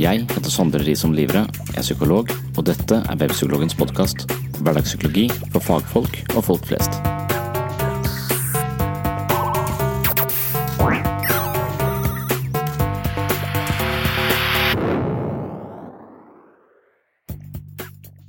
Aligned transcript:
Jeg 0.00 0.22
heter 0.30 0.48
Sondre 0.48 0.78
Risom 0.80 1.12
Livre, 1.12 1.42
er 1.76 1.82
psykolog, 1.84 2.30
og 2.56 2.62
dette 2.64 3.02
er 3.04 3.18
Webpsykologens 3.20 3.74
podkast. 3.76 4.22
Hverdagspsykologi 4.62 5.26
for 5.52 5.60
fagfolk 5.60 6.14
og 6.38 6.46
folk 6.46 6.64
flest. 6.70 6.96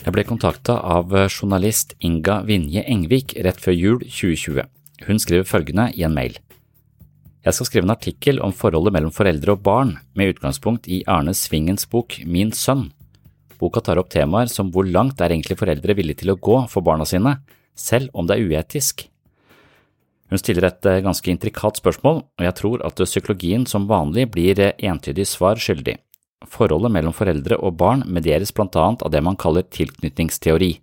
Jeg 0.03 0.11
ble 0.11 0.27
kontakta 0.27 0.75
av 0.75 1.15
journalist 1.29 1.95
Inga 2.03 2.41
Vinje 2.51 2.83
Engvik 2.83 3.39
rett 3.47 3.63
før 3.63 3.79
jul 3.79 3.99
2020. 4.03 4.67
Hun 5.07 5.23
skriver 5.23 5.47
følgende 5.47 5.93
i 5.95 6.03
en 6.03 6.19
mail. 6.19 6.35
Jeg 7.41 7.57
skal 7.57 7.65
skrive 7.65 7.87
en 7.87 7.95
artikkel 7.95 8.39
om 8.45 8.51
forholdet 8.53 8.93
mellom 8.93 9.13
foreldre 9.13 9.55
og 9.55 9.63
barn, 9.65 9.95
med 10.13 10.35
utgangspunkt 10.35 10.85
i 10.85 10.99
Arne 11.09 11.33
Svingens 11.33 11.87
bok 11.89 12.19
Min 12.29 12.51
sønn. 12.53 12.91
Boka 13.57 13.81
tar 13.81 13.97
opp 13.97 14.11
temaer 14.13 14.49
som 14.49 14.69
hvor 14.73 14.85
langt 14.85 15.21
er 15.21 15.33
egentlig 15.33 15.57
foreldre 15.57 15.95
villige 15.97 16.21
til 16.21 16.35
å 16.35 16.37
gå 16.37 16.59
for 16.69 16.85
barna 16.85 17.07
sine, 17.09 17.39
selv 17.73 18.13
om 18.13 18.29
det 18.29 18.37
er 18.37 18.45
uetisk. 18.45 19.07
Hun 20.29 20.37
stiller 20.37 20.67
et 20.69 20.85
eh, 20.85 21.01
ganske 21.01 21.33
intrikat 21.33 21.81
spørsmål, 21.81 22.21
og 22.21 22.45
jeg 22.45 22.57
tror 22.59 22.85
at 22.85 23.01
psykologien 23.01 23.65
som 23.65 23.89
vanlig 23.89 24.27
blir 24.35 24.61
eh, 24.61 24.77
entydig 24.77 25.25
svar 25.25 25.57
skyldig. 25.57 25.97
Forholdet 26.45 26.93
mellom 26.93 27.13
foreldre 27.13 27.57
og 27.57 27.73
barn 27.81 28.05
medieres 28.05 28.53
blant 28.53 28.77
annet 28.77 29.01
av 29.01 29.09
det 29.13 29.21
man 29.25 29.37
kaller 29.37 29.65
tilknytningsteori. 29.65 30.75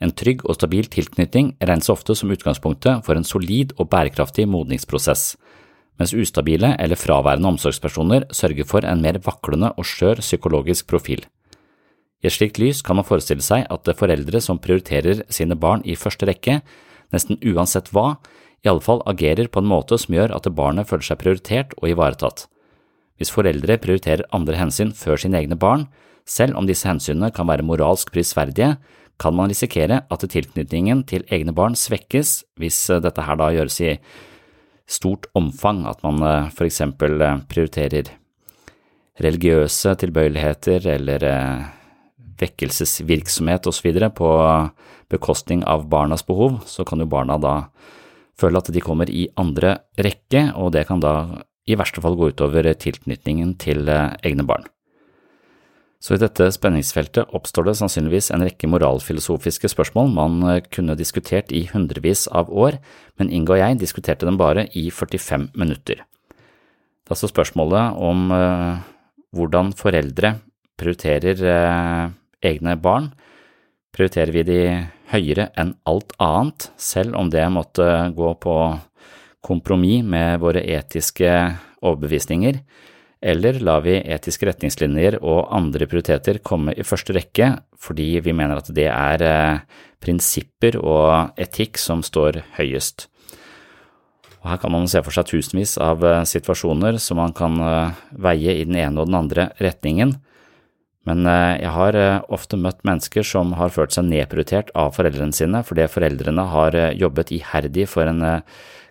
En 0.00 0.16
trygg 0.16 0.46
og 0.48 0.56
stabil 0.56 0.88
tilknytning 0.88 1.54
regnes 1.60 1.92
ofte 1.92 2.16
som 2.16 2.32
utgangspunktet 2.32 3.04
for 3.04 3.20
en 3.20 3.28
solid 3.28 3.76
og 3.76 3.92
bærekraftig 3.92 4.48
modningsprosess 4.48 5.34
mens 6.00 6.14
ustabile 6.14 6.74
eller 6.80 6.98
fraværende 6.98 7.52
omsorgspersoner 7.54 8.26
sørger 8.34 8.66
for 8.66 8.86
en 8.86 9.02
mer 9.02 9.20
vaklende 9.22 9.70
og 9.78 9.86
skjør 9.86 10.22
psykologisk 10.24 10.88
profil. 10.90 11.24
I 12.24 12.30
et 12.30 12.34
slikt 12.38 12.58
lys 12.58 12.80
kan 12.82 12.96
man 12.96 13.06
forestille 13.06 13.44
seg 13.44 13.66
at 13.70 13.90
foreldre 13.98 14.40
som 14.40 14.58
prioriterer 14.58 15.22
sine 15.28 15.58
barn 15.60 15.84
i 15.84 15.96
første 15.98 16.26
rekke, 16.26 16.62
nesten 17.12 17.38
uansett 17.44 17.92
hva, 17.92 18.16
i 18.64 18.70
alle 18.70 18.80
fall 18.80 19.02
agerer 19.06 19.50
på 19.52 19.60
en 19.60 19.68
måte 19.68 19.98
som 20.00 20.16
gjør 20.16 20.32
at 20.32 20.48
barnet 20.56 20.88
føler 20.88 21.04
seg 21.04 21.20
prioritert 21.20 21.74
og 21.82 21.90
ivaretatt. 21.92 22.46
Hvis 23.20 23.30
foreldre 23.30 23.76
prioriterer 23.78 24.24
andre 24.34 24.56
hensyn 24.58 24.94
før 24.96 25.20
sine 25.20 25.38
egne 25.42 25.58
barn, 25.60 25.86
selv 26.24 26.56
om 26.56 26.66
disse 26.66 26.88
hensynene 26.88 27.28
kan 27.34 27.46
være 27.46 27.66
moralsk 27.66 28.10
prisverdige, 28.14 28.74
kan 29.20 29.36
man 29.36 29.52
risikere 29.52 30.00
at 30.10 30.24
tilknytningen 30.26 31.04
til 31.06 31.26
egne 31.30 31.52
barn 31.54 31.76
svekkes 31.78 32.40
hvis 32.58 32.80
dette 33.04 33.22
her 33.22 33.38
da 33.38 33.52
gjøres 33.54 33.76
i 33.84 33.92
stort 34.86 35.26
omfang, 35.32 35.84
at 35.86 36.02
man 36.04 36.22
eh, 36.22 36.50
for 36.54 36.68
eksempel 36.68 37.20
eh, 37.22 37.40
prioriterer 37.48 38.12
religiøse 39.24 39.94
tilbøyeligheter 40.02 40.88
eller 40.96 41.26
eh, 41.28 41.64
vekkelsesvirksomhet 42.40 43.68
osv. 43.70 43.90
på 44.16 44.30
bekostning 45.12 45.62
av 45.64 45.86
barnas 45.88 46.26
behov, 46.26 46.64
så 46.66 46.84
kan 46.84 47.00
jo 47.00 47.06
barna 47.06 47.38
da 47.38 47.54
føle 48.40 48.58
at 48.58 48.72
de 48.74 48.82
kommer 48.82 49.10
i 49.10 49.28
andre 49.38 49.78
rekke, 49.96 50.50
og 50.58 50.72
det 50.74 50.88
kan 50.88 51.00
da 51.00 51.44
i 51.64 51.78
verste 51.78 52.02
fall 52.02 52.18
gå 52.18 52.32
utover 52.34 52.66
tilknytningen 52.74 53.54
til 53.62 53.86
egne 53.88 54.44
barn. 54.44 54.66
Så 56.04 56.18
i 56.18 56.20
dette 56.20 56.50
spenningsfeltet 56.52 57.30
oppstår 57.32 57.70
det 57.70 57.78
sannsynligvis 57.78 58.26
en 58.34 58.44
rekke 58.44 58.68
moralfilosofiske 58.68 59.70
spørsmål 59.72 60.10
man 60.12 60.34
eh, 60.50 60.64
kunne 60.68 60.98
diskutert 61.00 61.52
i 61.54 61.62
hundrevis 61.70 62.26
av 62.28 62.50
år, 62.52 62.76
men 63.16 63.32
Inge 63.32 63.54
og 63.54 63.62
jeg 63.62 63.78
diskuterte 63.80 64.28
dem 64.28 64.36
bare 64.36 64.66
i 64.76 64.90
45 64.92 65.54
minutter. 65.56 66.04
Det 66.04 67.08
er 67.08 67.16
altså 67.16 67.28
spørsmålet 67.28 67.96
om 68.00 68.30
uh, 68.32 68.80
hvordan 69.36 69.72
foreldre 69.76 70.38
prioriterer 70.80 71.40
uh, 71.44 72.12
egne 72.40 72.76
barn. 72.80 73.10
Prioriterer 73.92 74.32
vi 74.32 74.44
de 74.48 74.60
høyere 75.12 75.50
enn 75.60 75.74
alt 75.88 76.16
annet, 76.16 76.70
selv 76.80 77.16
om 77.20 77.28
det 77.32 77.44
måtte 77.52 77.84
gå 78.16 78.32
på 78.40 78.56
kompromiss 79.44 80.04
med 80.08 80.40
våre 80.40 80.64
etiske 80.64 81.28
overbevisninger? 81.84 82.60
Eller 83.24 83.56
lar 83.64 83.80
vi 83.86 83.96
etiske 83.96 84.46
retningslinjer 84.50 85.16
og 85.22 85.48
andre 85.56 85.88
prioriteter 85.88 86.42
komme 86.44 86.74
i 86.76 86.84
første 86.84 87.14
rekke 87.16 87.54
fordi 87.80 88.18
vi 88.24 88.34
mener 88.36 88.60
at 88.60 88.68
det 88.76 88.90
er 88.90 89.24
eh, 89.24 89.62
prinsipper 90.04 90.76
og 90.80 91.40
etikk 91.40 91.80
som 91.80 92.04
står 92.04 92.42
høyest. 92.58 93.08
Og 94.44 94.50
her 94.52 94.60
kan 94.60 94.74
man 94.74 94.90
se 94.92 95.00
for 95.00 95.16
seg 95.16 95.30
tusenvis 95.30 95.78
av 95.80 96.04
eh, 96.04 96.20
situasjoner 96.28 97.00
som 97.00 97.20
man 97.22 97.32
kan 97.36 97.56
eh, 97.64 98.04
veie 98.28 98.58
i 98.58 98.68
den 98.68 98.76
ene 98.76 99.00
og 99.00 99.08
den 99.08 99.20
andre 99.22 99.50
retningen, 99.62 100.18
men 101.04 101.26
jeg 101.28 101.68
har 101.68 101.96
ofte 102.32 102.56
møtt 102.56 102.78
mennesker 102.88 103.26
som 103.28 103.50
har 103.58 103.68
følt 103.74 103.92
seg 103.92 104.06
nedprioritert 104.08 104.70
av 104.72 104.94
foreldrene 104.96 105.36
sine 105.36 105.60
fordi 105.68 105.84
foreldrene 105.92 106.46
har 106.48 106.78
jobbet 106.96 107.28
iherdig 107.36 107.84
for 107.92 108.08
en 108.08 108.22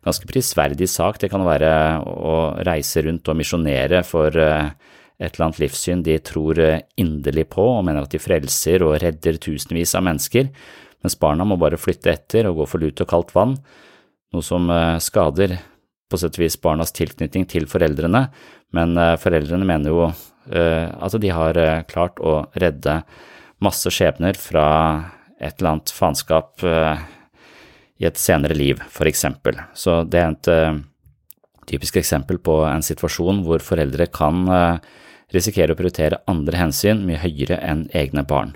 ganske 0.04 0.28
prisverdig 0.28 0.90
sak. 0.92 1.20
Det 1.22 1.30
kan 1.32 1.46
være 1.48 1.72
å 2.04 2.36
reise 2.66 3.04
rundt 3.06 3.30
og 3.32 3.40
misjonere 3.40 4.04
for 4.08 4.36
eh, 4.36 4.72
et 5.20 5.30
eller 5.32 5.48
annet 5.48 5.62
livssyn 5.64 6.04
de 6.06 6.18
tror 6.26 6.60
eh, 6.62 6.82
inderlig 7.00 7.48
på 7.54 7.66
og 7.78 7.84
mener 7.88 8.06
at 8.06 8.14
de 8.14 8.22
frelser 8.22 8.84
og 8.86 8.98
redder 9.04 9.40
tusenvis 9.42 9.96
av 9.98 10.06
mennesker, 10.10 10.52
mens 11.04 11.20
barna 11.20 11.48
må 11.48 11.58
bare 11.60 11.80
flytte 11.80 12.12
etter 12.12 12.50
og 12.50 12.62
gå 12.62 12.70
for 12.74 12.84
lut 12.84 13.04
og 13.04 13.10
kaldt 13.10 13.34
vann, 13.36 13.58
noe 14.34 14.46
som 14.46 14.70
eh, 14.72 15.00
skader 15.04 15.58
på 16.12 16.20
sett 16.20 16.38
og 16.38 16.44
vis 16.44 16.60
barnas 16.62 16.94
tilknytning 16.94 17.48
til 17.50 17.66
foreldrene, 17.70 18.28
men 18.74 18.98
foreldrene 19.22 19.66
mener 19.66 19.94
jo 19.94 20.04
at 20.46 21.16
de 21.22 21.30
har 21.34 21.58
klart 21.90 22.20
å 22.22 22.44
redde 22.60 23.00
masse 23.64 23.90
skjebner 23.94 24.38
fra 24.38 24.66
et 25.40 25.56
eller 25.56 25.72
annet 25.72 25.94
faenskap 25.94 26.66
i 28.02 28.08
et 28.10 28.20
senere 28.20 28.58
liv, 28.58 28.82
for 28.90 29.10
eksempel. 29.10 29.60
Så 29.78 30.02
det 30.10 30.20
er 30.20 30.34
et 30.34 30.50
uh, 30.52 30.82
typisk 31.70 32.00
eksempel 32.02 32.40
på 32.44 32.62
en 32.68 32.86
situasjon 32.86 33.44
hvor 33.46 33.64
foreldre 33.64 34.10
kan 34.14 34.44
uh, 34.50 34.82
risikere 35.34 35.74
å 35.74 35.80
prioritere 35.80 36.22
andre 36.30 36.60
hensyn 36.60 37.06
mye 37.08 37.22
høyere 37.22 37.60
enn 37.62 37.88
egne 37.94 38.26
barn. 38.28 38.56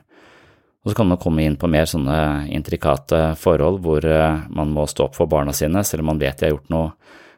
Og 0.85 0.91
så 0.91 1.01
kan 1.01 1.09
man 1.09 1.19
komme 1.19 1.43
inn 1.43 1.57
på 1.59 1.67
mer 1.67 1.87
sånne 1.89 2.47
intrikate 2.55 3.33
forhold 3.39 3.81
hvor 3.85 4.05
uh, 4.07 4.43
man 4.49 4.73
må 4.73 4.87
stå 4.89 5.09
opp 5.09 5.17
for 5.19 5.29
barna 5.29 5.55
sine, 5.55 5.83
selv 5.83 6.05
om 6.05 6.13
man 6.13 6.21
vet 6.21 6.39
de 6.39 6.49
har 6.49 6.55
gjort 6.55 6.73
noe 6.73 6.91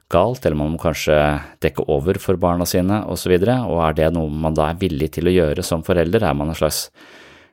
galt, 0.09 0.45
eller 0.45 0.57
man 0.57 0.73
må 0.73 0.81
kanskje 0.81 1.15
dekke 1.61 1.85
over 1.91 2.17
for 2.21 2.39
barna 2.41 2.65
sine 2.65 3.03
osv., 3.05 3.35
og, 3.35 3.45
så 3.45 3.57
og 3.69 3.81
er 3.85 3.97
det 3.99 4.11
noe 4.15 4.29
man 4.29 4.57
da 4.57 4.71
er 4.71 4.79
villig 4.81 5.11
til 5.17 5.29
å 5.29 5.35
gjøre 5.35 5.65
som 5.65 5.85
forelder? 5.85 6.25
Er 6.25 6.37
man 6.37 6.49
en 6.49 6.57
slags 6.57 6.87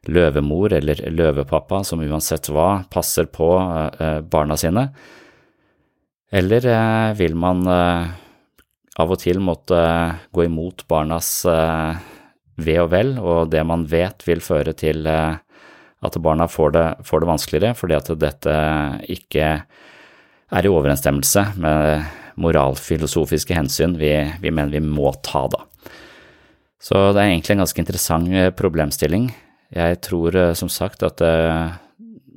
løvemor 0.08 0.72
eller 0.76 1.00
løvepappa 1.12 1.82
som 1.84 2.02
uansett 2.04 2.50
hva 2.52 2.84
passer 2.92 3.28
på 3.32 3.48
eh, 4.00 4.20
barna 4.20 4.56
sine? 4.60 4.88
Eller 6.32 6.66
eh, 6.70 7.10
vil 7.18 7.36
man 7.38 7.66
eh, 7.70 8.12
av 8.96 9.12
og 9.12 9.20
til 9.20 9.42
måtte 9.44 9.78
gå 10.32 10.46
imot 10.46 10.86
barnas 10.88 11.28
ve 12.56 12.76
og 12.80 12.88
vel, 12.94 13.10
og 13.20 13.50
det 13.52 13.60
man 13.68 13.82
vet 13.84 14.24
vil 14.24 14.40
føre 14.40 14.72
til 14.72 15.04
at 15.06 16.16
barna 16.24 16.46
får 16.48 16.72
det, 16.72 16.84
får 17.04 17.20
det 17.20 17.28
vanskeligere, 17.28 17.76
fordi 17.76 17.98
at 17.98 18.08
dette 18.22 18.54
ikke 19.12 19.50
er 20.48 20.64
i 20.64 20.72
overensstemmelse 20.72 21.44
med 21.60 22.08
moralfilosofiske 22.40 23.52
hensyn 23.52 23.98
vi, 24.00 24.14
vi 24.40 24.48
mener 24.48 24.72
vi 24.72 24.80
må 24.80 25.12
ta, 25.20 25.44
da. 25.52 25.66
Så 26.80 26.96
det 27.12 27.20
er 27.20 27.34
egentlig 27.34 27.58
en 27.58 27.66
ganske 27.66 27.84
interessant 27.84 28.56
problemstilling. 28.56 29.28
Jeg 29.74 29.98
tror 30.04 30.36
eh, 30.36 30.54
som 30.54 30.70
sagt 30.70 31.02
at 31.06 31.22
eh, 31.24 31.74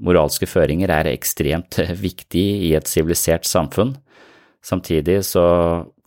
moralske 0.01 0.47
føringer 0.49 0.89
er 0.93 1.11
ekstremt 1.11 1.77
viktig 2.05 2.45
i 2.69 2.73
et 2.77 2.89
sivilisert 2.89 3.45
samfunn. 3.45 3.95
Samtidig 4.65 5.21
så 5.27 5.45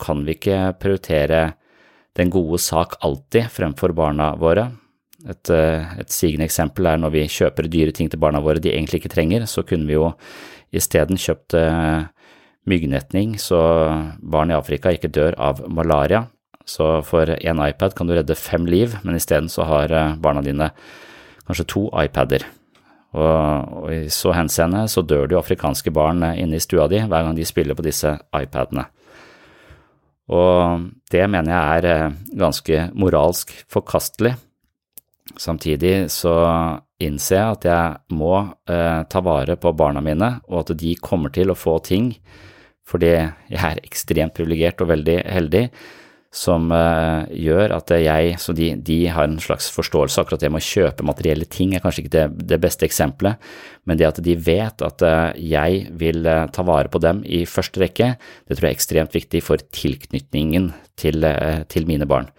kan 0.01 0.23
vi 0.27 0.35
ikke 0.35 0.75
prioritere 0.81 1.53
den 2.17 2.29
gode 2.33 2.59
sak 2.61 2.99
alltid 3.01 3.49
fremfor 3.53 3.95
barna 3.97 4.33
våre. 4.37 4.67
Et, 5.23 5.49
eh, 5.49 5.93
et 6.03 6.11
sigende 6.11 6.45
eksempel 6.49 6.89
er 6.91 6.99
når 6.99 7.15
vi 7.15 7.29
kjøper 7.31 7.71
dyre 7.71 7.95
ting 7.95 8.11
til 8.11 8.19
barna 8.19 8.43
våre 8.43 8.59
de 8.59 8.73
egentlig 8.73 9.01
ikke 9.01 9.15
trenger, 9.15 9.47
så 9.47 9.63
kunne 9.63 9.87
vi 9.87 9.95
jo 9.95 10.11
isteden 10.73 11.19
kjøpt 11.21 11.53
myggnetning 12.65 13.35
så 13.37 13.59
barn 14.17 14.49
i 14.49 14.55
Afrika 14.57 14.89
ikke 14.89 15.11
dør 15.13 15.35
av 15.37 15.59
malaria. 15.69 16.23
Så 16.65 17.03
for 17.05 17.29
én 17.29 17.59
iPad 17.61 17.93
kan 17.93 18.07
du 18.07 18.15
redde 18.15 18.35
fem 18.39 18.65
liv, 18.65 18.95
men 19.03 19.19
isteden 19.19 19.51
så 19.51 19.67
har 19.67 19.93
barna 20.23 20.41
dine 20.41 20.71
kanskje 21.47 21.69
to 21.69 21.87
iPader. 22.03 22.45
Og, 23.13 23.73
og 23.83 23.91
i 23.93 24.09
så 24.13 24.33
henseende 24.33 24.87
så 24.89 25.03
dør 25.05 25.27
det 25.27 25.35
jo 25.37 25.43
afrikanske 25.43 25.93
barn 25.93 26.23
inne 26.33 26.57
i 26.57 26.63
stua 26.63 26.87
di 26.89 27.01
hver 27.03 27.27
gang 27.27 27.37
de 27.37 27.45
spiller 27.45 27.77
på 27.77 27.85
disse 27.85 28.15
iPadene. 28.33 28.87
Og 30.33 30.87
det 31.11 31.25
mener 31.29 31.51
jeg 31.51 31.77
er 31.83 31.89
eh, 31.91 32.15
ganske 32.39 32.87
moralsk 32.95 33.51
forkastelig. 33.71 34.33
Samtidig 35.39 36.09
så 36.11 36.33
innser 37.03 37.37
jeg 37.37 37.57
at 37.57 37.67
jeg 37.67 38.17
må 38.17 38.33
eh, 38.69 39.03
ta 39.09 39.21
vare 39.23 39.57
på 39.59 39.73
barna 39.75 40.03
mine, 40.03 40.37
og 40.49 40.63
at 40.63 40.77
de 40.79 40.95
kommer 41.01 41.33
til 41.33 41.51
å 41.51 41.59
få 41.59 41.79
ting 41.85 42.13
fordi 42.83 43.13
jeg 43.13 43.59
er 43.63 43.79
ekstremt 43.79 44.33
privilegert 44.35 44.81
og 44.83 44.89
veldig 44.89 45.21
heldig 45.31 45.61
som 46.33 46.71
uh, 46.73 47.29
gjør 47.29 47.75
at 47.75 47.91
jeg 48.01 48.37
Så 48.41 48.55
de, 48.57 48.71
de, 48.75 48.97
har 49.13 49.27
en 49.27 49.37
slags 49.41 49.69
forståelse. 49.73 50.17
Akkurat 50.21 50.41
det 50.41 50.49
med 50.51 50.63
å 50.63 50.65
kjøpe 50.65 51.05
materielle 51.05 51.45
ting 51.45 51.75
er 51.75 51.83
kanskje 51.83 52.03
ikke 52.03 52.15
det, 52.15 52.25
det 52.49 52.59
beste 52.63 52.87
eksempelet, 52.87 53.37
men 53.85 53.99
det 53.99 54.09
at 54.09 54.21
de 54.25 54.35
vet 54.35 54.81
at 54.85 55.05
uh, 55.05 55.29
jeg 55.37 55.85
vil 55.99 56.25
uh, 56.25 56.47
ta 56.49 56.65
vare 56.65 56.89
på 56.89 57.01
dem 57.03 57.21
i 57.23 57.43
første 57.49 57.83
rekke, 57.83 58.15
det 58.47 58.57
tror 58.57 58.67
jeg 58.67 58.73
er 58.73 58.79
ekstremt 58.79 59.15
viktig 59.15 59.43
for 59.45 59.61
tilknytningen 59.77 60.71
til, 60.99 61.25
til 61.69 61.89
mine 61.89 62.09
barn. 62.09 62.29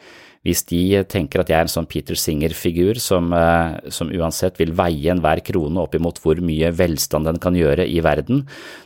Hvis 0.44 0.60
de 0.68 1.00
tenker 1.08 1.40
at 1.40 1.48
jeg 1.48 1.56
er 1.56 1.64
en 1.64 1.72
sånn 1.72 1.88
Peter 1.88 2.18
Singer-figur 2.18 2.98
som, 3.00 3.30
eh, 3.32 3.88
som, 3.94 4.10
uansett 4.12 4.58
vil 4.60 4.74
veie 4.76 5.08
enhver 5.12 5.40
krone 5.46 5.80
opp 5.80 5.96
imot 5.96 6.20
hvor 6.20 6.40
mye 6.44 6.68
velstand 6.76 7.24
den 7.30 7.40
kan 7.40 7.56
gjøre 7.56 7.86
i 7.88 8.02
verden, 8.04 8.42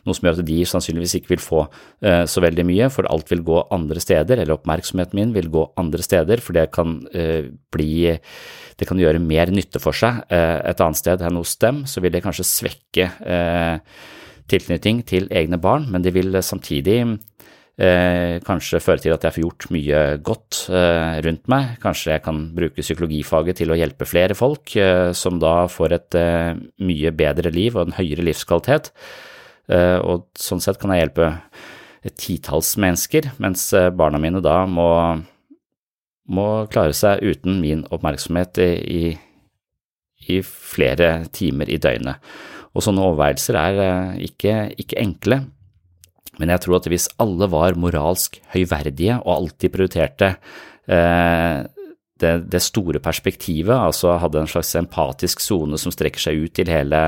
noe 0.07 0.15
som 0.15 0.29
gjør 0.29 0.39
at 0.39 0.47
de 0.47 0.59
sannsynligvis 0.71 1.17
ikke 1.19 1.33
vil 1.35 1.43
få 1.43 1.65
uh, 1.67 2.25
så 2.31 2.43
veldig 2.45 2.65
mye, 2.69 2.87
for 2.95 3.09
alt 3.11 3.31
vil 3.33 3.43
gå 3.47 3.59
andre 3.75 3.99
steder, 4.03 4.39
eller 4.39 4.55
oppmerksomheten 4.55 5.19
min 5.19 5.35
vil 5.35 5.51
gå 5.51 5.65
andre 5.81 6.05
steder, 6.05 6.43
for 6.45 6.55
det 6.55 6.69
kan 6.75 7.01
uh, 7.11 7.51
bli 7.75 8.15
det 8.79 8.87
kan 8.87 9.01
gjøre 9.01 9.19
mer 9.19 9.51
nytte 9.51 9.81
for 9.83 9.97
seg 9.97 10.21
et 10.31 10.81
annet 10.85 10.99
sted 11.01 11.23
enn 11.27 11.41
hos 11.41 11.57
dem, 11.59 11.81
så 11.91 11.99
vil 11.99 12.13
det 12.15 12.21
kanskje 12.23 12.45
svekke 12.47 13.09
tilknytning 14.47 15.01
til 15.09 15.27
egne 15.35 15.59
barn, 15.59 15.89
men 15.91 16.05
det 16.05 16.13
vil 16.15 16.39
samtidig 16.47 17.01
Eh, 17.79 18.41
kanskje 18.43 18.81
føre 18.83 18.99
til 19.05 19.13
at 19.15 19.23
jeg 19.23 19.37
får 19.37 19.43
gjort 19.45 19.65
mye 19.71 19.99
godt 20.27 20.65
eh, 20.75 21.19
rundt 21.23 21.45
meg. 21.53 21.77
Kanskje 21.79 22.17
jeg 22.17 22.25
kan 22.25 22.41
bruke 22.57 22.83
psykologifaget 22.83 23.61
til 23.61 23.71
å 23.71 23.77
hjelpe 23.79 24.09
flere 24.09 24.35
folk, 24.35 24.73
eh, 24.75 25.13
som 25.15 25.39
da 25.39 25.69
får 25.71 25.95
et 25.95 26.17
eh, 26.19 26.59
mye 26.83 27.13
bedre 27.15 27.53
liv 27.55 27.77
og 27.79 27.85
en 27.85 27.95
høyere 27.95 28.25
livskvalitet. 28.27 28.91
Eh, 29.71 29.95
og 30.03 30.27
sånn 30.35 30.63
sett 30.65 30.81
kan 30.83 30.91
jeg 30.91 31.05
hjelpe 31.05 31.29
et 32.03 32.17
titalls 32.19 32.73
mennesker, 32.83 33.31
mens 33.39 33.69
eh, 33.79 33.93
barna 33.95 34.19
mine 34.19 34.43
da 34.43 34.65
må, 34.67 34.91
må 36.27 36.49
klare 36.75 36.97
seg 36.99 37.23
uten 37.23 37.61
min 37.63 37.85
oppmerksomhet 37.95 38.59
i, 38.59 39.13
i 40.27 40.41
flere 40.43 41.29
timer 41.31 41.71
i 41.71 41.79
døgnet. 41.79 42.19
Og 42.75 42.83
sånne 42.83 43.07
overveielser 43.07 43.61
er 43.63 44.19
ikke, 44.27 44.57
ikke 44.83 44.99
enkle. 44.99 45.41
Men 46.39 46.53
jeg 46.55 46.65
tror 46.65 46.79
at 46.79 46.89
hvis 46.91 47.09
alle 47.23 47.49
var 47.51 47.79
moralsk 47.79 48.39
høyverdige 48.55 49.19
og 49.25 49.35
alltid 49.35 49.75
prioriterte 49.75 50.33
eh, 50.87 51.67
det, 52.19 52.33
det, 52.51 52.63
store 52.63 53.03
perspektivet, 53.03 53.75
altså 53.75 54.17
hadde 54.23 54.43
en 54.43 54.51
slags 54.51 54.75
empatisk 54.79 55.43
sone 55.43 55.79
som 55.79 55.95
strekker 55.95 56.29
seg 56.29 56.45
ut 56.47 56.55
til 56.59 56.71
hele, 56.73 57.01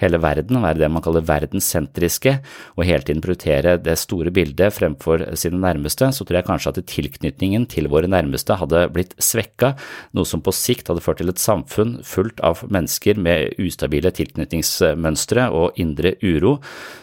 hele 0.00 0.20
verden, 0.22 0.60
være 0.62 0.80
det 0.80 0.90
man 0.92 1.04
kaller 1.04 1.24
verdenssentriske, 1.28 2.36
og 2.76 2.86
hele 2.88 3.04
tiden 3.06 3.22
prioritere 3.24 3.76
det 3.80 3.96
store 4.00 4.32
bildet 4.34 4.74
fremfor 4.76 5.24
sine 5.38 5.60
nærmeste, 5.60 6.10
så 6.14 6.24
tror 6.24 6.40
jeg 6.40 6.48
kanskje 6.48 6.72
at 6.74 6.80
tilknytningen 6.90 7.66
til 7.70 7.90
våre 7.92 8.10
nærmeste 8.10 8.56
hadde 8.60 8.86
blitt 8.94 9.14
svekka, 9.20 9.74
noe 10.16 10.28
som 10.28 10.42
på 10.44 10.54
sikt 10.56 10.88
hadde 10.90 11.04
ført 11.04 11.20
til 11.20 11.32
et 11.32 11.42
samfunn 11.42 11.98
fullt 12.06 12.40
av 12.46 12.64
mennesker 12.68 13.20
med 13.20 13.60
ustabile 13.60 14.12
tilknytningsmønstre 14.16 15.48
og 15.54 15.78
indre 15.80 16.14
uro, 16.24 16.56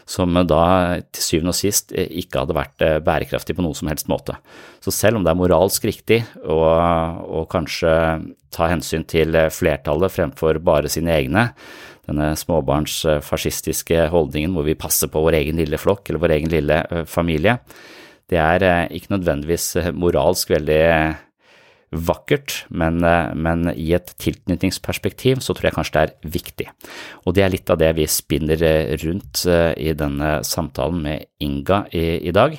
som 0.08 0.34
da 0.48 0.64
til 1.12 1.24
syvende 1.24 1.54
og 1.54 1.60
sist 1.60 1.94
ikke 1.94 2.44
hadde 2.44 2.58
vært 2.58 2.88
bærekraftig 3.06 3.58
på 3.58 3.66
noen 3.66 3.78
som 3.78 3.92
helst 3.92 4.10
måte. 4.12 4.38
Så 4.84 4.94
selv 4.96 5.20
om 5.20 5.26
det 5.26 5.34
er 5.34 5.40
moralsk 5.40 5.88
riktig 5.90 6.22
å 6.48 7.44
kanskje 7.52 7.94
ta 8.54 8.70
hensyn 8.72 9.04
til 9.10 9.36
flertallet 9.52 10.14
fremfor 10.14 10.62
bare 10.64 10.90
sine 10.92 11.12
egne, 11.18 11.50
denne 12.08 12.32
småbarnsfascistiske 12.40 14.08
holdningen 14.14 14.56
hvor 14.56 14.68
vi 14.68 14.78
passer 14.80 15.12
på 15.12 15.22
vår 15.26 15.40
egen 15.42 15.60
lille 15.60 15.80
flokk 15.82 16.10
eller 16.10 16.24
vår 16.24 16.36
egen 16.40 16.52
lille 16.54 16.82
familie, 17.10 17.58
det 18.28 18.40
er 18.42 18.92
ikke 18.92 19.14
nødvendigvis 19.14 19.94
moralsk 19.96 20.52
veldig 20.52 20.84
vakkert, 21.96 22.66
men, 22.68 23.00
men, 23.40 23.70
i 23.72 23.94
et 23.96 24.12
tilknytningsperspektiv 24.20 25.40
så 25.44 25.56
tror 25.56 25.70
jeg 25.70 25.78
kanskje 25.78 25.96
det 25.96 26.04
er 26.04 26.34
viktig. 26.34 26.68
Og 27.24 27.38
det 27.38 27.46
er 27.46 27.54
litt 27.54 27.72
av 27.72 27.80
det 27.80 27.94
vi 27.96 28.08
spinner 28.12 28.60
rundt 29.06 29.46
i 29.48 29.94
denne 29.96 30.34
samtalen 30.44 31.00
med 31.06 31.30
Inga 31.44 31.86
i, 31.96 32.28
i 32.28 32.36
dag. 32.36 32.58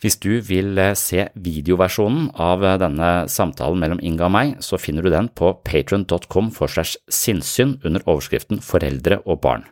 Hvis 0.00 0.16
du 0.16 0.38
vil 0.40 0.78
eh, 0.80 0.94
se 0.96 1.26
videoversjonen 1.36 2.30
av 2.40 2.64
eh, 2.64 2.78
denne 2.80 3.10
samtalen 3.28 3.82
mellom 3.82 4.00
Inga 4.00 4.30
og 4.30 4.32
meg, 4.32 4.54
så 4.64 4.80
finner 4.80 5.04
du 5.04 5.10
den 5.12 5.28
på 5.36 5.52
patron.com 5.66 6.48
for 6.56 6.72
segs 6.72 6.96
sinnssyn 7.12 7.76
under 7.84 8.04
overskriften 8.06 8.62
Foreldre 8.64 9.20
og 9.26 9.42
barn. 9.44 9.66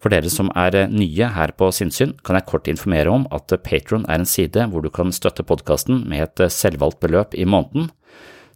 For 0.00 0.14
dere 0.14 0.30
som 0.32 0.48
er 0.56 0.76
eh, 0.78 0.88
nye 0.88 1.28
her 1.34 1.52
på 1.58 1.68
Sinnsyn, 1.74 2.14
kan 2.24 2.38
jeg 2.38 2.48
kort 2.48 2.70
informere 2.70 3.12
om 3.12 3.26
at 3.34 3.52
Patron 3.66 4.06
er 4.08 4.22
en 4.22 4.30
side 4.30 4.70
hvor 4.72 4.84
du 4.84 4.88
kan 4.94 5.12
støtte 5.12 5.44
podkasten 5.44 6.00
med 6.08 6.24
et 6.24 6.54
selvvalgt 6.54 7.02
beløp 7.04 7.36
i 7.36 7.44
måneden. 7.44 7.90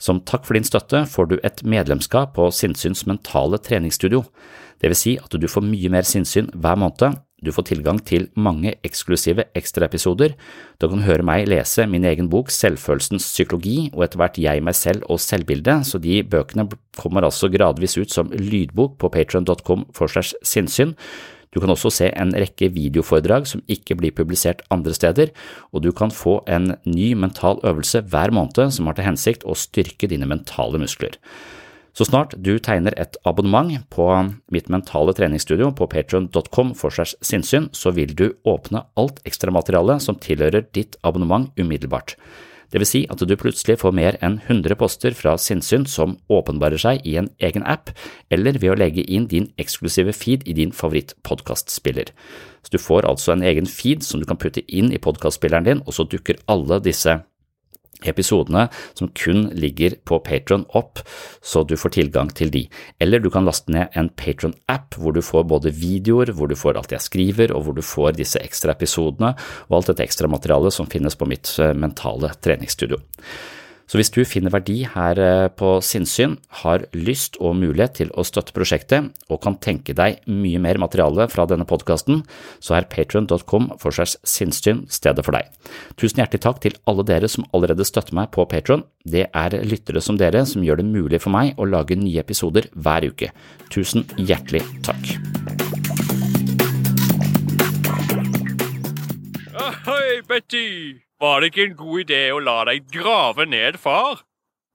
Som 0.03 0.23
takk 0.27 0.47
for 0.49 0.57
din 0.57 0.67
støtte 0.67 1.05
får 1.07 1.29
du 1.29 1.37
et 1.45 1.61
medlemskap 1.63 2.33
på 2.39 2.49
Sinnsyns 2.57 3.05
mentale 3.07 3.61
treningsstudio. 3.61 4.25
Det 4.81 4.89
vil 4.91 4.99
si 4.99 5.13
at 5.21 5.37
du 5.37 5.47
får 5.47 5.63
mye 5.67 5.93
mer 5.93 6.09
sinnssyn 6.09 6.49
hver 6.57 6.81
måned, 6.81 7.21
du 7.43 7.51
får 7.55 7.67
tilgang 7.73 7.99
til 8.07 8.29
mange 8.39 8.75
eksklusive 8.87 9.49
ekstraepisoder. 9.59 10.37
Du 10.79 10.89
kan 10.89 11.03
høre 11.03 11.27
meg 11.27 11.49
lese 11.51 11.89
min 11.91 12.07
egen 12.07 12.31
bok 12.31 12.53
Selvfølelsens 12.55 13.27
psykologi 13.35 13.91
og 13.91 14.07
etter 14.07 14.23
hvert 14.23 14.39
Jeg, 14.39 14.63
meg 14.63 14.79
selv 14.79 15.03
og 15.11 15.21
selvbildet, 15.23 15.89
så 15.89 15.99
de 16.03 16.23
bøkene 16.23 16.69
kommer 16.99 17.27
altså 17.27 17.51
gradvis 17.51 17.99
ut 17.99 18.15
som 18.15 18.31
lydbok 18.31 18.99
på 19.03 19.11
patron.com 19.11 19.89
for 19.97 20.13
segs 20.13 20.37
sinnssyn. 20.47 20.95
Du 21.53 21.61
kan 21.61 21.69
også 21.69 21.91
se 21.93 22.09
en 22.17 22.31
rekke 22.33 22.71
videoforedrag 22.73 23.49
som 23.51 23.61
ikke 23.69 23.99
blir 24.01 24.15
publisert 24.17 24.63
andre 24.73 24.95
steder, 24.97 25.35
og 25.73 25.83
du 25.85 25.91
kan 25.93 26.15
få 26.15 26.39
en 26.49 26.77
ny 26.89 27.13
mental 27.13 27.61
øvelse 27.61 28.01
hver 28.09 28.33
måned 28.33 28.73
som 28.73 28.89
har 28.89 28.97
til 28.97 29.11
hensikt 29.11 29.45
å 29.45 29.59
styrke 29.59 30.09
dine 30.09 30.29
mentale 30.31 30.81
muskler. 30.81 31.19
Så 31.93 32.07
snart 32.09 32.33
du 32.41 32.55
tegner 32.57 32.95
et 32.97 33.19
abonnement 33.29 33.75
på 33.93 34.07
mitt 34.53 34.71
mentale 34.73 35.13
treningsstudio 35.17 35.69
på 35.77 35.89
patreon.com 35.93 36.73
for 36.79 36.95
segs 36.95 37.13
sinnssyn, 37.21 37.69
så 37.77 37.93
vil 37.93 38.15
du 38.17 38.31
åpne 38.49 38.87
alt 38.97 39.21
ekstramaterialet 39.29 40.01
som 40.01 40.17
tilhører 40.17 40.65
ditt 40.73 40.97
abonnement 41.05 41.53
umiddelbart. 41.61 42.17
Det 42.73 42.81
vil 42.81 42.89
si 42.89 43.01
at 43.13 43.21
du 43.21 43.35
plutselig 43.37 43.77
får 43.83 43.93
mer 43.93 44.17
enn 44.25 44.39
100 44.47 44.79
poster 44.81 45.13
fra 45.13 45.35
sinnssyn 45.37 45.85
som 45.85 46.15
åpenbarer 46.33 46.81
seg 46.81 47.05
i 47.05 47.19
en 47.21 47.29
egen 47.45 47.67
app, 47.69 47.93
eller 48.33 48.57
ved 48.57 48.73
å 48.73 48.79
legge 48.81 49.05
inn 49.05 49.27
din 49.29 49.51
eksklusive 49.61 50.15
feed 50.17 50.47
i 50.49 50.57
din 50.57 50.73
favorittpodkastspiller. 50.73 52.15
Så 52.65 52.73
du 52.73 52.81
får 52.81 53.05
altså 53.11 53.35
en 53.35 53.45
egen 53.45 53.69
feed 53.69 54.01
som 54.07 54.23
du 54.23 54.25
kan 54.25 54.41
putte 54.41 54.65
inn 54.73 54.89
i 54.89 55.03
podkastspilleren 55.03 55.69
din, 55.69 55.85
og 55.85 55.93
så 55.93 56.09
dukker 56.09 56.41
alle 56.49 56.81
disse 56.81 57.19
episodene 58.09 58.67
som 58.99 59.11
kun 59.17 59.49
ligger 59.55 59.97
på 60.09 60.19
Patron 60.25 60.65
opp, 60.79 61.03
så 61.43 61.65
du 61.67 61.77
får 61.79 61.97
tilgang 61.99 62.33
til 62.35 62.53
de. 62.55 62.67
Eller 63.03 63.23
du 63.23 63.31
kan 63.33 63.47
laste 63.49 63.73
ned 63.73 63.95
en 63.99 64.11
Patron-app 64.19 64.99
hvor 64.99 65.17
du 65.17 65.23
får 65.25 65.49
både 65.51 65.75
videoer, 65.77 66.35
hvor 66.37 66.51
du 66.51 66.57
får 66.59 66.81
alt 66.81 66.95
jeg 66.95 67.07
skriver, 67.07 67.55
og 67.55 67.67
hvor 67.67 67.79
du 67.79 67.83
får 67.85 68.19
disse 68.19 68.41
ekstra 68.43 68.77
episodene 68.77 69.35
og 69.69 69.79
alt 69.79 69.93
dette 69.93 70.07
ekstra 70.07 70.31
materialet 70.31 70.75
som 70.75 70.89
finnes 70.91 71.17
på 71.19 71.29
mitt 71.31 71.51
eh, 71.63 71.75
mentale 71.77 72.33
treningsstudio. 72.43 73.01
Så 73.93 73.99
hvis 74.01 74.09
du 74.09 74.23
finner 74.25 74.49
verdi 74.49 74.87
her 74.89 75.19
eh, 75.21 75.51
på 75.53 75.75
sinnssyn, 75.85 76.39
har 76.63 76.87
lyst 76.97 77.35
og 77.45 77.59
mulighet 77.61 77.99
til 77.99 78.13
å 78.17 78.25
støtte 78.25 78.55
prosjektet 78.57 79.11
og 79.29 79.43
kan 79.45 79.59
tenke 79.61 79.93
deg 79.93 80.23
mye 80.33 80.63
mer 80.65 80.81
materiale 80.81 81.27
fra 81.29 81.45
denne 81.51 81.67
podkasten, 81.69 82.23
så 82.57 82.79
er 82.79 82.89
patrion.com 82.89 83.69
for 83.83 83.93
segs 83.93 84.17
sinnssyn 84.25 84.87
stedet 84.89 85.27
for 85.27 85.37
deg. 85.37 85.53
Tusen 86.01 86.23
hjertelig 86.23 86.41
takk 86.47 86.65
til 86.65 86.79
alle 86.89 87.05
dere 87.05 87.29
som 87.29 87.45
allerede 87.53 87.85
støtter 87.85 88.17
meg 88.17 88.33
på 88.33 88.49
Patron. 88.49 88.87
Det 89.05 89.27
er 89.29 89.61
lyttere 89.61 90.01
som 90.01 90.17
dere 90.17 90.47
som 90.49 90.65
gjør 90.65 90.81
det 90.81 90.89
mulig 90.89 91.21
for 91.21 91.37
meg 91.37 91.53
å 91.61 91.69
lage 91.69 92.01
nye 92.01 92.25
episoder 92.25 92.73
hver 92.73 93.11
uke. 93.13 93.29
Tusen 93.69 94.09
hjertelig 94.17 94.65
takk. 94.89 95.19
Ahoy, 99.53 100.23
Betty! 100.25 101.12
Var 101.23 101.41
det 101.41 101.53
ikke 101.53 101.65
en 101.71 101.77
god 101.79 102.01
idé 102.03 102.21
å 102.35 102.39
la 102.43 102.57
deg 102.67 102.89
grave 102.91 103.45
ned, 103.47 103.77
far? 103.79 104.25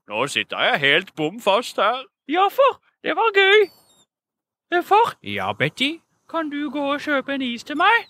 Nå 0.08 0.24
sitter 0.32 0.62
jeg 0.64 0.80
helt 0.80 1.10
bom 1.18 1.36
fast 1.44 1.76
her. 1.76 2.06
Ja, 2.28 2.46
far. 2.48 2.78
Det 3.04 3.12
var 3.16 3.28
gøy. 3.36 3.66
Eh, 4.72 4.82
Far, 4.84 5.14
Ja, 5.22 5.52
Betty? 5.52 5.98
kan 6.28 6.50
du 6.50 6.70
gå 6.70 6.82
og 6.94 7.00
kjøpe 7.00 7.34
en 7.34 7.42
is 7.42 7.62
til 7.64 7.76
meg? 7.76 8.06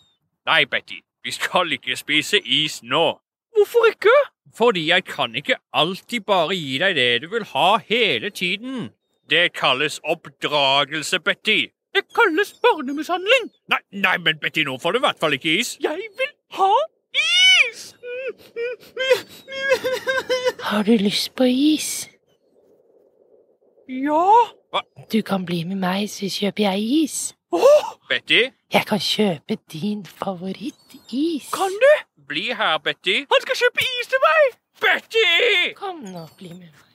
Nei, 0.46 0.64
Betty. 0.64 1.00
Vi 1.24 1.30
skal 1.30 1.70
ikke 1.72 1.96
spise 1.96 2.40
is 2.44 2.80
nå. 2.82 3.18
Hvorfor 3.54 3.86
ikke? 3.90 4.14
Fordi 4.56 4.86
jeg 4.88 5.04
kan 5.04 5.34
ikke 5.34 5.56
alltid 5.74 6.20
bare 6.26 6.54
gi 6.56 6.78
deg 6.78 6.94
det 6.96 7.22
du 7.22 7.28
vil 7.28 7.44
ha 7.44 7.78
hele 7.78 8.30
tiden. 8.30 8.90
Det 9.30 9.52
kalles 9.52 10.00
oppdragelse, 10.04 11.18
Betty. 11.20 11.66
Det 11.94 12.04
kalles 12.14 12.54
barnemishandling. 12.62 13.50
Nei, 13.68 13.78
nei, 13.92 14.16
men 14.18 14.38
Betty, 14.38 14.62
nå 14.64 14.78
får 14.82 14.92
du 14.92 14.98
i 14.98 15.06
hvert 15.06 15.18
fall 15.20 15.32
ikke 15.36 15.58
is. 15.60 15.76
Jeg 15.82 15.96
vil 16.18 16.32
ha! 16.58 16.70
Har 20.68 20.82
du 20.82 20.92
lyst 20.96 21.34
på 21.34 21.44
is? 21.44 22.08
Ja. 23.88 24.24
Du 25.12 25.22
kan 25.22 25.44
bli 25.48 25.64
med 25.64 25.76
meg, 25.80 26.10
så 26.12 26.28
kjøper 26.28 26.62
jeg 26.70 26.82
is. 27.02 27.34
Betty, 28.08 28.42
Jeg 28.72 28.86
kan 28.86 29.00
kjøpe 29.00 29.56
din 29.72 30.06
favorittis. 30.06 31.48
Kan 31.52 31.72
du? 31.82 31.92
bli 32.28 32.52
her, 32.52 32.78
Betty. 32.78 33.14
Han 33.32 33.40
skal 33.40 33.56
kjøpe 33.56 33.80
is 34.00 34.06
til 34.12 34.20
meg! 34.24 34.58
Betty! 34.84 35.72
Kom 35.76 36.02
nå, 36.04 36.26
bli 36.38 36.50
med 36.52 36.66
meg. 36.68 36.88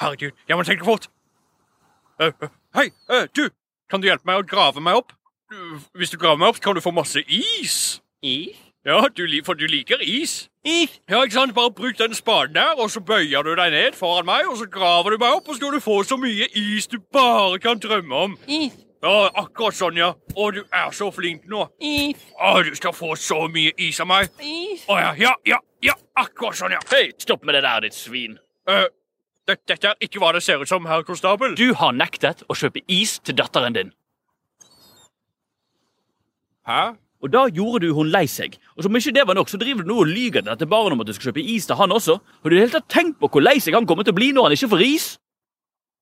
Herregud, 0.00 0.30
jeg 0.48 0.56
må 0.58 0.62
tenke 0.68 0.84
fort. 0.84 1.08
Uh, 2.20 2.28
uh, 2.42 2.48
Hei, 2.76 2.90
uh, 3.08 3.24
du! 3.36 3.48
Kan 3.90 4.02
du 4.02 4.08
hjelpe 4.10 4.28
meg 4.28 4.42
å 4.42 4.44
grave 4.44 4.82
meg 4.84 4.98
opp? 5.00 5.14
Hvis 5.96 6.10
du 6.12 6.18
graver 6.20 6.42
meg 6.42 6.52
opp, 6.52 6.60
kan 6.60 6.76
du 6.76 6.82
få 6.84 6.92
masse 6.92 7.22
is. 7.24 8.02
Is? 8.20 8.65
Ja, 8.86 9.00
du, 9.16 9.26
for 9.44 9.54
du 9.54 9.66
liker 9.66 9.98
is. 10.00 10.48
Is? 10.64 11.00
Ja, 11.10 11.22
ikke 11.22 11.34
sant? 11.34 11.54
Bare 11.54 11.72
bruk 11.74 11.98
den 11.98 12.14
spaden 12.14 12.54
der, 12.54 12.78
og 12.78 12.90
så 12.90 13.00
bøyer 13.00 13.42
du 13.42 13.54
deg 13.58 13.72
ned 13.74 13.96
foran 13.98 14.26
meg, 14.28 14.46
og 14.46 14.60
så 14.60 14.66
graver 14.70 15.10
du 15.10 15.16
meg 15.18 15.32
opp, 15.34 15.48
og 15.48 15.54
så 15.54 15.58
skal 15.58 15.72
du 15.74 15.82
få 15.82 15.96
så 16.06 16.18
mye 16.22 16.46
is 16.54 16.86
du 16.86 17.00
bare 17.12 17.58
kan 17.58 17.80
drømme 17.82 18.14
om. 18.14 18.36
Is? 18.46 18.76
Ja, 19.02 19.14
akkurat 19.42 19.74
sånn, 19.74 19.98
ja. 19.98 20.12
Å, 20.14 20.46
du 20.54 20.60
er 20.62 20.92
så 20.94 21.08
flink 21.14 21.48
nå. 21.50 21.64
Is? 21.82 22.20
Å, 22.38 22.52
du 22.62 22.70
skal 22.78 22.94
få 22.94 23.16
så 23.18 23.40
mye 23.50 23.72
is 23.88 23.98
av 24.04 24.06
meg. 24.10 24.30
Is? 24.38 24.84
Å 24.86 24.98
ja, 25.02 25.08
ja, 25.18 25.32
ja, 25.50 25.58
ja, 25.82 25.96
akkurat 26.22 26.58
sånn, 26.60 26.76
ja. 26.76 26.82
Hei, 26.92 27.08
stopp 27.18 27.42
med 27.42 27.58
det 27.58 27.64
der, 27.66 27.88
ditt 27.88 27.98
svin. 27.98 28.36
Uh, 28.70 28.86
det, 29.50 29.58
dette 29.66 29.96
er 29.96 30.06
ikke 30.06 30.22
hva 30.22 30.30
det 30.36 30.44
ser 30.46 30.62
ut 30.62 30.70
som, 30.70 30.86
herr 30.86 31.02
konstabel. 31.06 31.58
Du 31.58 31.72
har 31.82 31.90
nektet 31.94 32.46
å 32.46 32.54
kjøpe 32.54 32.84
is 32.86 33.16
til 33.26 33.34
datteren 33.42 33.74
din. 33.74 33.90
Hæ? 36.70 36.94
Og 37.24 37.32
da 37.32 37.46
gjorde 37.48 37.86
du 37.86 37.94
hun 37.96 38.10
lei 38.12 38.26
seg. 38.28 38.58
Og 38.76 38.84
som 38.84 38.96
ikke 38.98 39.14
det 39.16 39.24
var 39.28 39.38
nok, 39.38 39.48
så 39.48 39.58
driver 39.60 39.82
du 39.86 39.90
nå 39.92 40.00
og 40.02 40.10
lyger 40.10 40.42
til 40.42 40.50
dette 40.50 40.68
barnet 40.68 40.96
om 40.96 41.00
at 41.04 41.08
du 41.08 41.14
skal 41.16 41.30
kjøpe 41.30 41.44
is 41.56 41.66
til 41.66 41.78
han 41.78 41.94
også. 41.96 42.18
Har 42.42 42.50
du 42.50 42.54
i 42.54 42.58
det 42.58 42.66
hele 42.66 42.74
tatt 42.76 42.90
tenkt 42.92 43.18
på 43.22 43.30
hvor 43.32 43.44
lei 43.44 43.56
seg 43.62 43.74
han 43.78 43.88
kommer 43.88 44.04
til 44.06 44.12
å 44.14 44.18
bli 44.20 44.32
når 44.36 44.48
han 44.50 44.56
ikke 44.58 44.70
får 44.74 44.84
is? 44.84 45.06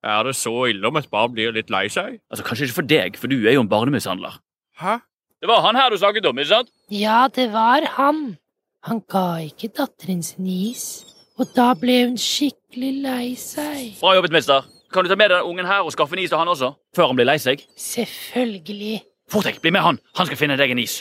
Er 0.05 0.27
det 0.27 0.35
så 0.37 0.53
ille 0.69 0.85
om 0.91 0.99
et 1.01 1.09
barn 1.13 1.33
blir 1.33 1.55
litt 1.55 1.71
lei 1.73 1.87
seg? 1.89 2.19
Altså, 2.29 2.45
Kanskje 2.45 2.67
ikke 2.69 2.79
for 2.83 2.91
deg, 2.91 3.17
for 3.21 3.31
du 3.33 3.39
er 3.47 3.55
jo 3.57 3.63
en 3.65 3.71
barnemishandler. 3.71 4.37
Hæ? 4.83 4.99
Det 5.41 5.49
var 5.49 5.63
han 5.65 5.77
her 5.77 5.91
du 5.93 5.97
snakket 6.01 6.27
om, 6.29 6.39
ikke 6.41 6.51
sant? 6.51 6.71
Ja, 6.93 7.29
det 7.33 7.51
var 7.55 7.87
han. 7.97 8.37
Han 8.85 9.01
ga 9.09 9.25
ikke 9.47 9.71
datteren 9.77 10.21
sin 10.23 10.47
is, 10.51 11.05
og 11.41 11.49
da 11.57 11.71
ble 11.79 12.03
hun 12.03 12.19
skikkelig 12.21 12.93
lei 13.05 13.33
seg. 13.41 13.95
Bra 14.01 14.13
jobbet, 14.19 14.35
mister. 14.35 14.67
Kan 14.93 15.07
du 15.07 15.11
ta 15.11 15.17
med 15.19 15.33
den 15.33 15.47
ungen 15.49 15.67
her 15.67 15.83
og 15.87 15.93
skaffe 15.95 16.15
en 16.17 16.23
is 16.23 16.31
til 16.31 16.39
han 16.39 16.53
også? 16.53 16.75
Før 16.97 17.09
han 17.11 17.17
blir 17.19 17.27
lei 17.31 17.39
seg? 17.43 17.65
Selvfølgelig. 17.81 19.01
Fort 19.31 19.47
deg, 19.49 19.59
bli 19.63 19.71
med 19.75 19.83
han. 19.85 19.99
Han 20.19 20.27
skal 20.29 20.39
finne 20.39 20.57
deg 20.61 20.71
en 20.75 20.83
is. 20.83 21.01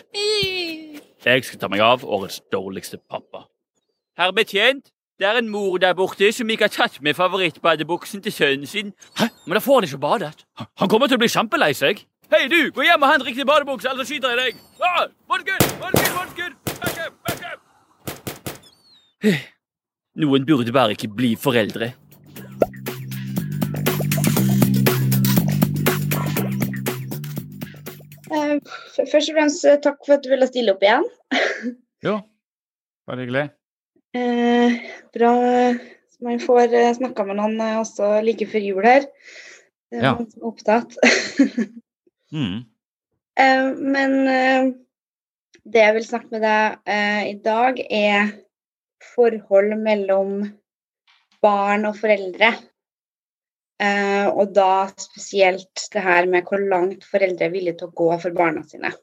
Jeg 1.24 1.44
skal 1.48 1.60
ta 1.60 1.70
meg 1.72 1.84
av 1.84 2.04
årets 2.04 2.42
dårligste 2.52 2.98
pappa. 3.10 3.46
Herr 4.20 4.34
betjent, 4.36 4.90
det 5.20 5.28
er 5.30 5.40
en 5.40 5.50
mor 5.52 5.78
der 5.82 5.94
borte 5.98 6.32
som 6.36 6.50
ikke 6.52 6.68
har 6.68 6.74
tatt 6.74 7.00
med 7.06 7.16
favorittbadebuksen 7.18 8.24
til 8.26 8.34
sønnen 8.34 8.68
sin. 8.70 8.94
Hæ? 9.20 9.30
Men 9.46 9.58
da 9.58 9.62
får 9.64 9.80
han 9.80 9.88
ikke 9.88 10.02
badet. 10.04 10.46
Han 10.82 10.90
kommer 10.92 11.08
til 11.08 11.20
å 11.20 11.24
bli 11.24 11.32
kjempelei 11.32 11.72
seg. 11.78 12.04
Hei, 12.34 12.48
du! 12.50 12.72
Gå 12.74 12.82
hjem 12.86 13.04
og 13.06 13.12
hent 13.12 13.26
riktig 13.28 13.46
badebukse, 13.46 13.90
ellers 13.92 14.08
så 14.08 14.14
skyter 14.16 14.34
jeg 14.34 14.40
deg. 14.40 14.62
Ah, 14.82 15.06
Vannskudd! 15.30 15.64
Vannskudd! 15.84 16.14
Vannskudd! 16.18 16.54
Backup! 16.82 17.14
Backup! 17.28 17.60
Noen 20.24 20.46
burde 20.46 20.74
bare 20.74 20.96
ikke 20.98 21.10
bli 21.14 21.34
foreldre. 21.40 21.94
Først 28.62 29.30
og 29.32 29.36
fremst 29.38 29.66
eh, 29.70 29.80
takk 29.84 30.00
for 30.06 30.18
at 30.18 30.24
du 30.26 30.30
ville 30.34 30.48
stille 30.50 30.74
opp 30.76 30.84
igjen. 30.86 31.06
Jo, 32.06 32.18
bare 33.10 33.24
hyggelig. 33.26 33.48
Eh, 34.18 34.78
bra 35.16 35.32
man 36.24 36.40
får 36.40 36.72
eh, 36.78 36.92
snakka 36.96 37.26
med 37.28 37.40
noen 37.40 37.58
eh, 37.64 37.80
også 37.82 38.14
like 38.24 38.46
før 38.52 38.64
jul 38.64 38.86
her. 38.88 39.08
Det 39.92 40.00
er 40.00 40.06
Ja. 40.08 40.14
noen 40.16 40.30
som 40.32 40.44
er 40.44 40.52
opptatt. 40.54 41.00
Mm. 42.34 42.62
Eh, 43.34 43.68
men 43.82 44.12
eh, 44.30 44.66
det 45.66 45.80
jeg 45.82 45.94
vil 45.96 46.04
snakke 46.06 46.28
med 46.36 46.44
deg 46.46 46.84
i 47.32 47.34
dag, 47.42 47.80
er 47.90 48.28
forhold 49.16 49.74
mellom 49.82 50.36
barn 51.42 51.88
og 51.90 51.96
foreldre. 51.98 52.52
Eh, 53.84 54.28
og 54.30 54.54
da 54.56 54.88
spesielt 55.02 55.88
det 55.92 56.04
her 56.06 56.28
med 56.30 56.48
hvor 56.48 56.62
langt 56.62 57.04
foreldre 57.10 57.50
er 57.50 57.56
villige 57.56 57.82
til 57.82 57.90
å 57.90 57.98
gå 58.00 58.10
for 58.22 58.36
barna 58.38 58.64
sine. 58.70 58.94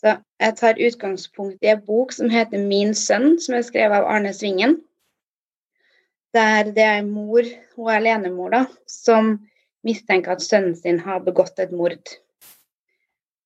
Så 0.00 0.16
jeg 0.40 0.56
tar 0.56 0.80
utgangspunkt 0.80 1.66
i 1.66 1.70
en 1.74 1.82
bok 1.84 2.14
som 2.16 2.30
heter 2.32 2.58
'Min 2.58 2.94
sønn', 2.96 3.38
som 3.38 3.54
er 3.54 3.66
skrevet 3.66 4.00
av 4.00 4.08
Arne 4.08 4.32
Svingen. 4.32 4.80
Der 6.34 6.64
det 6.64 6.82
er 6.86 6.98
en 6.98 7.10
mor, 7.10 7.44
hun 7.76 7.90
er 7.90 8.00
alenemor, 8.00 8.50
da, 8.50 8.66
som 8.86 9.36
mistenker 9.84 10.32
at 10.32 10.42
sønnen 10.42 10.76
sin 10.76 10.98
har 10.98 11.20
begått 11.20 11.58
et 11.58 11.72
mord. 11.72 12.14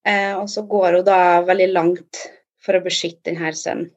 Eh, 0.07 0.35
og 0.37 0.49
så 0.49 0.62
går 0.62 0.99
hun 0.99 1.05
da 1.05 1.43
veldig 1.43 1.73
langt 1.73 2.26
for 2.61 2.76
å 2.76 2.85
beskytte 2.85 3.33
denne 3.33 3.53
sønnen. 3.53 3.91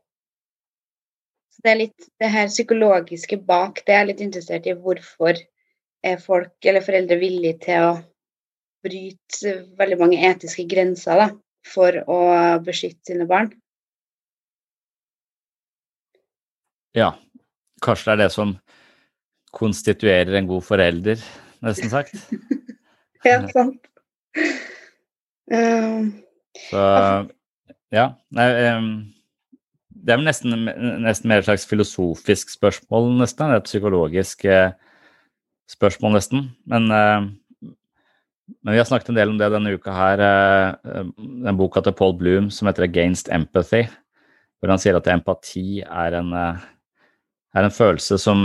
Så 1.51 1.63
det 1.63 1.71
er 1.71 1.79
litt 1.83 2.09
det 2.19 2.31
her 2.31 2.47
psykologiske 2.47 3.37
bak 3.45 3.83
det. 3.85 3.93
Jeg 3.93 4.01
er 4.01 4.09
litt 4.11 4.25
interessert 4.25 4.67
i 4.67 4.75
hvorfor 4.77 5.39
er 6.05 6.19
folk 6.21 6.67
eller 6.67 6.85
foreldre 6.85 7.17
villige 7.21 7.57
til 7.65 7.85
å 7.87 7.93
bryte 8.85 9.53
veldig 9.79 9.97
mange 9.99 10.19
etiske 10.29 10.67
grenser 10.69 11.19
da, 11.19 11.27
for 11.67 11.97
å 12.07 12.19
beskytte 12.63 13.11
sine 13.11 13.27
barn. 13.29 13.49
Ja, 16.97 17.11
kanskje 17.83 18.09
det 18.09 18.15
er 18.15 18.21
det 18.23 18.31
som 18.33 18.55
konstituerer 19.57 20.37
en 20.37 20.49
god 20.49 20.65
forelder, 20.67 21.21
nesten 21.65 21.93
sagt. 21.93 22.15
Ja, 23.25 23.41
sant. 23.49 23.81
Um, 25.51 26.11
Så 26.69 26.81
ja. 27.91 28.03
Nei, 28.35 28.45
det 29.89 30.13
er 30.13 30.19
vel 30.19 30.27
nesten, 30.29 30.53
nesten 31.03 31.31
mer 31.31 31.41
et 31.41 31.47
slags 31.47 31.65
filosofisk 31.67 32.53
spørsmål, 32.53 33.09
nesten. 33.19 33.51
Et 33.55 33.67
psykologisk 33.67 34.45
eh, 34.47 34.69
spørsmål, 35.67 36.17
nesten. 36.17 36.49
Men, 36.69 36.89
eh, 36.91 37.27
men 38.63 38.73
vi 38.73 38.79
har 38.79 38.87
snakket 38.87 39.09
en 39.11 39.19
del 39.19 39.29
om 39.33 39.37
det 39.39 39.51
denne 39.51 39.73
uka 39.75 39.91
her. 39.91 40.19
eh, 40.19 41.03
Den 41.17 41.57
boka 41.57 41.81
til 41.81 41.93
Paul 41.93 42.13
Bloom 42.17 42.49
som 42.49 42.67
heter 42.67 42.83
'Against 42.83 43.29
Empathy', 43.29 43.89
hvor 44.59 44.69
han 44.69 44.79
sier 44.79 44.95
at 44.95 45.07
empati 45.07 45.81
er 45.81 46.13
en, 46.13 46.33
eh, 46.33 46.59
er 47.55 47.63
en 47.63 47.69
følelse 47.69 48.19
som, 48.19 48.43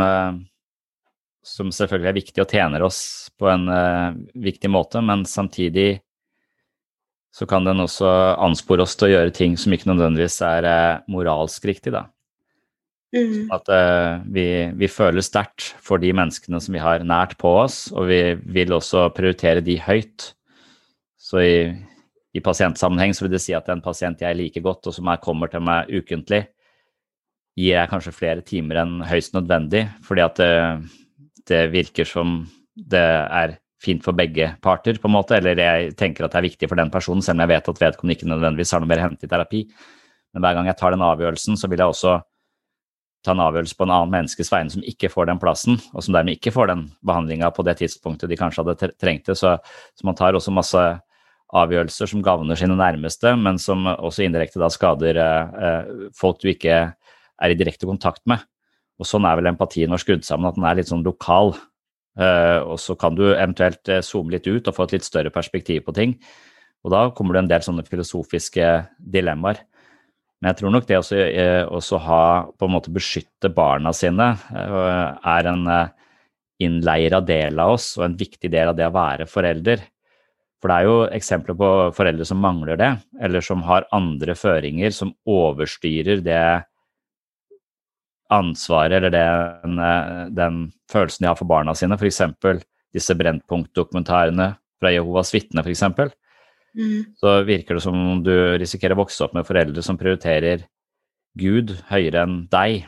som 1.44 1.70
selvfølgelig 1.70 2.08
er 2.08 2.20
viktig 2.20 2.40
og 2.40 2.48
tjener 2.48 2.82
oss 2.82 3.30
på 3.38 3.46
en 3.48 3.66
viktig 4.34 4.70
måte, 4.70 5.04
men 5.04 5.24
samtidig 5.24 6.00
så 7.34 7.46
kan 7.46 7.64
den 7.64 7.78
også 7.78 8.38
anspore 8.38 8.82
oss 8.82 8.94
til 8.96 9.08
å 9.08 9.12
gjøre 9.12 9.34
ting 9.34 9.56
som 9.56 9.72
ikke 9.72 9.90
nødvendigvis 9.90 10.40
er 10.40 11.02
moralsk 11.08 11.64
riktig, 11.64 11.92
da. 11.92 12.06
Mm. 13.12 13.50
At 13.52 13.68
uh, 13.68 14.22
vi, 14.32 14.46
vi 14.78 14.88
føler 14.88 15.24
sterkt 15.24 15.74
for 15.84 16.00
de 16.00 16.14
menneskene 16.16 16.60
som 16.64 16.72
vi 16.72 16.80
har 16.80 17.04
nært 17.04 17.36
på 17.40 17.50
oss, 17.60 17.90
og 17.92 18.08
vi 18.08 18.22
vil 18.54 18.72
også 18.72 19.10
prioritere 19.16 19.64
de 19.64 19.76
høyt. 19.84 20.30
Så 21.20 21.42
i, 21.44 21.56
i 22.32 22.40
pasientsammenheng 22.44 23.12
så 23.14 23.26
vil 23.26 23.34
det 23.36 23.42
si 23.44 23.54
at 23.56 23.68
en 23.72 23.84
pasient 23.84 24.24
jeg 24.24 24.38
liker 24.38 24.64
godt, 24.64 24.88
og 24.88 24.96
som 24.96 25.12
jeg 25.12 25.24
kommer 25.24 25.52
til 25.52 25.64
meg 25.64 25.92
ukentlig, 25.92 26.46
gir 27.58 27.76
jeg 27.76 27.90
kanskje 27.92 28.16
flere 28.16 28.44
timer 28.48 28.80
enn 28.80 29.02
høyst 29.04 29.36
nødvendig, 29.36 29.84
fordi 30.06 30.24
at 30.24 30.40
det, 30.40 30.52
det 31.50 31.66
virker 31.74 32.08
som 32.08 32.40
det 32.72 33.02
er 33.02 33.58
fint 33.82 34.00
for 34.04 34.16
begge 34.16 34.54
parter, 34.64 34.96
på 34.96 35.10
en 35.10 35.16
måte, 35.18 35.36
eller 35.36 35.58
jeg 35.58 35.94
tenker 35.98 36.24
at 36.24 36.32
det 36.32 36.40
er 36.40 36.48
viktig 36.48 36.68
for 36.70 36.80
den 36.80 36.92
personen, 36.92 37.20
selv 37.20 37.36
om 37.36 37.44
jeg 37.44 37.52
vet 37.52 37.72
at 37.72 37.80
vedkommende 37.82 38.16
ikke 38.16 38.30
nødvendigvis 38.30 38.72
har 38.72 38.80
noe 38.80 38.88
mer 38.88 39.02
å 39.02 39.08
hente 39.08 39.26
i 39.26 39.32
terapi. 39.32 39.62
Men 40.32 40.44
hver 40.44 40.56
gang 40.56 40.68
jeg 40.70 40.78
tar 40.80 40.94
den 40.94 41.04
avgjørelsen, 41.04 41.58
så 41.60 41.68
vil 41.68 41.82
jeg 41.82 41.92
også 41.92 42.14
ta 43.22 43.34
en 43.34 43.42
avgjørelse 43.44 43.78
på 43.78 43.86
en 43.86 43.94
annen 43.94 44.12
menneskes 44.12 44.50
vegne 44.52 44.72
som 44.74 44.84
ikke 44.86 45.10
får 45.12 45.28
den 45.30 45.40
plassen, 45.42 45.78
og 45.94 46.04
som 46.04 46.16
dermed 46.16 46.38
ikke 46.38 46.52
får 46.54 46.72
den 46.72 46.84
behandlinga 47.06 47.52
på 47.54 47.64
det 47.66 47.78
tidspunktet 47.80 48.30
de 48.30 48.38
kanskje 48.38 48.64
hadde 48.64 48.92
trengt 49.00 49.30
det. 49.30 49.36
Så, 49.38 49.56
så 49.94 50.08
man 50.08 50.18
tar 50.18 50.34
også 50.34 50.54
masse 50.54 50.82
avgjørelser 51.52 52.08
som 52.08 52.22
gagner 52.24 52.58
sine 52.58 52.76
nærmeste, 52.78 53.34
men 53.38 53.60
som 53.60 53.84
også 53.92 54.24
indirekte 54.26 54.60
da 54.62 54.70
skader 54.72 55.20
eh, 55.20 55.58
eh, 55.66 56.08
folk 56.16 56.40
du 56.42 56.48
ikke 56.52 56.78
er 56.82 57.52
i 57.52 57.58
direkte 57.58 57.88
kontakt 57.88 58.24
med. 58.30 58.42
Og 59.00 59.08
sånn 59.08 59.26
er 59.26 59.38
vel 59.38 59.50
empatien 59.50 59.92
vår 59.92 60.02
skrudd 60.02 60.24
sammen, 60.26 60.48
at 60.48 60.58
den 60.58 60.66
er 60.68 60.78
litt 60.78 60.90
sånn 60.90 61.04
lokal. 61.06 61.54
Eh, 62.20 62.60
og 62.60 62.78
så 62.80 62.96
kan 62.98 63.16
du 63.16 63.26
eventuelt 63.30 63.88
eh, 63.88 64.02
zoome 64.04 64.34
litt 64.34 64.48
ut 64.48 64.68
og 64.68 64.76
få 64.76 64.86
et 64.88 64.98
litt 64.98 65.06
større 65.08 65.32
perspektiv 65.34 65.84
på 65.86 65.94
ting. 65.96 66.16
Og 66.82 66.92
da 66.92 67.06
kommer 67.14 67.36
det 67.36 67.44
en 67.44 67.52
del 67.52 67.64
sånne 67.64 67.86
filosofiske 67.86 68.68
dilemmaer. 69.14 69.62
Men 70.42 70.50
jeg 70.50 70.58
tror 70.58 70.72
nok 70.74 70.86
det 70.88 70.98
også, 70.98 71.18
eh, 71.22 71.64
også 71.70 72.00
ha 72.02 72.22
på 72.58 72.66
en 72.66 72.74
måte 72.74 72.90
beskytte 72.90 73.46
barna 73.54 73.92
sine 73.94 74.32
eh, 74.50 75.04
er 75.14 75.48
en 75.52 75.68
eh, 75.70 75.92
innleira 76.66 77.20
del 77.22 77.62
av 77.62 77.76
oss 77.76 77.92
og 78.00 78.08
en 78.08 78.16
viktig 78.18 78.50
del 78.50 78.72
av 78.72 78.78
det 78.78 78.88
å 78.88 78.94
være 78.96 79.28
forelder. 79.30 79.84
For 80.58 80.70
det 80.70 80.78
er 80.80 80.88
jo 80.88 80.96
eksempler 81.14 81.58
på 81.58 81.70
foreldre 81.94 82.26
som 82.26 82.42
mangler 82.42 82.78
det, 82.78 82.90
eller 83.22 83.42
som 83.42 83.62
har 83.66 83.86
andre 83.94 84.34
føringer 84.38 84.94
som 84.94 85.14
overstyrer 85.30 86.22
det 86.26 86.42
ansvaret 88.32 88.98
eller 88.98 89.14
den, 89.14 89.80
den 90.34 90.60
følelsen 90.90 91.22
de 91.26 91.30
har 91.30 91.38
for 91.38 91.50
barna 91.50 91.74
sine. 91.76 91.98
F.eks. 91.98 92.22
disse 92.94 93.14
Brennpunkt-dokumentarene 93.18 94.52
fra 94.82 94.94
Jehovas 94.94 95.34
vitner, 95.34 95.66
f.eks. 95.66 96.14
Mm. 96.78 97.12
Så 97.20 97.34
virker 97.44 97.76
det 97.76 97.84
som 97.84 97.96
om 97.96 98.22
du 98.24 98.32
risikerer 98.60 98.96
å 98.96 99.02
vokse 99.02 99.24
opp 99.24 99.36
med 99.36 99.46
foreldre 99.48 99.84
som 99.84 99.98
prioriterer 100.00 100.64
Gud 101.38 101.74
høyere 101.88 102.24
enn 102.26 102.42
deg, 102.52 102.86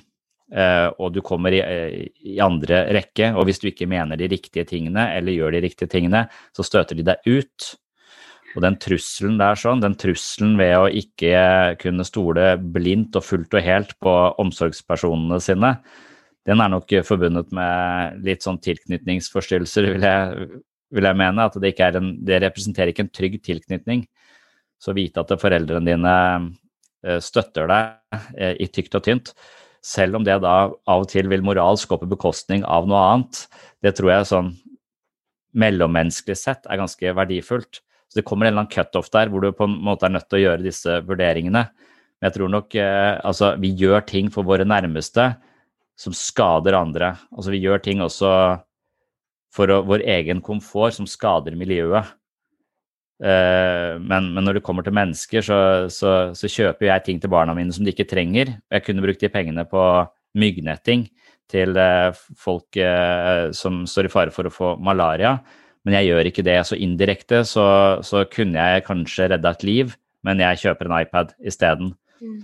eh, 0.52 0.88
og 0.98 1.14
du 1.14 1.20
kommer 1.24 1.54
i, 1.56 1.60
eh, 1.60 2.08
i 2.34 2.40
andre 2.44 2.84
rekke. 2.96 3.32
Og 3.36 3.48
hvis 3.48 3.60
du 3.60 3.70
ikke 3.70 3.88
mener 3.88 4.20
de 4.20 4.28
riktige 4.28 4.66
tingene, 4.68 5.08
eller 5.16 5.36
gjør 5.36 5.56
de 5.56 5.64
riktige 5.64 5.88
tingene, 5.88 6.26
så 6.56 6.64
støter 6.64 6.96
de 6.96 7.06
deg 7.10 7.24
ut. 7.26 7.74
Og 8.54 8.62
den 8.62 8.76
trusselen 8.78 9.38
der 9.38 9.58
sånn, 9.58 9.82
den 9.82 9.96
trusselen 9.98 10.56
ved 10.56 10.76
å 10.78 10.86
ikke 10.86 11.76
kunne 11.80 12.06
stole 12.06 12.54
blindt 12.58 13.16
og 13.16 13.24
fullt 13.26 13.56
og 13.56 13.66
helt 13.66 13.96
på 13.98 14.12
omsorgspersonene 14.38 15.40
sine, 15.42 15.72
den 16.46 16.60
er 16.60 16.68
nok 16.68 16.92
forbundet 17.08 17.50
med 17.56 18.22
litt 18.22 18.44
sånn 18.44 18.60
tilknytningsforstyrrelser, 18.62 19.88
vil 19.94 20.04
jeg, 20.06 20.48
vil 20.92 21.08
jeg 21.08 21.18
mene. 21.20 21.46
At 21.48 21.56
det, 21.60 21.72
ikke 21.74 21.90
en, 22.00 22.12
det 22.26 22.42
representerer 22.44 22.92
ikke 22.92 23.06
en 23.06 23.14
trygg 23.14 23.38
tilknytning. 23.44 24.04
Så 24.80 24.94
vite 24.96 25.22
at 25.22 25.32
foreldrene 25.40 25.94
dine 25.94 26.16
eh, 27.06 27.20
støtter 27.22 27.70
deg 27.70 28.18
eh, 28.36 28.58
i 28.60 28.68
tykt 28.68 28.98
og 28.98 29.06
tynt, 29.06 29.32
selv 29.84 30.18
om 30.18 30.24
det 30.24 30.38
da 30.40 30.56
av 30.68 31.04
og 31.04 31.08
til 31.12 31.28
vil 31.28 31.44
moralsk 31.44 31.90
gå 31.90 31.98
på 32.00 32.08
bekostning 32.08 32.64
av 32.64 32.86
noe 32.88 33.02
annet, 33.12 33.42
det 33.84 33.92
tror 33.98 34.14
jeg 34.14 34.28
sånn 34.30 34.54
mellommenneskelig 35.54 36.36
sett 36.40 36.64
er 36.66 36.80
ganske 36.80 37.12
verdifullt. 37.16 37.80
Så 38.08 38.20
det 38.20 38.24
kommer 38.26 38.46
en 38.46 38.54
eller 38.54 38.64
annen 38.64 38.72
cutoff 38.72 39.10
der 39.12 39.30
hvor 39.30 39.44
du 39.44 39.52
på 39.54 39.68
en 39.68 39.76
måte 39.84 40.08
er 40.08 40.14
nødt 40.14 40.28
til 40.30 40.40
å 40.40 40.44
gjøre 40.44 40.64
disse 40.64 41.00
vurderingene. 41.06 41.66
Men 41.68 42.28
jeg 42.28 42.36
tror 42.38 42.52
nok 42.54 42.76
eh, 42.80 43.12
altså 43.26 43.54
vi 43.60 43.74
gjør 43.76 44.06
ting 44.08 44.30
for 44.32 44.46
våre 44.46 44.66
nærmeste 44.66 45.32
som 46.00 46.16
skader 46.16 46.76
andre. 46.78 47.14
Altså 47.34 47.54
vi 47.54 47.62
gjør 47.62 47.82
ting 47.84 48.02
også 48.02 48.30
for 49.54 49.70
å, 49.70 49.80
vår 49.86 50.04
egen 50.18 50.42
komfort 50.44 50.96
som 50.96 51.08
skader 51.08 51.56
miljøet. 51.58 52.14
Eh, 53.22 53.94
men, 54.02 54.32
men 54.34 54.42
når 54.42 54.58
det 54.58 54.64
kommer 54.66 54.86
til 54.86 54.96
mennesker, 54.96 55.44
så, 55.46 55.58
så, 55.92 56.14
så 56.34 56.50
kjøper 56.50 56.88
jeg 56.90 57.04
ting 57.06 57.20
til 57.22 57.30
barna 57.32 57.54
mine 57.56 57.74
som 57.74 57.86
de 57.86 57.94
ikke 57.94 58.08
trenger. 58.10 58.56
Jeg 58.72 58.86
kunne 58.86 59.04
brukt 59.04 59.22
de 59.22 59.30
pengene 59.32 59.66
på 59.70 59.82
myggnetting 60.38 61.06
til 61.52 61.78
eh, 61.78 62.10
folk 62.40 62.80
eh, 62.80 63.52
som 63.54 63.84
står 63.88 64.08
i 64.08 64.12
fare 64.12 64.34
for 64.34 64.48
å 64.48 64.54
få 64.54 64.72
malaria, 64.82 65.36
men 65.86 65.98
jeg 66.00 66.10
gjør 66.10 66.30
ikke 66.30 66.46
det. 66.46 66.58
Så 66.66 66.80
indirekte 66.80 67.44
så, 67.46 67.66
så 68.02 68.24
kunne 68.30 68.58
jeg 68.72 68.88
kanskje 68.88 69.30
redda 69.34 69.54
et 69.54 69.66
liv, 69.68 69.94
men 70.26 70.42
jeg 70.42 70.64
kjøper 70.64 70.90
en 70.90 70.98
iPad 71.02 71.36
isteden. 71.44 71.94
Mm. 72.24 72.42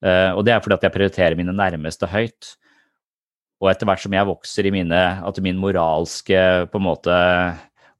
Og 0.00 0.38
det 0.48 0.54
er 0.54 0.62
fordi 0.64 0.78
at 0.78 0.84
jeg 0.86 0.94
prioriterer 0.94 1.34
mine 1.36 1.52
nærmeste 1.52 2.08
høyt. 2.08 2.54
Og 3.60 3.70
etter 3.70 3.88
hvert 3.88 4.02
som 4.02 4.14
jeg 4.16 4.28
vokser 4.28 4.68
i 4.68 4.72
mine 4.74 5.00
At 5.26 5.40
min 5.44 5.58
moralske 5.60 6.40
på 6.72 6.80
en 6.80 6.86
måte 6.86 7.16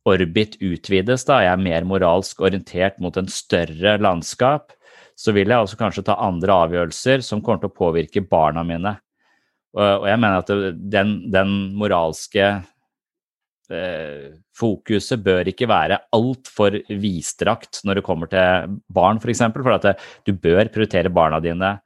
orbit 0.09 0.57
utvides, 0.65 1.27
da 1.29 1.43
jeg 1.45 1.53
er 1.53 1.61
mer 1.61 1.85
moralsk 1.85 2.41
orientert 2.41 2.97
mot 3.05 3.15
en 3.21 3.29
større 3.29 3.99
landskap, 4.01 4.73
så 5.13 5.35
vil 5.37 5.53
jeg 5.53 5.61
også 5.61 5.77
kanskje 5.77 6.07
ta 6.07 6.17
andre 6.25 6.57
avgjørelser 6.65 7.21
som 7.25 7.43
kommer 7.45 7.61
til 7.61 7.69
å 7.69 7.77
påvirke 7.77 8.23
barna 8.25 8.65
mine. 8.65 8.95
Og, 9.77 10.09
jeg 10.09 10.23
mener 10.23 10.41
at 10.41 10.51
den, 10.97 11.13
den 11.31 11.53
moralske 11.79 12.47
eh, 13.69 14.33
fokuset 14.57 15.21
bør 15.23 15.53
ikke 15.53 15.69
være 15.71 16.01
altfor 16.17 16.81
vidstrakt 16.89 17.83
når 17.85 18.01
det 18.01 18.07
kommer 18.09 18.33
til 18.33 18.81
barn, 18.89 19.21
f.eks. 19.21 19.45
For, 19.53 19.69
for 19.69 19.77
at 19.77 20.09
du 20.27 20.33
bør 20.33 20.73
prioritere 20.73 21.13
barna 21.13 21.45
dine 21.45 21.77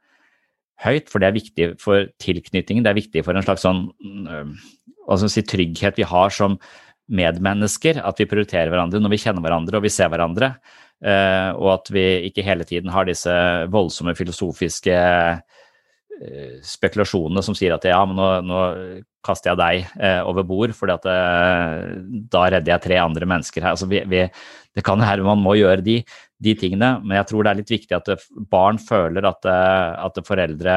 høyt, 0.83 1.11
for 1.11 1.23
det 1.23 1.29
er 1.29 1.37
viktig 1.37 1.67
for 1.81 2.09
tilknytningen. 2.21 2.83
Det 2.85 2.91
er 2.91 2.99
viktig 2.99 3.23
for 3.25 3.37
en 3.37 3.45
slags 3.45 3.63
sånn 3.65 3.87
skal 5.05 5.27
man 5.27 5.31
si, 5.31 5.45
trygghet 5.45 5.99
vi 5.99 6.07
har 6.09 6.33
som 6.33 6.57
medmennesker. 7.11 8.01
At 8.03 8.19
vi 8.21 8.29
prioriterer 8.29 8.71
hverandre 8.73 9.01
når 9.01 9.15
vi 9.15 9.21
kjenner 9.21 9.45
hverandre 9.45 9.79
og 9.79 9.85
vi 9.85 9.93
ser 9.93 10.11
hverandre. 10.11 10.55
øh, 11.05 11.51
og 11.59 11.73
at 11.79 11.91
vi 11.91 12.05
ikke 12.29 12.45
hele 12.45 12.63
tiden 12.63 12.89
har 12.89 13.05
disse 13.05 13.31
voldsomme 13.69 14.15
filosofiske 14.15 14.95
øh, 14.95 16.55
spekulasjonene 16.63 17.43
som 17.43 17.55
sier 17.55 17.75
at 17.75 17.85
ja, 17.85 17.99
men 18.05 18.17
nå, 18.17 18.29
nå 18.47 18.61
kaster 19.25 19.51
jeg 19.51 19.59
deg 19.59 19.99
eh, 19.99 20.21
over 20.25 20.45
bord, 20.47 20.73
at 20.93 21.07
eh, 21.09 21.95
da 22.31 22.45
redder 22.53 22.75
jeg 22.75 22.85
tre 22.85 22.99
andre 23.01 23.25
mennesker 23.29 23.65
her. 23.65 23.75
Altså, 23.75 23.89
vi, 23.89 24.01
vi, 24.09 24.25
det 24.75 24.83
kan 24.85 25.01
være 25.01 25.25
man 25.25 25.41
må 25.41 25.57
gjøre 25.59 25.85
de, 25.85 25.99
de, 26.43 26.53
tingene, 26.59 26.89
men 27.03 27.15
jeg 27.19 27.29
tror 27.29 27.45
det 27.45 27.51
er 27.51 27.59
litt 27.61 27.71
viktig 27.71 27.95
at 27.95 28.27
barn 28.51 28.79
føler 28.81 29.27
at, 29.29 29.47
eh, 29.47 29.91
at 30.03 30.19
foreldre 30.27 30.75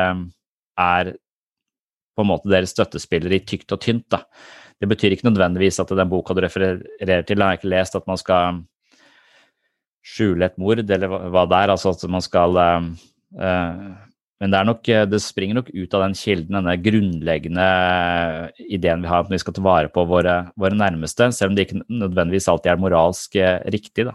er 0.79 1.13
på 2.15 2.25
en 2.25 2.31
måte 2.31 2.51
deres 2.51 2.75
støttespillere 2.75 3.39
i 3.39 3.45
tykt 3.47 3.75
og 3.75 3.83
tynt. 3.83 4.07
Da. 4.15 4.23
Det 4.79 4.89
betyr 4.91 5.15
ikke 5.15 5.29
nødvendigvis 5.29 5.81
at 5.83 5.95
den 5.95 6.11
boka 6.11 6.35
du 6.35 6.43
refererer 6.45 7.25
til, 7.27 7.43
har 7.43 7.55
jeg 7.55 7.63
ikke 7.63 7.73
lest 7.75 7.99
at 7.99 8.07
man 8.11 8.19
skal 8.19 8.61
skjule 10.07 10.47
et 10.47 10.59
mord, 10.59 10.83
eller 10.83 11.11
hva 11.11 11.45
det 11.51 11.63
er. 11.63 11.73
Altså 11.75 11.93
at 11.95 12.05
man 12.11 12.23
skal 12.25 12.59
uh, 12.59 12.87
men 14.39 14.55
det, 14.55 14.63
nok, 14.67 14.91
det, 15.11 15.19
springer 15.23 15.59
nok 15.59 15.71
ut 15.75 15.95
av 15.99 16.05
den 16.07 16.15
kilden, 16.19 16.59
denne 16.59 16.77
grunnleggende 16.79 17.67
ideen 18.71 19.03
vi 19.03 19.11
har 19.11 19.27
at 19.27 19.33
vi 19.35 19.41
skal 19.43 19.57
ta 19.57 19.67
vare 19.67 19.91
på 19.91 20.07
våre, 20.07 20.37
våre 20.59 20.79
nærmeste, 20.79 21.31
selv 21.35 21.53
om 21.53 21.59
det 21.59 21.67
ikke 21.67 21.83
nødvendigvis 21.87 22.47
alltid 22.51 22.71
er 22.71 22.83
moralsk 22.83 23.39
riktig. 23.75 24.07
Da. 24.11 24.15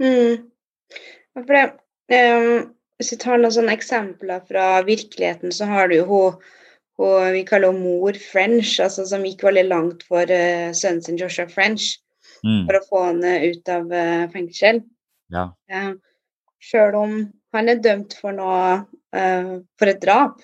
Mm. 0.00 0.44
For 1.34 1.54
det, 1.54 1.64
um, 2.14 2.70
hvis 2.98 3.12
vi 3.14 3.20
tar 3.22 3.40
noen 3.40 3.54
sånne 3.54 3.74
eksempler 3.74 4.44
fra 4.48 4.68
virkeligheten, 4.86 5.52
så 5.54 5.66
har 5.70 5.90
du 5.90 5.98
jo 5.98 6.06
hun, 6.08 6.38
hun 7.00 7.34
vi 7.34 7.44
kaller 7.48 7.72
henne 7.74 7.82
mor 7.82 8.16
French, 8.30 8.76
altså 8.82 9.06
som 9.08 9.26
gikk 9.26 9.42
veldig 9.46 9.66
langt 9.70 10.06
for 10.06 10.30
uh, 10.30 10.70
sønnen 10.74 11.02
sin 11.04 11.20
Joshua 11.20 11.50
French 11.50 11.94
Mm. 12.44 12.64
for 12.66 12.76
å 12.76 12.84
få 12.88 13.02
han 13.06 13.22
ut 13.24 13.70
av 13.72 13.92
uh, 13.92 14.24
fengsel. 14.32 14.82
Ja. 15.32 15.48
Uh, 15.72 15.94
Sjøl 16.64 16.96
om 16.96 17.14
han 17.54 17.70
er 17.70 17.80
dømt 17.84 18.16
for 18.20 18.36
noe 18.36 18.84
uh, 19.16 19.54
for 19.80 19.92
et 19.92 20.02
drap. 20.02 20.42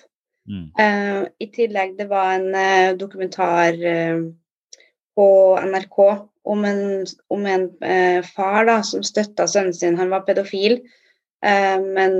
Mm. 0.49 0.67
Uh, 0.77 1.21
I 1.41 1.47
tillegg, 1.53 1.95
det 1.99 2.07
var 2.09 2.39
en 2.39 2.97
dokumentar 2.97 3.77
på 5.17 5.27
NRK 5.67 5.97
om 6.51 6.65
en, 6.65 6.83
om 7.29 7.45
en 7.45 7.67
far 8.25 8.65
da, 8.69 8.79
som 8.85 9.03
støtta 9.05 9.47
sønnen 9.49 9.75
sin. 9.75 9.97
Han 9.99 10.09
var 10.13 10.25
pedofil, 10.25 10.79
men 11.41 12.15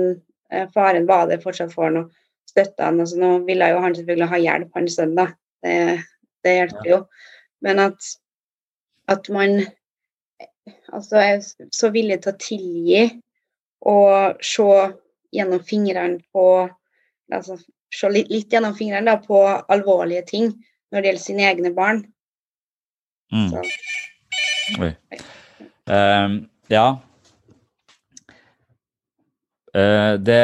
faren 0.74 1.08
var 1.08 1.26
det 1.30 1.40
fortsatt 1.42 1.72
for 1.74 1.90
noe. 1.90 2.10
støtte 2.52 2.84
han. 2.84 3.00
Altså, 3.00 3.16
nå 3.18 3.30
ville 3.48 3.68
jo 3.72 3.80
han 3.82 3.94
selvfølgelig 3.96 4.28
ha 4.28 4.40
hjelp, 4.44 4.70
han 4.76 4.88
sønnen, 4.92 5.16
da. 5.18 5.26
Det, 5.64 5.76
det 6.44 6.56
hjelper 6.58 6.90
jo. 6.90 6.98
Men 7.64 7.80
at, 7.80 8.10
at 9.08 9.28
man 9.32 9.62
altså, 10.92 11.16
er 11.16 11.40
så 11.72 11.90
villig 11.94 12.20
til 12.22 12.32
å 12.32 12.40
tilgi 12.42 13.04
og 13.88 14.42
se 14.44 14.68
gjennom 15.34 15.62
fingrene 15.66 16.20
på 16.34 16.46
altså, 17.32 17.58
Se 17.92 18.08
litt, 18.08 18.30
litt 18.32 18.48
gjennom 18.48 18.72
fingrene 18.72 19.04
da, 19.04 19.18
på 19.20 19.36
alvorlige 19.68 20.22
ting 20.24 20.46
når 20.48 21.02
det 21.02 21.08
gjelder 21.10 21.20
sine 21.20 21.42
egne 21.44 21.72
barn. 21.76 21.98
Mm. 23.32 23.48
Oi. 24.82 24.92
Uh, 25.88 26.34
ja. 26.72 26.86
Uh, 29.72 30.14
det 30.20 30.42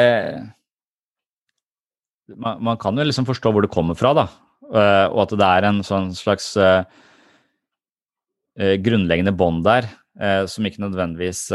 man, 2.35 2.61
man 2.65 2.79
kan 2.81 2.97
jo 2.97 3.05
liksom 3.05 3.27
forstå 3.29 3.53
hvor 3.53 3.65
det 3.65 3.73
kommer 3.73 3.97
fra, 3.97 4.13
da. 4.17 4.25
Uh, 4.69 5.07
og 5.13 5.23
at 5.25 5.37
det 5.37 5.47
er 5.47 5.69
en 5.69 5.79
sånn 5.85 6.11
slags 6.13 6.51
eh, 6.61 6.83
grunnleggende 8.83 9.33
bånd 9.33 9.63
der, 9.65 9.87
som 10.51 10.65
ikke 10.67 10.81
nødvendigvis 10.83 11.45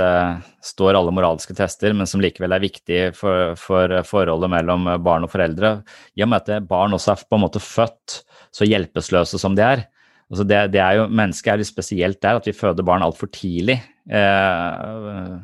står 0.64 0.96
alle 0.96 1.12
moralske 1.12 1.52
tester, 1.54 1.92
men 1.92 2.08
som 2.08 2.22
likevel 2.22 2.54
er 2.56 2.62
viktig 2.62 3.00
for, 3.12 3.52
for 3.60 3.92
forholdet 4.08 4.48
mellom 4.50 4.88
barn 5.04 5.26
og 5.26 5.30
foreldre. 5.34 5.74
I 6.16 6.24
og 6.24 6.30
med 6.32 6.48
at 6.48 6.64
barn 6.70 6.96
også 6.96 7.12
er 7.12 7.26
på 7.28 7.36
en 7.36 7.44
måte 7.44 7.60
født 7.60 8.22
så 8.56 8.64
hjelpeløse 8.64 9.38
som 9.42 9.58
de 9.58 9.66
er. 9.66 9.84
Altså 10.32 10.46
det, 10.48 10.60
det 10.74 10.80
er 10.82 11.00
jo, 11.00 11.08
Mennesket 11.12 11.52
er 11.52 11.60
litt 11.60 11.70
spesielt 11.70 12.20
der, 12.22 12.40
at 12.40 12.46
vi 12.48 12.56
føder 12.56 12.86
barn 12.86 13.04
altfor 13.04 13.30
tidlig. 13.32 13.80
Eh, 14.08 15.34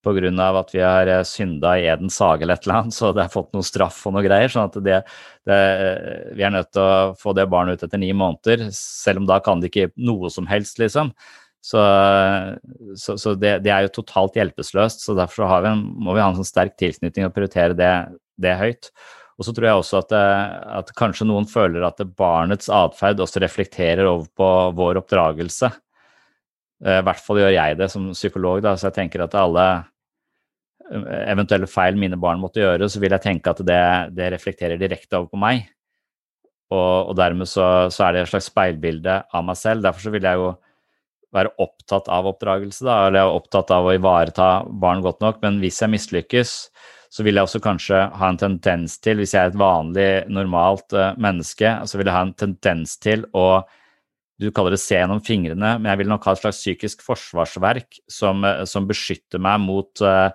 Pga. 0.00 0.46
at 0.56 0.70
vi 0.72 0.80
har 0.80 1.06
eh, 1.06 1.22
synda 1.28 1.74
i 1.76 1.84
Edens 1.92 2.18
hage 2.24 2.42
eller 2.42 2.56
et 2.56 2.64
eller 2.64 2.78
annet, 2.78 2.96
så 2.96 3.12
det 3.12 3.26
har 3.26 3.32
fått 3.32 3.52
noe 3.52 3.66
straff 3.66 3.98
og 4.08 4.14
noe 4.14 4.24
greier. 4.24 4.48
sånn 4.48 4.70
at 4.70 4.78
det, 4.84 5.02
det, 5.46 5.60
Vi 6.36 6.46
er 6.46 6.54
nødt 6.54 6.72
til 6.72 6.82
å 6.82 7.12
få 7.20 7.34
det 7.36 7.50
barnet 7.52 7.76
ut 7.76 7.84
etter 7.84 8.00
ni 8.00 8.12
måneder, 8.16 8.70
selv 8.76 9.22
om 9.22 9.28
da 9.28 9.40
kan 9.44 9.60
det 9.60 9.70
ikke 9.70 9.92
noe 10.00 10.32
som 10.32 10.48
helst, 10.48 10.80
liksom. 10.80 11.12
Så, 11.60 11.80
så, 12.96 13.18
så 13.20 13.34
det, 13.36 13.58
det, 13.66 13.72
er 13.72 13.84
jo 13.84 13.96
totalt 14.00 14.38
hjelpeløst. 14.38 15.04
så 15.04 15.14
Derfor 15.18 15.44
vi 15.60 15.68
en, 15.68 15.84
må 16.00 16.16
vi 16.16 16.22
ha 16.24 16.30
en 16.30 16.38
sånn 16.38 16.48
sterk 16.48 16.78
tilknytning 16.80 17.28
og 17.28 17.34
prioritere 17.36 17.76
det, 17.76 17.92
det 18.40 18.56
høyt. 18.56 18.88
Og 19.40 19.46
så 19.46 19.54
tror 19.56 19.66
jeg 19.70 19.80
også 19.80 20.00
at, 20.02 20.10
at 20.82 20.90
kanskje 20.98 21.24
noen 21.24 21.46
føler 21.48 21.86
at 21.86 22.02
barnets 22.18 22.68
atferd 22.68 23.22
også 23.24 23.40
reflekterer 23.40 24.04
over 24.04 24.26
på 24.36 24.48
vår 24.76 25.00
oppdragelse. 25.00 25.70
Eh, 26.84 26.98
I 27.00 27.06
hvert 27.06 27.24
fall 27.24 27.40
gjør 27.40 27.54
jeg 27.54 27.78
det 27.80 27.88
som 27.92 28.10
psykolog, 28.12 28.60
da, 28.64 28.74
så 28.76 28.90
jeg 28.90 28.98
tenker 28.98 29.24
at 29.24 29.36
alle 29.40 29.66
eh, 30.92 31.24
eventuelle 31.32 31.68
feil 31.70 31.96
mine 32.00 32.20
barn 32.20 32.40
måtte 32.42 32.60
gjøre, 32.60 32.88
så 32.92 33.00
vil 33.00 33.16
jeg 33.16 33.24
tenke 33.24 33.52
at 33.52 33.64
det, 33.64 33.82
det 34.16 34.32
reflekterer 34.36 34.80
direkte 34.80 35.20
over 35.20 35.32
på 35.32 35.40
meg. 35.40 35.64
Og, 36.70 37.10
og 37.10 37.16
dermed 37.18 37.48
så, 37.50 37.88
så, 37.90 38.06
er 38.06 38.14
det 38.14 38.26
et 38.26 38.34
slags 38.34 38.50
speilbilde 38.52 39.22
av 39.24 39.46
meg 39.46 39.58
selv. 39.58 39.88
Derfor 39.88 40.04
så 40.04 40.12
vil 40.14 40.28
jeg 40.28 40.38
jo 40.38 40.52
være 41.34 41.56
opptatt 41.62 42.08
av 42.10 42.28
oppdragelse, 42.28 42.84
da, 42.84 43.06
eller 43.06 43.22
jeg 43.22 43.28
er 43.28 43.40
opptatt 43.40 43.72
av 43.74 43.86
å 43.86 43.94
ivareta 43.94 44.52
barn 44.84 45.02
godt 45.04 45.24
nok. 45.24 45.40
Men 45.42 45.60
hvis 45.62 45.80
jeg 45.82 45.96
mislykkes, 45.96 46.54
så 47.10 47.26
vil 47.26 47.36
jeg 47.36 47.48
også 47.48 47.60
kanskje 47.62 48.04
ha 48.16 48.30
en 48.30 48.38
tendens 48.38 48.96
til, 49.02 49.18
hvis 49.18 49.34
jeg 49.34 49.42
er 49.42 49.52
et 49.52 49.58
vanlig, 49.58 50.08
normalt 50.30 50.94
uh, 50.94 51.10
menneske, 51.18 51.72
så 51.84 51.98
vil 51.98 52.06
jeg 52.06 52.16
ha 52.16 52.24
en 52.28 52.36
tendens 52.38 52.96
til 53.02 53.26
å 53.34 53.62
du 54.40 54.48
kaller 54.56 54.72
det 54.72 54.80
se 54.80 54.96
gjennom 54.96 55.20
fingrene, 55.20 55.74
men 55.76 55.90
jeg 55.90 56.00
vil 56.00 56.08
nok 56.08 56.24
ha 56.24 56.32
et 56.32 56.40
slags 56.40 56.62
psykisk 56.62 57.02
forsvarsverk 57.04 57.98
som, 58.08 58.40
eh, 58.48 58.62
som 58.64 58.86
beskytter 58.88 59.42
meg 59.42 59.60
mot 59.60 60.00
uh, 60.00 60.32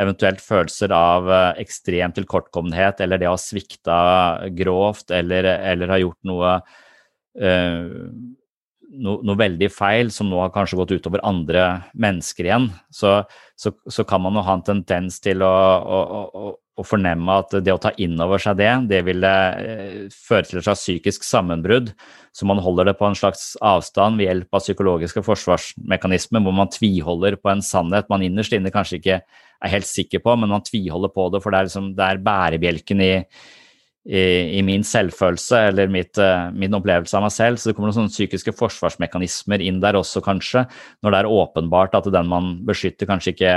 eventuelt 0.00 0.40
følelser 0.40 0.94
av 0.96 1.28
uh, 1.28 1.50
ekstrem 1.60 2.14
tilkortkommenhet, 2.16 3.02
eller 3.04 3.20
det 3.20 3.28
å 3.28 3.34
ha 3.34 3.40
svikta 3.40 3.98
grovt, 4.56 5.12
eller, 5.12 5.50
eller 5.68 5.92
ha 5.92 6.00
gjort 6.00 6.30
noe 6.30 6.54
uh, 6.62 7.90
no, 8.92 9.18
noe 9.24 9.38
veldig 9.38 9.68
feil 9.72 10.10
som 10.12 10.28
nå 10.30 10.40
har 10.42 10.52
kanskje 10.54 10.78
gått 10.80 10.94
utover 10.96 11.22
andre 11.26 11.66
mennesker 11.98 12.48
igjen, 12.48 12.68
så, 12.92 13.20
så, 13.58 13.72
så 13.90 14.04
kan 14.08 14.22
man 14.24 14.36
jo 14.36 14.44
ha 14.46 14.56
en 14.58 14.66
tendens 14.66 15.20
til 15.22 15.44
å, 15.46 15.52
å, 15.52 16.00
å, 16.02 16.50
å, 16.52 16.86
fornemme 16.86 17.38
at 17.42 17.56
det 17.64 17.74
å 17.74 17.80
ta 17.82 17.92
inn 18.02 18.20
over 18.20 18.42
seg 18.42 18.58
det, 18.60 18.70
det 18.90 19.02
vil 19.08 19.24
eh, 19.28 20.10
føre 20.12 20.48
til 20.48 20.60
et 20.60 20.66
slags 20.66 20.84
psykisk 20.84 21.26
sammenbrudd. 21.26 21.92
Så 22.36 22.48
man 22.48 22.60
holder 22.64 22.90
det 22.90 22.96
på 23.00 23.08
en 23.08 23.18
slags 23.18 23.52
avstand 23.64 24.20
ved 24.20 24.30
hjelp 24.30 24.58
av 24.58 24.64
psykologiske 24.64 25.24
forsvarsmekanismer, 25.26 26.44
hvor 26.44 26.56
man 26.56 26.72
tviholder 26.72 27.38
på 27.40 27.52
en 27.52 27.64
sannhet 27.64 28.10
man 28.12 28.24
innerst 28.26 28.56
inne 28.56 28.72
kanskje 28.74 29.00
ikke 29.00 29.22
er 29.22 29.76
helt 29.76 29.86
sikker 29.86 30.22
på, 30.24 30.36
men 30.36 30.50
man 30.50 30.64
tviholder 30.66 31.12
på 31.14 31.28
det, 31.32 31.42
for 31.44 31.54
det 31.54 31.60
er, 31.60 31.68
liksom, 31.70 31.92
det 31.98 32.06
er 32.08 32.24
bærebjelken 32.24 33.04
i 33.04 33.12
i, 34.04 34.58
i, 34.58 34.62
min 34.66 34.82
selvfølelse 34.86 35.58
eller 35.68 35.90
mitt, 35.92 36.18
uh, 36.18 36.50
min 36.54 36.74
opplevelse 36.74 37.14
av 37.18 37.26
meg 37.26 37.34
selv. 37.34 37.58
Så 37.60 37.70
det 37.70 37.76
kommer 37.76 37.92
noen 37.94 38.10
psykiske 38.10 38.54
forsvarsmekanismer 38.58 39.62
inn 39.62 39.80
der 39.82 39.98
også, 39.98 40.22
kanskje, 40.24 40.64
når 41.02 41.14
det 41.14 41.20
er 41.20 41.34
åpenbart 41.38 41.94
at 41.98 42.10
den 42.14 42.30
man 42.30 42.56
beskytter, 42.66 43.08
kanskje 43.10 43.36
ikke 43.36 43.52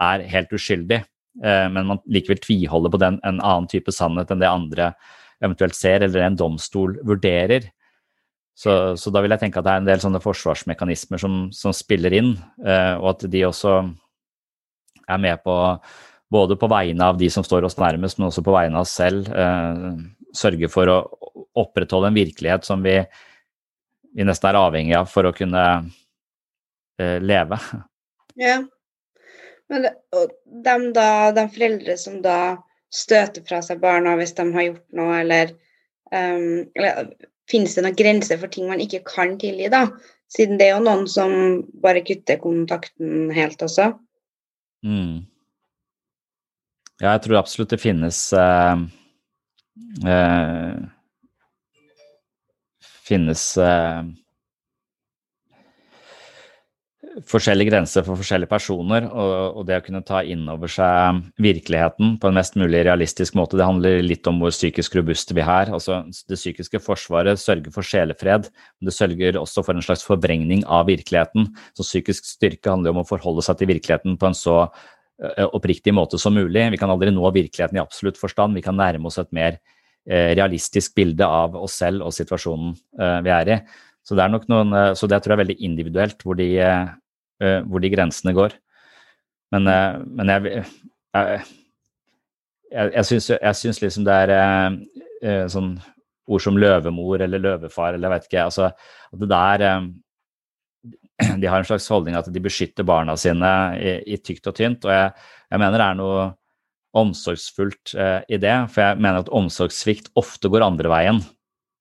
er 0.00 0.28
helt 0.32 0.54
uskyldig, 0.54 1.02
uh, 1.42 1.66
men 1.74 1.90
man 1.94 2.02
likevel 2.06 2.42
tviholder 2.44 2.94
på 2.94 3.02
den, 3.02 3.18
en 3.26 3.42
annen 3.42 3.68
type 3.70 3.94
sannhet 3.94 4.30
enn 4.30 4.42
det 4.42 4.50
andre 4.50 4.92
eventuelt 5.40 5.74
ser, 5.74 6.04
eller 6.04 6.26
en 6.26 6.38
domstol 6.38 6.98
vurderer. 7.06 7.70
Så, 8.60 8.94
så 9.00 9.10
da 9.10 9.22
vil 9.24 9.32
jeg 9.32 9.40
tenke 9.40 9.60
at 9.60 9.64
det 9.64 9.72
er 9.72 9.80
en 9.80 9.88
del 9.88 10.02
sånne 10.02 10.20
forsvarsmekanismer 10.20 11.20
som, 11.22 11.46
som 11.54 11.74
spiller 11.74 12.14
inn, 12.14 12.34
uh, 12.62 13.00
og 13.00 13.16
at 13.16 13.26
de 13.32 13.42
også 13.48 13.80
er 15.10 15.18
med 15.18 15.42
på 15.42 15.56
både 16.30 16.56
på 16.56 16.68
vegne 16.70 17.10
av 17.10 17.18
de 17.18 17.30
som 17.30 17.44
står 17.46 17.66
oss 17.66 17.78
nærmest, 17.78 18.18
men 18.18 18.28
også 18.28 18.44
på 18.46 18.54
vegne 18.54 18.78
av 18.78 18.86
oss 18.86 18.94
selv, 18.98 19.28
eh, 19.34 19.94
sørge 20.36 20.70
for 20.70 20.90
å 20.90 20.98
opprettholde 21.58 22.10
en 22.10 22.18
virkelighet 22.18 22.66
som 22.66 22.84
vi, 22.86 23.00
vi 24.14 24.26
nesten 24.26 24.50
er 24.50 24.60
avhengig 24.60 24.94
av 24.98 25.08
for 25.10 25.26
å 25.26 25.34
kunne 25.36 25.64
eh, 27.00 27.18
leve. 27.22 27.58
Ja. 28.38 28.60
Men 29.70 29.86
det, 29.86 29.90
og 30.14 30.30
de, 30.46 30.76
da, 30.94 31.08
de 31.34 31.46
foreldre 31.50 31.96
som 31.98 32.20
da 32.22 32.38
støter 32.90 33.44
fra 33.46 33.60
seg 33.62 33.82
barna 33.82 34.16
hvis 34.18 34.34
de 34.38 34.46
har 34.54 34.66
gjort 34.66 34.86
noe, 34.98 35.18
eller, 35.22 35.52
um, 36.10 36.64
eller 36.74 37.12
Finnes 37.50 37.72
det 37.74 37.82
noen 37.82 37.96
grenser 37.98 38.38
for 38.38 38.52
ting 38.52 38.68
man 38.70 38.78
ikke 38.82 39.00
kan 39.08 39.32
tilgi, 39.40 39.66
da? 39.72 39.88
Siden 40.30 40.60
det 40.60 40.68
er 40.68 40.76
jo 40.76 40.84
noen 40.84 41.08
som 41.10 41.32
bare 41.82 42.04
kutter 42.06 42.38
kontakten 42.38 43.32
helt 43.34 43.62
også. 43.66 43.88
Mm. 44.86 45.24
Ja, 47.00 47.14
jeg 47.14 47.24
tror 47.24 47.40
absolutt 47.40 47.72
det 47.72 47.80
finnes 47.80 48.18
eh, 48.36 48.80
eh, 50.04 50.80
Finnes 53.08 53.44
eh, 53.58 54.02
forskjellige 57.26 57.72
grenser 57.72 58.04
for 58.06 58.20
forskjellige 58.20 58.50
personer, 58.52 59.06
og, 59.08 59.32
og, 59.56 59.64
det 59.66 59.80
å 59.80 59.84
kunne 59.84 60.02
ta 60.06 60.20
inn 60.22 60.44
over 60.52 60.70
seg 60.70 61.24
virkeligheten 61.42 62.14
på 62.20 62.30
en 62.30 62.36
mest 62.36 62.54
mulig 62.60 62.84
realistisk 62.86 63.34
måte, 63.38 63.58
det 63.58 63.66
handler 63.66 64.04
litt 64.04 64.28
om 64.30 64.38
hvor 64.42 64.54
psykisk 64.54 64.94
robuste 65.00 65.34
vi 65.36 65.42
er. 65.42 65.72
Altså, 65.74 66.02
det 66.30 66.38
psykiske 66.38 66.82
forsvaret 66.84 67.40
sørger 67.40 67.74
for 67.74 67.86
sjelefred, 67.86 68.46
men 68.78 68.92
det 68.92 68.96
sørger 68.96 69.40
også 69.40 69.64
for 69.66 69.74
en 69.74 69.84
slags 69.84 70.06
forvrengning 70.06 70.62
av 70.68 70.86
virkeligheten. 70.92 71.50
Så 71.74 71.88
psykisk 71.88 72.28
styrke 72.28 72.70
handler 72.70 72.94
om 72.94 73.02
å 73.02 73.08
forholde 73.08 73.44
seg 73.46 73.58
til 73.58 73.72
virkeligheten 73.74 74.20
på 74.20 74.30
en 74.30 74.38
så 74.38 74.62
oppriktig 75.20 75.92
måte 75.94 76.18
som 76.18 76.34
mulig. 76.34 76.64
Vi 76.72 76.80
kan 76.80 76.90
aldri 76.92 77.12
nå 77.12 77.30
virkeligheten 77.34 77.76
i 77.78 77.82
absolutt 77.82 78.18
forstand. 78.20 78.56
Vi 78.56 78.64
kan 78.64 78.78
nærme 78.78 79.10
oss 79.10 79.20
et 79.20 79.30
mer 79.36 79.58
eh, 80.08 80.32
realistisk 80.38 80.94
bilde 80.96 81.26
av 81.26 81.56
oss 81.60 81.76
selv 81.82 82.06
og 82.06 82.14
situasjonen 82.16 82.72
eh, 83.00 83.18
vi 83.26 83.34
er 83.36 83.52
i. 83.52 83.58
Så 84.06 84.16
det, 84.16 84.24
er 84.24 84.32
nok 84.32 84.48
noen, 84.48 84.72
så 84.96 85.06
det 85.06 85.20
tror 85.20 85.34
jeg 85.34 85.36
er 85.36 85.42
veldig 85.42 85.58
individuelt 85.60 86.22
hvor 86.24 86.34
de, 86.38 86.46
hvor 87.68 87.82
de 87.84 87.90
grensene 87.92 88.32
går. 88.34 88.54
Men, 89.52 89.68
men 90.16 90.32
jeg, 90.32 90.62
jeg, 91.12 91.42
jeg, 92.72 93.20
jeg 93.28 93.58
syns 93.60 93.82
liksom 93.84 94.06
det 94.08 94.16
er 94.24 95.44
sånn 95.52 95.74
ord 96.32 96.42
som 96.42 96.58
løvemor 96.58 97.20
eller 97.26 97.44
løvefar 97.44 97.92
eller 97.92 98.08
jeg 98.08 98.14
vet 98.14 98.28
ikke. 98.30 98.46
altså 98.48 98.70
at 98.70 99.20
det 99.20 99.30
der 99.36 99.66
de 101.42 101.50
har 101.50 101.62
en 101.62 101.68
slags 101.68 101.88
holdning 101.92 102.18
at 102.18 102.30
de 102.32 102.42
beskytter 102.42 102.86
barna 102.86 103.16
sine 103.20 103.50
i, 103.78 103.96
i 104.14 104.20
tykt 104.20 104.50
og 104.50 104.56
tynt. 104.58 104.86
Og 104.86 104.94
jeg, 104.94 105.10
jeg, 105.50 105.62
mener 105.62 105.78
det 105.78 105.88
er 105.88 105.98
noe 106.00 106.28
omsorgsfullt 107.00 107.94
eh, 107.94 108.20
i 108.34 108.40
det, 108.42 108.56
for 108.72 108.82
jeg 108.84 109.02
mener 109.02 109.22
at 109.22 109.34
omsorgssvikt 109.40 110.10
ofte 110.18 110.50
går 110.50 110.66
andre 110.66 110.90
veien. 110.90 111.22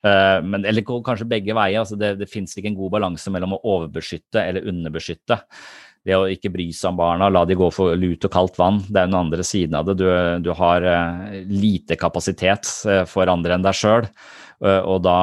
Eh, 0.05 0.39
men, 0.45 0.63
eller 0.69 0.85
kanskje 0.85 1.27
begge 1.29 1.55
veier. 1.57 1.81
altså 1.81 1.97
Det, 1.99 2.15
det 2.21 2.29
fins 2.31 2.55
ikke 2.55 2.71
en 2.71 2.79
god 2.79 2.97
balanse 2.99 3.33
mellom 3.33 3.57
å 3.57 3.63
overbeskytte 3.75 4.43
eller 4.43 4.67
underbeskytte. 4.69 5.41
Det 6.07 6.15
å 6.15 6.27
ikke 6.31 6.51
bry 6.53 6.69
seg 6.71 6.93
om 6.93 6.99
barna, 6.99 7.27
la 7.31 7.41
de 7.45 7.57
gå 7.59 7.67
for 7.75 7.97
lut 7.99 8.23
og 8.23 8.31
kaldt 8.31 8.59
vann, 8.59 8.79
det 8.87 9.01
er 9.01 9.09
den 9.09 9.17
andre 9.19 9.43
siden 9.43 9.75
av 9.75 9.89
det. 9.89 9.97
Du, 9.99 10.07
du 10.45 10.53
har 10.55 10.85
eh, 10.87 11.41
lite 11.49 11.97
kapasitet 11.99 12.69
eh, 12.87 13.03
for 13.09 13.29
andre 13.31 13.57
enn 13.57 13.65
deg 13.65 13.75
sjøl, 13.75 14.07
eh, 14.63 14.79
og 14.79 15.03
da, 15.03 15.19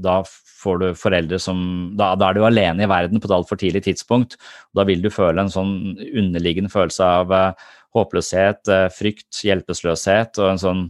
da 0.00 0.22
får 0.64 0.80
du 0.80 0.86
foreldre 0.98 1.38
som 1.42 1.58
da, 1.98 2.14
da, 2.18 2.30
er 2.30 2.38
du 2.38 2.46
alene 2.48 2.86
i 2.86 2.90
verden 2.90 3.20
på 3.20 3.30
et 3.30 3.36
altfor 3.36 3.60
tidlig 3.60 3.84
tidspunkt. 3.86 4.38
Da 4.76 4.86
vil 4.88 5.04
du 5.04 5.10
føle 5.12 5.44
en 5.44 5.52
sånn 5.52 5.74
underliggende 6.00 6.72
følelse 6.72 7.10
av 7.20 7.34
uh, 7.34 7.68
håpløshet, 7.94 8.64
uh, 8.72 8.88
frykt, 8.94 9.44
hjelpeløshet 9.44 10.40
og 10.42 10.54
en 10.54 10.64
sånn 10.64 10.88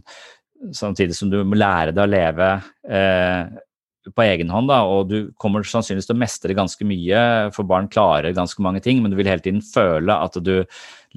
samtidig 0.73 1.15
som 1.15 1.29
du 1.29 1.41
må 1.43 1.57
lære 1.59 1.93
deg 1.93 2.03
å 2.05 2.09
leve 2.09 2.49
eh, 2.89 3.41
på 4.13 4.23
egen 4.25 4.51
hånd, 4.53 4.69
da, 4.69 4.81
og 4.85 5.09
du 5.09 5.31
kommer 5.41 5.65
sannsynligvis 5.65 6.09
til 6.09 6.15
å 6.15 6.21
mestre 6.21 6.55
ganske 6.57 6.85
mye, 6.87 7.21
for 7.55 7.67
barn 7.67 7.87
klarer 7.91 8.35
ganske 8.37 8.61
mange 8.61 8.83
ting, 8.85 9.01
men 9.01 9.13
du 9.13 9.17
vil 9.17 9.29
hele 9.29 9.41
tiden 9.41 9.63
føle 9.65 10.13
at 10.13 10.37
du 10.45 10.53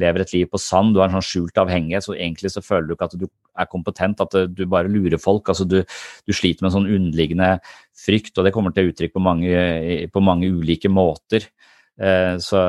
lever 0.00 0.24
et 0.24 0.32
liv 0.32 0.48
på 0.48 0.60
sand, 0.62 0.94
du 0.94 1.02
har 1.02 1.10
en 1.10 1.18
sånn 1.18 1.26
skjult 1.26 1.60
avhengighet, 1.60 2.06
så 2.06 2.16
egentlig 2.16 2.52
så 2.54 2.64
føler 2.64 2.88
du 2.88 2.94
ikke 2.94 3.10
at 3.10 3.18
du 3.20 3.26
er 3.28 3.70
kompetent, 3.70 4.22
at 4.24 4.36
du 4.54 4.64
bare 4.70 4.90
lurer 4.92 5.20
folk. 5.20 5.50
altså 5.50 5.66
Du, 5.68 5.80
du 5.82 6.32
sliter 6.36 6.64
med 6.64 6.70
en 6.70 6.76
sånn 6.78 6.90
underliggende 6.98 7.56
frykt, 7.98 8.36
og 8.38 8.46
det 8.46 8.54
kommer 8.54 8.72
til 8.72 8.92
uttrykk 8.92 9.16
på 9.16 9.24
mange, 9.24 10.08
på 10.14 10.24
mange 10.24 10.48
ulike 10.48 10.90
måter. 10.92 11.50
Eh, 11.98 12.36
så, 12.38 12.62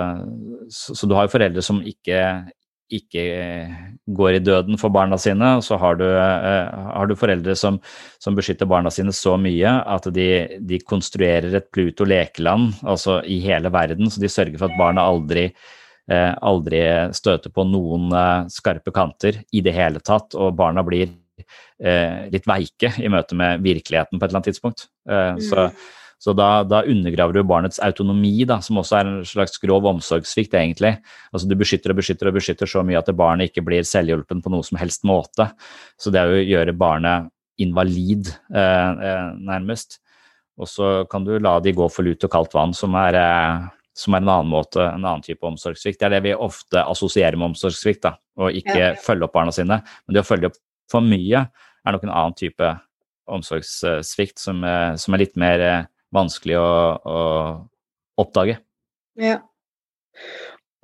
så, 0.73 0.95
så, 0.95 1.05
du 1.05 1.13
har 1.13 1.27
jo 1.27 1.35
foreldre 1.35 1.63
som 1.65 1.83
ikke, 1.85 2.21
ikke 2.93 3.23
går 4.17 4.37
i 4.37 4.43
døden 4.43 4.79
for 4.81 4.93
barna 4.93 5.17
sine, 5.21 5.55
og 5.59 5.65
så 5.65 5.77
har 5.81 5.99
du, 5.99 6.05
eh, 6.09 6.77
har 6.95 7.09
du 7.09 7.15
foreldre 7.19 7.55
som, 7.57 7.81
som, 8.21 8.37
beskytter 8.37 8.69
barna 8.69 8.91
sine 8.93 9.13
så 9.15 9.35
mye 9.39 9.75
at 9.85 10.07
de, 10.13 10.29
de 10.59 10.81
konstruerer 10.81 11.53
et 11.55 11.69
Pluto 11.73 12.07
lekeland 12.07 12.79
altså 12.83 13.19
i 13.25 13.41
hele 13.43 13.71
verden, 13.73 14.09
så 14.09 14.21
de 14.21 14.31
sørger 14.31 14.57
for 14.57 14.71
at 14.71 14.79
barna 14.79 15.05
aldri 15.05 15.49
Eh, 16.09 16.31
aldri 16.41 16.79
støter 17.13 17.51
på 17.53 17.63
noen 17.69 18.09
eh, 18.17 18.47
skarpe 18.49 18.89
kanter 18.93 19.43
i 19.53 19.61
det 19.61 19.75
hele 19.75 20.01
tatt, 20.01 20.33
og 20.33 20.55
barna 20.57 20.81
blir 20.85 21.11
eh, 21.37 22.25
litt 22.33 22.47
veike 22.49 22.95
i 22.97 23.11
møte 23.13 23.37
med 23.37 23.61
virkeligheten 23.61 24.17
på 24.17 24.25
et 24.25 24.31
eller 24.31 24.39
annet 24.39 24.49
tidspunkt. 24.49 24.87
Så, 25.05 25.67
mm. 25.69 25.98
Så 26.19 26.33
da, 26.35 26.65
da, 26.67 26.81
undergraver 26.83 27.37
du 27.37 27.47
barnets 27.47 27.79
autonomi, 27.83 28.43
da, 28.47 28.57
som 28.63 28.81
også 28.81 28.97
er 28.99 29.07
en 29.07 29.21
slags 29.27 29.55
grov 29.61 29.87
omsorgssvikt, 29.87 30.57
egentlig. 30.59 30.97
Altså 31.31 31.47
Du 31.47 31.55
beskytter 31.59 31.93
og 31.93 32.01
beskytter 32.01 32.27
og 32.27 32.35
beskytter 32.35 32.69
så 32.69 32.83
mye 32.83 32.99
at 32.99 33.11
barnet 33.15 33.49
ikke 33.49 33.63
blir 33.69 33.87
selvhjulpen 33.87 34.43
på 34.43 34.51
noe 34.51 34.67
som 34.67 34.81
helst 34.81 35.07
måte. 35.07 35.47
Så 35.95 36.11
det 36.11 36.19
er 36.19 36.33
jo 36.33 36.41
å 36.41 36.49
gjøre 36.49 36.75
barnet 36.75 37.31
invalid, 37.59 38.33
nærmest. 38.51 40.01
Og 40.59 40.67
så 40.67 40.91
kan 41.11 41.23
du 41.23 41.37
la 41.39 41.57
de 41.63 41.71
gå 41.75 41.87
for 41.91 42.07
lut 42.07 42.23
og 42.27 42.31
kaldt 42.31 42.55
vann, 42.55 42.75
som 42.75 42.95
er 42.99 43.15
som 43.99 44.15
er 44.15 44.23
en 44.23 44.31
annen 44.31 44.51
måte, 44.51 44.79
en 44.79 45.03
annen 45.03 45.23
type 45.25 45.43
omsorgssvikt. 45.45 45.99
Det 45.99 46.07
er 46.07 46.15
det 46.17 46.25
vi 46.29 46.35
ofte 46.35 46.83
assosierer 46.87 47.35
med 47.39 47.51
omsorgssvikt, 47.51 48.05
da, 48.05 48.13
å 48.39 48.51
ikke 48.55 48.77
ja. 48.77 48.91
følge 49.03 49.27
opp 49.27 49.35
barna 49.35 49.53
sine. 49.55 49.81
Men 50.05 50.15
det 50.15 50.23
å 50.23 50.27
følge 50.27 50.51
opp 50.51 50.59
for 50.89 51.05
mye 51.05 51.43
er 51.49 51.95
nok 51.95 52.05
en 52.07 52.13
annen 52.13 52.37
type 52.39 52.69
omsorgssvikt 53.29 54.41
som, 54.41 54.63
eh, 54.65 54.93
som 54.99 55.15
er 55.15 55.23
litt 55.23 55.35
mer 55.39 55.65
eh, 55.65 55.89
vanskelig 56.15 56.57
å, 56.59 56.71
å 57.03 57.19
oppdage. 58.21 58.57
Ja. 59.19 59.39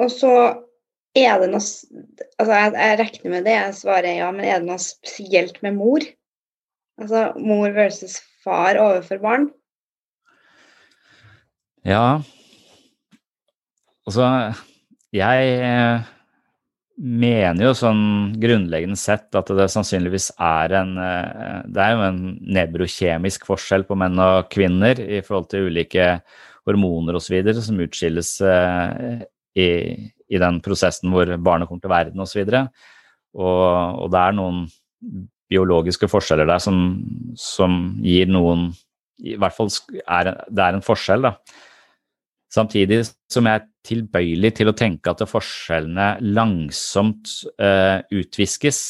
Og 0.01 0.11
så 0.11 0.31
er 1.15 1.39
det 1.41 1.49
noe 1.51 1.63
Altså, 2.35 2.51
jeg, 2.51 2.71
jeg 2.75 2.99
regner 2.99 3.31
med 3.31 3.45
det, 3.47 3.53
jeg 3.55 3.75
svarer 3.77 4.17
ja, 4.17 4.27
men 4.35 4.43
er 4.43 4.59
det 4.59 4.67
noe 4.67 4.81
spesielt 4.83 5.61
med 5.63 5.77
mor? 5.77 6.03
Altså 6.99 7.29
mor 7.39 7.71
versus 7.75 8.17
far 8.43 8.75
overfor 8.79 9.21
barn? 9.23 9.45
Ja, 11.88 12.19
Altså, 14.05 14.53
jeg 15.13 15.57
mener 16.95 17.67
jo 17.67 17.75
sånn 17.75 18.03
grunnleggende 18.39 18.97
sett 18.99 19.36
at 19.36 19.49
det 19.58 19.67
sannsynligvis 19.71 20.29
er 20.39 20.75
en 20.79 20.95
eh, 21.01 21.62
Det 21.67 21.81
er 21.84 21.93
jo 21.93 22.03
en 22.05 22.21
nebrokjemisk 22.55 23.47
forskjell 23.49 23.84
på 23.88 23.97
menn 23.99 24.19
og 24.21 24.49
kvinner 24.53 24.99
i 25.03 25.19
forhold 25.25 25.49
til 25.51 25.69
ulike 25.69 26.08
hormoner 26.65 27.19
osv. 27.19 27.36
som 27.60 27.84
utskilles 27.84 28.31
eh, 28.41 29.21
i, 29.60 29.67
i, 30.31 30.39
den 30.41 30.62
prosessen 30.63 31.12
hvor 31.12 31.29
barnet 31.38 31.67
kommer 31.69 31.84
til 31.84 31.93
verden 31.93 32.23
osv. 32.23 32.41
Og, 32.47 32.58
og, 33.43 34.01
og 34.05 34.12
det 34.13 34.23
er 34.23 34.39
noen 34.39 34.65
biologiske 35.51 36.10
forskjeller 36.10 36.47
der 36.49 36.63
som, 36.63 36.79
som 37.38 37.95
gir 38.03 38.31
noen 38.31 38.71
I 39.21 39.36
hvert 39.39 39.55
fall 39.55 39.69
er 40.08 40.31
det 40.47 40.63
er 40.63 40.75
en 40.75 40.86
forskjell, 40.86 41.27
da. 41.27 41.36
Samtidig 42.55 43.01
som 43.31 43.47
jeg 43.49 43.59
er 43.59 43.65
tilbøyelig 43.85 44.53
til 44.59 44.71
å 44.71 44.75
tenke 44.77 45.11
at 45.11 45.23
forskjellene 45.27 46.15
langsomt 46.23 47.31
uh, 47.59 47.99
utviskes. 48.15 48.81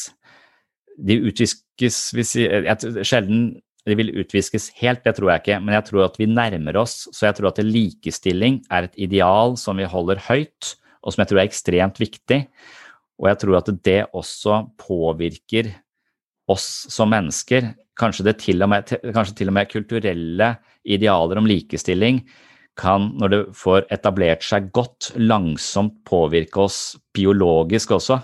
De 1.01 1.17
utviskes 1.25 2.01
hvis 2.15 2.35
jeg, 2.37 3.05
Sjelden 3.07 3.47
de 3.85 3.97
vil 3.97 4.13
utviskes 4.17 4.71
helt, 4.79 5.03
det 5.05 5.13
tror 5.17 5.31
jeg 5.31 5.43
ikke, 5.43 5.59
men 5.61 5.75
jeg 5.77 5.85
tror 5.89 6.07
at 6.07 6.15
vi 6.17 6.29
nærmer 6.29 6.79
oss. 6.81 7.03
Så 7.13 7.27
jeg 7.27 7.37
tror 7.37 7.51
at 7.51 7.61
likestilling 7.61 8.63
er 8.73 8.87
et 8.87 8.97
ideal 9.01 9.53
som 9.61 9.77
vi 9.77 9.85
holder 9.89 10.23
høyt, 10.25 10.73
og 11.05 11.13
som 11.13 11.21
jeg 11.21 11.31
tror 11.31 11.41
er 11.41 11.49
ekstremt 11.49 12.01
viktig. 12.01 12.39
Og 13.21 13.29
jeg 13.29 13.41
tror 13.43 13.59
at 13.59 13.69
det 13.85 13.99
også 14.09 14.63
påvirker 14.81 15.69
oss 16.49 16.65
som 16.93 17.13
mennesker. 17.13 17.73
Kanskje, 17.95 18.33
til 18.41 18.65
med, 18.67 18.89
kanskje 19.13 19.37
til 19.37 19.53
og 19.53 19.55
med 19.55 19.69
kulturelle 19.71 20.49
idealer 20.83 21.39
om 21.39 21.47
likestilling 21.47 22.23
kan, 22.79 23.11
når 23.19 23.31
det 23.31 23.39
får 23.55 23.87
etablert 23.93 24.43
seg 24.45 24.69
godt, 24.75 25.13
langsomt 25.17 25.97
påvirke 26.07 26.65
oss 26.65 26.79
biologisk 27.15 27.95
også. 27.95 28.19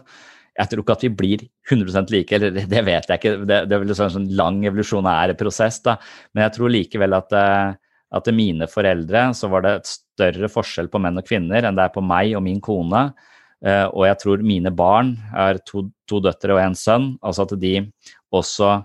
Jeg 0.60 0.72
tror 0.72 0.84
ikke 0.84 0.98
at 0.98 1.06
vi 1.06 1.12
blir 1.22 1.46
100% 1.72 2.12
like, 2.12 2.36
eller 2.36 2.52
det 2.54 2.84
vet 2.86 3.08
jeg 3.08 3.22
ikke, 3.22 3.36
det, 3.48 3.62
det 3.70 3.78
er 3.78 3.84
vel 3.84 3.94
en 3.94 4.16
sånn 4.18 4.28
lang 4.38 4.60
evolusjonær 4.68 5.34
prosess, 5.40 5.80
da. 5.86 5.96
men 6.34 6.46
jeg 6.46 6.56
tror 6.58 6.74
likevel 6.74 7.16
at, 7.16 7.36
eh, 7.38 7.74
at 8.12 8.28
til 8.28 8.36
mine 8.36 8.68
foreldre 8.70 9.30
så 9.38 9.50
var 9.52 9.66
det 9.66 9.76
et 9.80 9.92
større 9.94 10.52
forskjell 10.52 10.92
på 10.92 11.00
menn 11.02 11.22
og 11.22 11.28
kvinner 11.28 11.64
enn 11.64 11.80
det 11.80 11.88
er 11.88 11.96
på 11.96 12.04
meg 12.04 12.36
og 12.36 12.44
min 12.46 12.60
kone. 12.64 13.08
Eh, 13.64 13.88
og 13.88 14.08
jeg 14.10 14.20
tror 14.24 14.44
mine 14.46 14.74
barn 14.76 15.16
er 15.38 15.62
to, 15.68 15.86
to 16.10 16.20
døtre 16.24 16.58
og 16.58 16.64
en 16.66 16.78
sønn, 16.78 17.14
altså 17.24 17.48
at 17.48 17.56
de 17.62 17.76
også 18.36 18.82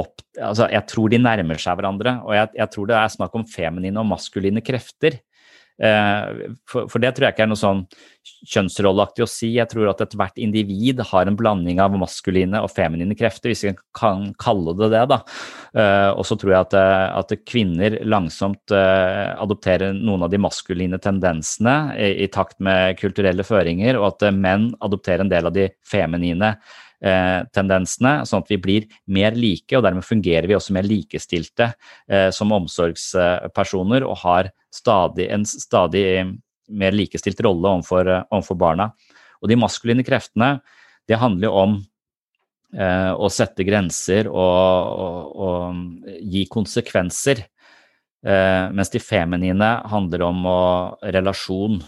opp 0.00 0.24
altså 0.34 0.66
Jeg 0.72 0.86
tror 0.90 1.12
de 1.12 1.20
nærmer 1.22 1.60
seg 1.62 1.78
hverandre, 1.78 2.18
og 2.26 2.34
jeg, 2.34 2.50
jeg 2.58 2.72
tror 2.74 2.90
det 2.90 2.98
er 2.98 3.14
snakk 3.14 3.38
om 3.38 3.46
feminine 3.46 4.02
og 4.02 4.10
maskuline 4.10 4.62
krefter. 4.64 5.20
Eh, 5.82 6.50
for, 6.70 6.86
for, 6.86 7.02
det 7.02 7.10
tror 7.14 7.26
jeg 7.26 7.34
ikke 7.34 7.42
er 7.48 7.50
noe 7.50 7.58
sånn 7.58 7.80
kjønnsrolleaktig 8.50 9.24
å 9.24 9.28
si. 9.30 9.50
Jeg 9.56 9.66
tror 9.72 9.90
at 9.90 10.04
ethvert 10.04 10.38
individ 10.42 11.02
har 11.10 11.26
en 11.26 11.38
blanding 11.38 11.80
av 11.82 11.96
maskuline 11.98 12.60
og 12.62 12.70
feminine 12.74 13.16
krefter, 13.18 13.50
hvis 13.50 13.64
vi 13.66 13.74
kan 13.96 14.28
kalle 14.40 14.76
det 14.78 14.90
det. 14.94 15.02
da. 15.10 15.20
Eh, 15.74 16.10
og 16.14 16.22
så 16.28 16.38
tror 16.38 16.54
jeg 16.54 16.68
at, 16.68 16.78
eh, 16.78 17.06
at 17.22 17.36
kvinner 17.46 17.98
langsomt 18.06 18.74
adopterer 18.74 19.94
noen 19.96 20.26
av 20.26 20.32
de 20.32 20.42
maskuline 20.42 21.00
tendensene 21.02 21.76
i, 21.98 22.14
i, 22.24 22.30
takt 22.32 22.60
med 22.62 22.98
kulturelle 23.00 23.46
føringer, 23.46 23.98
og 23.98 24.12
at 24.12 24.30
menn 24.34 24.72
adopterer 24.84 25.26
en 25.26 25.32
del 25.32 25.50
av 25.50 25.54
de 25.54 25.68
feminine 25.86 26.54
Eh, 26.54 26.83
tendensene, 27.54 28.12
sånn 28.24 28.44
at 28.44 28.50
vi 28.52 28.56
blir 28.60 28.84
mer 29.12 29.34
like, 29.36 29.74
og 29.76 29.82
dermed 29.84 30.06
fungerer 30.06 30.48
vi 30.48 30.56
også 30.56 30.72
mer 30.76 30.86
likestilte 30.88 31.72
eh, 32.08 32.30
som 32.32 32.54
omsorgspersoner 32.56 34.06
og 34.06 34.20
har 34.22 34.48
stadig, 34.72 35.26
en 35.34 35.44
stadig 35.44 36.06
mer 36.72 36.96
likestilt 36.96 37.40
rolle 37.44 37.74
overfor, 37.76 38.10
overfor 38.30 38.58
barna. 38.60 38.90
Og 39.42 39.50
de 39.50 39.58
maskuline 39.60 40.04
kreftene, 40.06 40.58
det 41.08 41.20
handler 41.20 41.50
jo 41.50 41.56
om 41.60 41.74
eh, 42.72 43.12
å 43.12 43.28
sette 43.32 43.66
grenser 43.66 44.30
og, 44.30 45.02
og, 45.04 45.34
og 45.44 46.22
gi 46.22 46.46
konsekvenser. 46.52 47.44
Eh, 48.24 48.64
mens 48.72 48.92
de 48.94 49.02
feminine 49.04 49.70
handler 49.92 50.24
om 50.24 50.46
å, 50.48 50.60
relasjon 51.12 51.82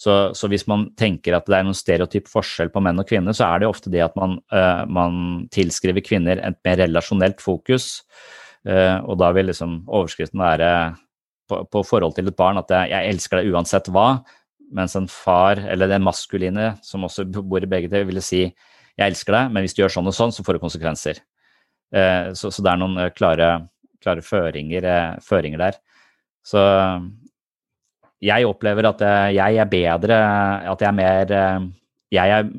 så, 0.00 0.12
så, 0.32 0.48
hvis 0.48 0.64
man 0.70 0.86
tenker 0.96 1.34
at 1.36 1.48
det 1.50 1.58
er 1.58 1.66
noen 1.66 1.76
stereotyp 1.76 2.28
forskjell 2.32 2.70
på 2.72 2.80
menn 2.80 3.02
og 3.02 3.08
kvinner, 3.08 3.36
så 3.36 3.50
er 3.50 3.60
det 3.60 3.68
ofte 3.68 3.90
det 3.92 4.00
at 4.00 4.14
man, 4.16 4.38
uh, 4.48 4.86
man 4.88 5.42
tilskriver 5.52 6.00
kvinner 6.00 6.40
et 6.40 6.56
mer 6.64 6.80
relasjonelt 6.80 7.42
fokus. 7.44 7.98
Uh, 8.64 8.96
og 9.04 9.18
da 9.20 9.28
vil 9.36 9.50
liksom 9.50 9.82
overskriften 9.84 10.40
være 10.40 10.70
på, 11.52 11.60
på, 11.68 11.84
forhold 11.84 12.16
til 12.16 12.32
et 12.32 12.38
barn 12.38 12.62
at 12.62 12.72
jeg, 12.72 12.94
jeg, 12.94 13.12
elsker 13.12 13.42
deg 13.42 13.52
uansett 13.52 13.92
hva, 13.92 14.06
mens 14.72 14.96
en 14.96 15.10
far, 15.10 15.60
eller 15.68 15.92
den 15.92 16.06
maskuline, 16.06 16.72
som 16.86 17.04
også 17.04 17.26
bor 17.36 17.60
i 17.60 17.68
begge 17.68 17.92
til, 17.92 18.08
ville 18.08 18.24
si 18.24 18.46
jeg 18.46 19.04
elsker 19.04 19.36
deg, 19.36 19.52
men 19.52 19.66
hvis 19.66 19.76
du 19.76 19.82
gjør 19.82 19.98
sånn 19.98 20.08
og 20.08 20.16
sånn, 20.16 20.32
så 20.32 20.46
får 20.46 20.56
det 20.56 20.64
konsekvenser. 20.64 21.20
Uh, 21.92 22.32
så, 22.32 22.48
så, 22.48 22.64
det 22.64 22.72
er 22.72 22.80
noen 22.80 23.12
klare, 23.12 23.52
klare 24.00 24.24
føringer, 24.24 24.88
føringer 25.28 25.60
der. 25.68 25.80
Så 26.40 26.64
jeg 28.20 28.48
opplever 28.48 28.90
at 28.90 29.04
eh, 29.04 29.28
jeg 29.38 29.60
er 29.60 29.70
bedre 29.70 30.18
At 30.70 30.82
jeg 30.82 30.90
er 30.90 30.96
mer 30.96 31.36
eh, 31.36 31.68
Jeg 32.16 32.34
er 32.36 32.50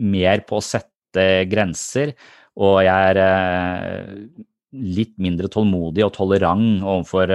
mer 0.00 0.44
på 0.48 0.56
å 0.58 0.64
sette 0.64 1.24
grenser, 1.50 2.14
og 2.56 2.78
jeg 2.86 3.10
er 3.10 3.18
eh, 3.20 4.06
litt 4.80 5.12
mindre 5.20 5.50
tålmodig 5.52 6.04
og 6.06 6.12
tolerant 6.14 6.80
overfor 6.80 7.32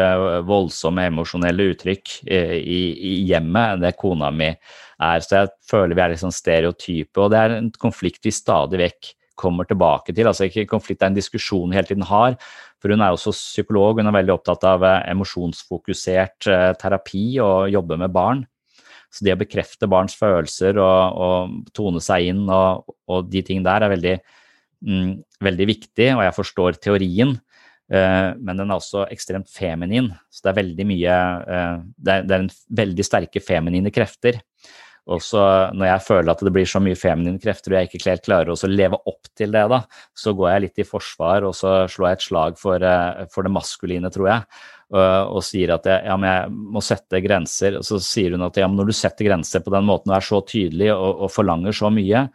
voldsomme 0.47 1.05
emosjonelle 1.12 1.67
uttrykk 1.73 2.13
i, 2.25 2.79
i 2.95 3.12
hjemmet 3.27 3.75
enn 3.75 3.86
det 3.86 3.91
kona 3.99 4.31
mi 4.34 4.47
er. 4.49 5.21
Så 5.21 5.43
jeg 5.43 5.51
føler 5.69 5.93
vi 5.93 6.05
er 6.05 6.13
litt 6.13 6.23
sånn 6.23 6.34
stereotype, 6.34 7.21
og 7.21 7.34
det 7.36 7.41
er 7.41 7.58
en 7.60 7.69
konflikt 7.81 8.25
vi 8.25 8.34
stadig 8.34 8.81
vekk 8.81 9.12
kommer 9.39 9.67
tilbake 9.67 10.13
til. 10.15 10.28
Altså 10.30 10.48
ikke 10.48 10.67
konflikt, 10.71 11.04
er 11.04 11.12
en 11.12 11.17
diskusjon 11.17 11.67
hun 11.67 11.76
hele 11.76 11.89
tiden 11.89 12.06
har. 12.10 12.38
For 12.82 12.93
hun 12.93 13.02
er 13.02 13.15
også 13.15 13.34
psykolog, 13.34 14.00
hun 14.00 14.10
er 14.10 14.17
veldig 14.19 14.36
opptatt 14.36 14.65
av 14.69 14.84
eh, 14.86 15.00
emosjonsfokusert 15.13 16.50
eh, 16.52 16.71
terapi 16.82 17.26
og 17.43 17.71
jobber 17.74 18.02
med 18.02 18.13
barn. 18.15 18.43
Så 19.10 19.26
det 19.26 19.36
å 19.36 19.39
bekrefte 19.39 19.89
barns 19.89 20.17
følelser 20.19 20.78
og, 20.82 21.19
og 21.26 21.74
tone 21.76 22.02
seg 22.04 22.32
inn 22.34 22.43
og, 22.45 22.95
og, 23.08 23.30
de 23.32 23.41
ting 23.48 23.63
der 23.63 23.86
er 23.86 23.93
veldig 23.93 24.15
mm, 24.84 25.12
veldig 25.45 25.67
viktig, 25.71 26.10
og 26.17 26.24
jeg 26.26 26.36
forstår 26.36 26.80
teorien. 26.84 27.36
Eh, 27.89 28.30
men 28.38 28.60
den 28.60 28.69
er 28.69 28.76
også 28.76 29.06
ekstremt 29.13 29.50
feminin. 29.50 30.12
Så 30.30 30.43
det 30.43 30.52
er 30.52 30.60
veldig 30.62 30.89
mye 30.89 31.19
Det 31.95 32.12
er, 32.12 32.26
det 32.28 32.36
er 32.36 32.43
en 32.43 32.54
veldig 32.84 33.08
sterke 33.08 33.41
feminine 33.41 33.93
krefter. 33.93 34.41
Og 35.06 35.22
så 35.22 35.41
når 35.78 35.86
jeg 35.86 36.04
føler 36.08 36.32
at 36.32 36.39
det 36.41 36.54
blir 36.56 36.70
så 36.70 36.82
mye 36.82 36.98
feminine 36.98 37.41
krefter 37.41 37.74
og 37.74 37.78
jeg 37.78 37.89
ikke 37.89 38.10
helt 38.10 38.24
klarer 38.26 38.54
å 38.54 38.70
leve 38.72 38.98
opp 39.06 39.30
til 39.38 39.54
det, 39.54 39.65
da, 39.70 39.84
så 40.18 40.34
går 40.38 40.50
jeg 40.50 40.63
litt 40.63 40.82
i 40.82 40.88
forsvar 40.88 41.46
og 41.46 41.54
så 41.58 41.76
slår 41.91 42.10
jeg 42.10 42.20
et 42.20 42.26
slag 42.26 42.58
for, 42.62 42.82
eh, 42.82 43.28
for 43.34 43.46
det 43.46 43.54
maskuline, 43.54 44.10
tror 44.13 44.32
jeg. 44.32 44.48
Og, 44.96 45.38
og 45.38 45.46
sier 45.46 45.76
at 45.76 45.88
jeg, 45.89 46.06
ja, 46.06 46.18
jeg, 46.30 46.58
må 46.74 46.82
sette 46.86 47.22
grenser. 47.26 47.80
Og 47.80 47.86
så 47.86 48.00
sier 48.02 48.36
hun 48.36 48.46
at 48.46 48.58
ja, 48.62 48.68
når 48.70 48.89
du 48.89 48.96
setter 48.98 49.30
grenser 49.30 49.63
på 49.65 49.74
den 49.74 49.88
måten 49.88 50.13
og 50.13 50.20
er 50.20 50.26
så 50.26 50.41
tydelig 50.46 50.91
og, 50.94 51.26
og 51.26 51.34
forlanger 51.34 51.76
så 51.76 51.89
mye, 51.94 52.28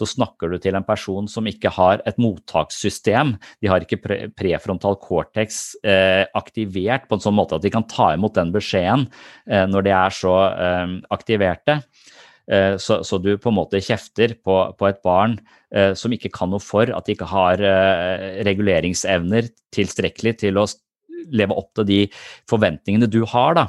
så 0.00 0.08
snakker 0.08 0.50
du 0.50 0.58
til 0.62 0.76
en 0.78 0.86
person 0.86 1.28
som 1.28 1.48
ikke 1.48 1.72
har 1.76 2.00
et 2.08 2.20
mottakssystem. 2.20 3.34
De 3.60 3.70
har 3.70 3.84
ikke 3.84 4.00
prefrontal 4.36 4.96
cortex 5.02 5.76
eh, 5.84 6.24
aktivert 6.38 7.06
på 7.08 7.18
en 7.18 7.24
sånn 7.26 7.36
måte 7.36 7.58
at 7.58 7.66
de 7.66 7.72
kan 7.74 7.86
ta 7.90 8.14
imot 8.16 8.38
den 8.38 8.54
beskjeden 8.54 9.06
eh, 9.50 9.66
når 9.68 9.86
de 9.86 9.94
er 9.98 10.16
så 10.16 10.34
eh, 10.48 10.96
aktiverte. 11.12 11.80
Eh, 12.50 12.76
så, 12.82 13.00
så, 13.06 13.18
du 13.22 13.36
på 13.38 13.52
en 13.52 13.58
måte 13.60 13.82
kjefter 13.84 14.34
på, 14.42 14.56
på 14.74 14.88
et 14.88 15.02
barn 15.06 15.36
eh, 15.74 15.92
som 15.98 16.10
ikke 16.14 16.32
kan 16.34 16.50
noe 16.50 16.62
for 16.62 16.90
at 16.90 17.06
de 17.06 17.14
ikke 17.14 17.28
har 17.30 17.62
eh, 17.62 18.40
reguleringsevner 18.48 19.52
tilstrekkelig 19.76 20.38
til 20.40 20.58
å 20.58 20.66
leve 21.30 21.54
opp 21.54 21.74
til 21.78 21.86
de 21.86 22.00
forventningene 22.50 23.10
du 23.10 23.20
har. 23.28 23.54
da. 23.60 23.68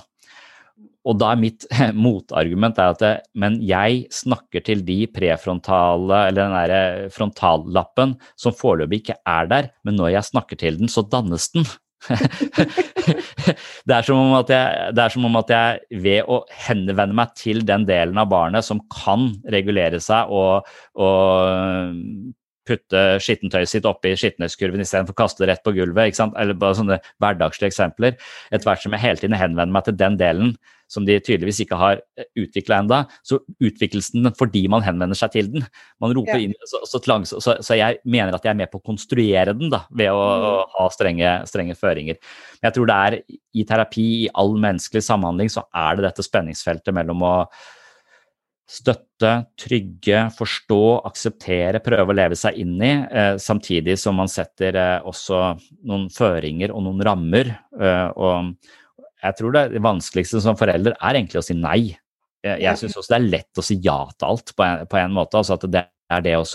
Og 1.08 1.18
da 1.18 1.32
er 1.34 1.42
mitt 1.42 1.66
motargument 2.06 2.80
er 2.80 2.96
at 2.96 3.04
det, 3.04 3.14
men 3.34 3.60
jeg 3.66 4.06
snakker 4.14 4.66
til 4.66 4.84
de 4.88 5.00
prefrontale, 5.12 6.26
eller 6.30 6.42
den 6.42 6.58
der 6.58 7.14
frontallappen 7.14 8.18
som 8.40 8.56
foreløpig 8.58 9.02
ikke 9.02 9.22
er 9.28 9.50
der, 9.52 9.72
men 9.88 9.98
når 9.98 10.16
jeg 10.18 10.30
snakker 10.32 10.62
til 10.62 10.78
den, 10.82 10.92
så 10.92 11.06
dannes 11.06 11.50
den. 11.56 11.66
det, 13.86 13.94
er 13.94 14.08
jeg, 14.10 14.94
det 14.98 15.04
er 15.04 15.14
som 15.14 15.26
om 15.28 15.38
at 15.38 15.52
jeg 15.54 16.02
ved 16.02 16.26
å 16.26 16.40
henvende 16.66 17.14
meg 17.18 17.36
til 17.38 17.62
den 17.68 17.86
delen 17.86 18.18
av 18.18 18.32
barnet 18.32 18.66
som 18.66 18.82
kan 18.90 19.30
regulere 19.54 20.02
seg 20.02 20.34
og, 20.34 20.66
og 20.98 22.34
putte 22.68 23.04
skittentøyet 23.22 23.70
sitt 23.70 23.88
oppi 23.90 24.14
skittenhetskurven 24.18 24.84
istedenfor 24.84 25.16
å 25.16 25.22
kaste 25.24 25.44
det 25.44 25.52
rett 25.52 25.64
på 25.66 25.76
gulvet. 25.76 26.20
Eller 26.32 26.58
bare 26.58 26.78
sånne 26.78 27.00
hverdagslige 27.22 27.72
eksempler. 27.74 28.18
Etter 28.52 28.70
hvert 28.70 28.86
som 28.86 28.98
jeg 28.98 29.06
hele 29.06 29.22
tiden 29.22 29.38
henvender 29.38 29.74
meg 29.74 29.88
til 29.88 29.98
den 30.00 30.18
delen 30.22 30.56
som 30.92 31.06
de 31.08 31.16
tydeligvis 31.24 31.62
ikke 31.64 31.80
har 31.80 32.02
eh, 32.20 32.28
utvikla 32.44 32.82
enda, 32.84 33.02
så 33.28 33.40
utvikles 33.64 34.12
den 34.16 34.32
fordi 34.38 34.66
man 34.72 34.84
henvender 34.86 35.18
seg 35.18 35.34
til 35.36 35.52
den. 35.54 35.66
Man 36.04 36.16
roper 36.18 36.36
ja. 36.36 36.50
inn, 36.50 36.56
så, 36.68 36.84
så, 36.84 37.00
så, 37.00 37.56
så, 37.56 37.78
jeg 37.80 38.02
mener 38.04 38.36
at 38.36 38.46
jeg 38.46 38.54
er 38.54 38.62
med 38.64 38.72
på 38.72 38.82
å 38.82 38.88
konstruere 38.92 39.56
den 39.58 39.72
da, 39.74 39.86
ved 39.90 40.12
å, 40.12 40.22
mm. 40.22 40.78
ha 40.78 40.88
strenge, 40.94 41.36
strenge, 41.50 41.78
føringer. 41.80 42.20
Men 42.60 42.70
jeg 42.70 42.78
tror 42.78 42.90
det 42.92 43.02
er 43.10 43.20
i 43.32 43.68
terapi, 43.68 44.08
i 44.26 44.32
all 44.38 44.58
menneskelig 44.60 45.06
samhandling, 45.08 45.52
så 45.54 45.66
er 45.72 45.98
det 45.98 46.10
dette 46.10 46.28
spenningsfeltet 46.28 46.96
mellom 46.96 47.24
å 47.28 47.36
støtte, 48.72 49.32
trygge, 49.60 50.26
forstå, 50.38 50.84
akseptere, 51.10 51.82
prøve 51.84 52.14
å 52.14 52.16
leve 52.16 52.38
seg 52.40 52.60
inn 52.62 52.78
i, 52.80 52.92
eh, 53.04 53.36
samtidig 53.42 53.98
som 54.00 54.16
man 54.16 54.32
setter 54.32 54.78
eh, 54.80 55.08
også 55.08 55.42
noen 55.90 56.08
føringer 56.14 56.72
og 56.72 56.86
noen 56.86 57.04
rammer. 57.04 57.52
Eh, 57.76 58.08
og 58.16 58.56
jeg 59.22 59.38
tror 59.38 59.54
det 59.54 59.82
vanskeligste 59.84 60.42
som 60.44 60.58
forelder 60.58 60.96
er 60.98 61.18
egentlig 61.18 61.42
å 61.42 61.46
si 61.46 61.56
nei. 61.58 61.94
Jeg, 62.42 62.58
jeg 62.64 62.80
syns 62.80 62.98
også 62.98 63.14
det 63.14 63.20
er 63.20 63.32
lett 63.38 63.62
å 63.62 63.66
si 63.66 63.78
ja 63.86 64.00
til 64.16 64.32
alt 64.32 64.54
på 64.58 64.66
en, 64.66 64.86
på 64.90 64.98
en 64.98 65.14
måte. 65.14 65.38
altså 65.38 65.60
at 65.60 65.68
det 65.70 65.86
er 66.12 66.26
det 66.26 66.38
å 66.40 66.46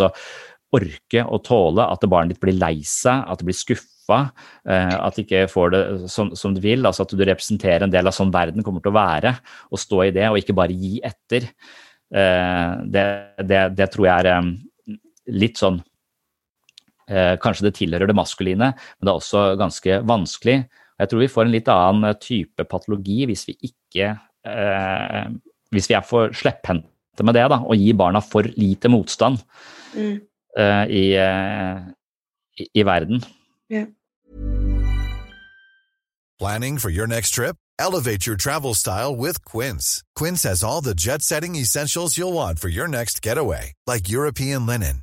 orke 0.77 1.23
og 1.25 1.45
tåle 1.47 1.85
at 1.87 2.07
barnet 2.11 2.35
ditt 2.35 2.43
blir 2.43 2.57
lei 2.59 2.81
seg, 2.87 3.23
at 3.25 3.41
det 3.41 3.49
blir 3.49 3.57
skuffa, 3.57 4.21
eh, 4.69 4.95
at 4.97 5.17
det 5.17 5.27
ikke 5.27 5.45
får 5.51 5.73
det 5.73 5.83
som, 6.13 6.33
som, 6.39 6.55
du 6.57 6.63
vil. 6.65 6.87
altså 6.87 7.07
At 7.07 7.15
du 7.15 7.23
representerer 7.23 7.87
en 7.87 7.93
del 7.93 8.11
av 8.11 8.17
sånn 8.17 8.35
verden 8.35 8.67
kommer 8.67 8.85
til 8.85 8.93
å 8.93 8.99
være, 8.99 9.37
og 9.71 9.83
stå 9.83 10.07
i 10.09 10.15
det, 10.17 10.27
og 10.31 10.41
ikke 10.41 10.57
bare 10.59 10.77
gi 10.77 10.99
etter. 11.07 11.49
Eh, 12.15 12.73
det, 12.93 13.07
det, 13.47 13.63
det 13.79 13.91
tror 13.95 14.09
jeg 14.09 14.25
er 14.25 14.33
eh, 14.37 14.97
litt 15.43 15.63
sånn 15.63 15.83
Kanskje 17.07 17.69
det 17.69 17.77
tilhører 17.77 18.11
det 18.11 18.17
maskuline, 18.19 18.73
men 18.75 19.07
det 19.07 19.13
er 19.13 19.19
også 19.21 19.41
ganske 19.61 19.99
vanskelig. 20.11 20.57
Jeg 20.97 21.11
tror 21.11 21.23
vi 21.23 21.33
får 21.33 21.47
en 21.47 21.53
litt 21.53 21.69
annen 21.73 22.21
type 22.23 22.65
patologi 22.71 23.27
hvis 23.29 23.45
vi 23.51 23.57
ikke 23.69 24.15
eh, 24.49 25.27
Hvis 25.75 25.91
vi 25.91 25.97
er 25.99 26.07
for 26.07 26.33
slepphendte 26.37 27.25
med 27.27 27.37
det 27.37 27.47
da, 27.51 27.59
og 27.65 27.81
gir 27.81 27.97
barna 27.99 28.21
for 28.25 28.47
lite 28.57 28.89
motstand 28.93 29.41
mm. 29.97 30.17
eh, 30.61 30.85
i, 30.93 31.05
i, 31.17 32.67
i, 32.71 32.83
verden. 32.85 33.25
Yeah. 33.73 33.89
Planning 36.39 36.79
for 36.79 36.91
your 36.91 37.07
next 37.07 37.31
trip? 37.31 37.57
Elevate 37.79 38.27
your 38.27 38.37
travel 38.37 38.75
style 38.75 39.17
with 39.17 39.45
Quince. 39.45 40.03
Quince 40.15 40.43
has 40.43 40.63
all 40.63 40.83
the 40.83 40.95
jet-setting 40.95 41.57
essentials 41.57 42.19
you'll 42.19 42.35
want 42.35 42.59
for 42.59 42.69
your 42.69 42.89
next 42.89 43.23
getaway, 43.23 43.73
like 43.87 44.09
European 44.09 44.67
linen, 44.67 45.03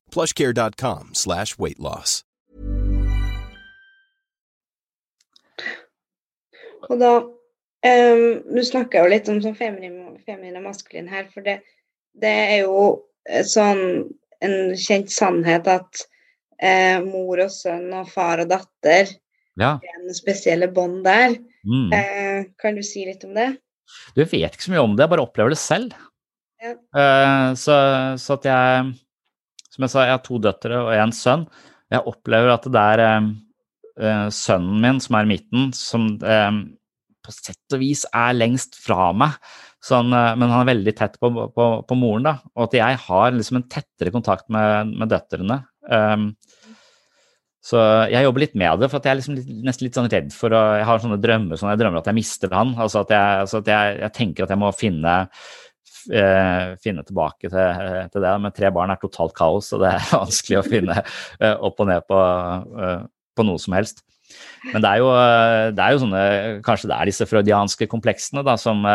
plushcare.com 0.13 1.15
slash 1.17 1.57
weightloss. 1.59 2.21
Og 6.89 6.97
da 6.99 7.11
um, 7.21 8.23
Du 8.51 8.61
snakka 8.65 9.03
jo 9.03 9.11
litt 9.11 9.29
om 9.31 9.39
sånn 9.43 9.57
feminin, 9.57 10.17
feminin 10.25 10.59
og 10.59 10.67
maskulin 10.69 11.09
her, 11.11 11.27
for 11.33 11.45
det, 11.45 11.61
det, 12.19 12.31
er 12.31 12.63
jo 12.65 12.81
eh, 13.29 13.45
sånn 13.47 13.83
en 14.41 14.55
kjent 14.79 15.11
sannhet 15.13 15.69
at 15.69 16.05
eh, 16.61 16.97
mor 17.05 17.41
og 17.43 17.51
sønn 17.53 17.91
og 17.93 18.09
far 18.09 18.41
og 18.41 18.49
datter 18.51 19.09
ja. 19.59 19.75
er 19.77 19.99
en 19.99 20.15
spesielle 20.17 20.69
bånd 20.73 21.03
der. 21.05 21.37
Mm. 21.61 21.91
Eh, 21.93 22.39
kan 22.61 22.77
du 22.77 22.83
si 22.85 23.05
litt 23.05 23.23
om 23.27 23.35
det? 23.37 23.51
Du 24.15 24.23
vet 24.23 24.55
ikke 24.55 24.65
så 24.65 24.73
mye 24.73 24.85
om 24.85 24.95
det, 24.95 25.05
jeg 25.05 25.13
bare 25.13 25.25
opplever 25.25 25.53
det 25.53 25.61
selv. 25.61 25.93
Ja. 26.61 26.75
Uh, 26.93 27.47
så, 27.57 27.75
så, 28.21 28.37
at 28.37 28.45
jeg 28.45 28.91
som 29.71 29.85
jeg 29.85 29.93
sa, 29.93 30.05
jeg 30.05 30.17
har 30.17 30.25
to 30.25 30.41
døtre 30.43 30.83
og 30.83 30.91
en 30.95 31.15
sønn. 31.15 31.47
Jeg 31.91 32.07
opplever 32.07 32.53
at 32.53 32.67
det 32.71 32.85
er 32.95 33.03
eh, 33.07 34.27
sønnen 34.35 34.83
min 34.83 35.01
som 35.03 35.17
er 35.17 35.27
i 35.27 35.31
midten, 35.33 35.71
som 35.75 36.13
eh, 36.19 36.51
på 37.21 37.35
sett 37.35 37.75
og 37.75 37.83
vis 37.83 38.05
er 38.11 38.37
lengst 38.37 38.79
fra 38.81 39.11
meg. 39.15 39.37
Sånn, 39.81 40.11
eh, 40.13 40.31
men 40.37 40.51
han 40.51 40.63
er 40.63 40.71
veldig 40.73 40.95
tett 40.97 41.17
på, 41.21 41.31
på, 41.55 41.67
på, 41.87 41.99
moren, 41.99 42.27
da. 42.29 42.35
Og 42.55 42.67
at 42.67 42.77
jeg 42.77 42.99
har 43.07 43.35
liksom 43.35 43.61
en 43.61 43.69
tettere 43.71 44.13
kontakt 44.13 44.47
med, 44.53 44.91
med 44.93 45.11
døtrene. 45.11 45.63
Um, 45.89 46.33
så 47.61 47.81
jeg 48.09 48.25
jobber 48.25 48.41
litt 48.41 48.55
med 48.57 48.81
det, 48.81 48.89
for 48.89 49.05
jeg 49.05 49.11
er 49.11 49.19
liksom 49.19 49.35
litt, 49.37 49.49
nesten 49.65 49.85
litt 49.85 49.97
sånn 49.97 50.09
redd 50.09 50.31
for 50.33 50.53
å 50.53 50.61
Jeg 50.79 50.85
har 50.89 51.01
sånne 51.01 51.19
drømmer 51.21 51.59
sånn, 51.59 51.69
jeg 51.73 51.81
drømmer 51.81 52.01
at 52.01 52.09
jeg 52.09 52.17
mister 52.17 52.53
han. 52.57 52.73
Altså 52.81 53.03
at, 53.03 53.13
jeg, 53.13 53.41
altså 53.45 53.61
at 53.61 53.69
jeg, 53.69 53.99
jeg 54.01 54.15
tenker 54.17 54.45
at 54.45 54.53
jeg 54.53 54.61
må 54.61 54.71
finne 54.73 55.17
eh, 55.21 55.43
finne 56.05 57.03
tilbake 57.07 57.49
til, 57.49 57.81
til, 58.13 58.23
det. 58.23 58.35
Men 58.43 58.55
tre 58.55 58.71
barn 58.73 58.93
er 58.93 59.01
totalt 59.01 59.35
kaos, 59.37 59.71
og 59.75 59.83
det 59.83 59.91
er 59.95 60.07
vanskelig 60.23 60.61
å 60.61 60.67
finne 60.67 61.01
eh, 61.01 61.53
opp 61.53 61.81
og 61.81 61.89
ned 61.91 62.07
på, 62.09 62.21
eh, 62.85 63.03
på 63.37 63.47
noe 63.47 63.61
som 63.61 63.77
helst. 63.77 64.03
Men 64.71 64.79
det 64.79 64.87
er, 64.87 65.01
jo, 65.01 65.07
det 65.75 65.83
er 65.83 65.91
jo 65.91 65.99
sånne 66.05 66.19
Kanskje 66.63 66.87
det 66.87 66.95
er 66.95 67.09
disse 67.09 67.25
freudianske 67.27 67.83
kompleksene 67.91 68.45
da, 68.47 68.53
som, 68.55 68.85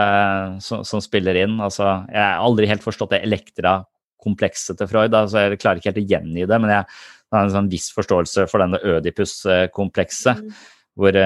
som, 0.64 0.80
som 0.88 1.02
spiller 1.04 1.36
inn. 1.42 1.58
Altså, 1.60 1.90
jeg 2.08 2.22
har 2.22 2.40
aldri 2.40 2.70
helt 2.70 2.84
forstått 2.84 3.12
det 3.12 3.20
Elektra-komplekset 3.26 4.80
til 4.80 4.88
Freud. 4.88 5.12
Altså, 5.12 5.44
jeg 5.44 5.60
klarer 5.60 5.82
ikke 5.82 5.92
helt 5.92 6.00
å 6.00 6.06
gjengi 6.14 6.48
det, 6.48 6.60
men 6.62 6.72
jeg 6.72 6.86
har 6.88 7.44
en 7.44 7.52
sånn 7.52 7.68
viss 7.68 7.90
forståelse 7.92 8.46
for 8.48 8.64
denne 8.64 8.80
Ødipus-komplekset. 8.80 10.40
Mm. 10.40 10.56
Hvor, 10.96 11.20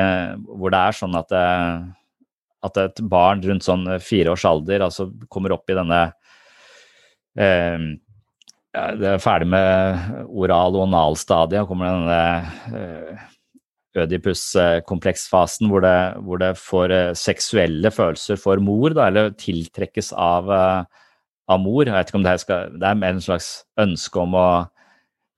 hvor, 0.57 0.75
det 0.75 0.83
er 0.83 0.99
sånn 0.99 1.15
at 1.21 1.39
at 2.67 2.79
et 2.81 3.03
barn 3.09 3.43
rundt 3.45 3.67
sånn 3.67 3.87
eh, 3.89 4.03
fire 4.05 4.35
års 4.35 4.47
alder 4.49 4.85
altså 4.87 5.09
kommer 5.33 5.55
opp 5.57 5.71
i 5.71 5.77
denne 5.79 6.01
eh, 7.41 7.91
Det 8.71 9.13
er 9.15 9.23
ferdig 9.23 9.49
med 9.51 10.27
oral- 10.29 10.77
og 10.79 10.87
analstadiet, 10.89 11.65
og 11.65 11.73
kommer 11.73 11.91
denne 11.91 12.81
eh, 12.81 13.29
Ødipus-kompleksfasen 13.99 15.67
hvor, 15.67 15.83
hvor, 16.23 16.39
det 16.39 16.53
får 16.61 16.93
eh, 16.95 17.15
seksuelle 17.19 17.91
følelser 17.91 18.39
for 18.39 18.63
mor, 18.63 18.95
da, 18.95 19.09
eller 19.11 19.33
tiltrekkes 19.35 20.13
av, 20.15 20.51
eh, 20.55 20.85
av 21.51 21.63
mor. 21.63 21.83
Jeg 21.89 21.97
vet 21.97 22.13
ikke 22.13 22.21
om 22.21 22.27
det, 22.29 22.37
skal, 22.45 22.77
det 22.77 22.87
er 22.87 23.01
mer 23.01 23.17
en 23.17 23.25
slags 23.25 23.51
ønske 23.81 24.23
om 24.23 24.37
å 24.39 24.47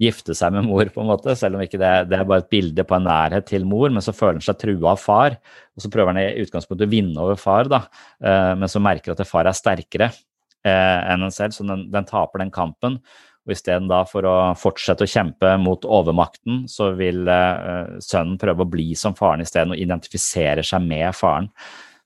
gifte 0.01 0.35
seg 0.37 0.55
med 0.55 0.67
mor, 0.67 0.89
på 0.93 1.03
en 1.03 1.11
måte, 1.11 1.35
selv 1.39 1.59
om 1.59 1.65
ikke 1.65 1.81
det, 1.81 1.93
det, 2.11 2.19
er 2.19 2.29
bare 2.29 2.45
et 2.45 2.53
bilde 2.53 2.85
på 2.87 2.97
en 2.97 3.07
nærhet 3.07 3.47
til 3.51 3.67
mor, 3.69 3.93
men 3.93 4.05
så 4.05 4.15
føler 4.17 4.41
han 4.41 4.47
seg 4.47 4.61
trua 4.61 4.95
av 4.95 5.03
far. 5.03 5.37
Og 5.77 5.85
så 5.85 5.91
prøver 5.93 6.13
han 6.13 6.23
i 6.23 6.45
utgangspunktet 6.45 6.89
å 6.89 6.93
vinne 6.93 7.27
over 7.27 7.39
far, 7.41 7.71
da, 7.71 7.85
eh, 8.25 8.53
men 8.59 8.71
så 8.71 8.83
merker 8.83 9.15
at 9.15 9.29
far 9.29 9.51
er 9.51 9.57
sterkere 9.57 10.09
eh, 10.11 10.99
enn 11.13 11.29
en 11.29 11.35
selv, 11.35 11.55
så 11.57 11.67
den, 11.69 11.87
den 11.93 12.09
taper 12.09 12.43
den 12.43 12.55
kampen. 12.55 12.99
Og 13.43 13.57
isteden 13.57 13.89
da 13.91 14.05
for 14.07 14.27
å 14.29 14.35
fortsette 14.59 15.03
å 15.03 15.11
kjempe 15.11 15.57
mot 15.59 15.83
overmakten, 15.83 16.63
så 16.71 16.93
vil 16.95 17.25
uh, 17.27 17.99
sønnen 17.99 18.37
prøve 18.39 18.63
å 18.63 18.71
bli 18.71 18.93
som 18.99 19.17
faren 19.19 19.43
isteden 19.43 19.75
og 19.75 19.83
identifisere 19.83 20.63
seg 20.67 20.85
med 20.87 21.09
faren. 21.19 21.49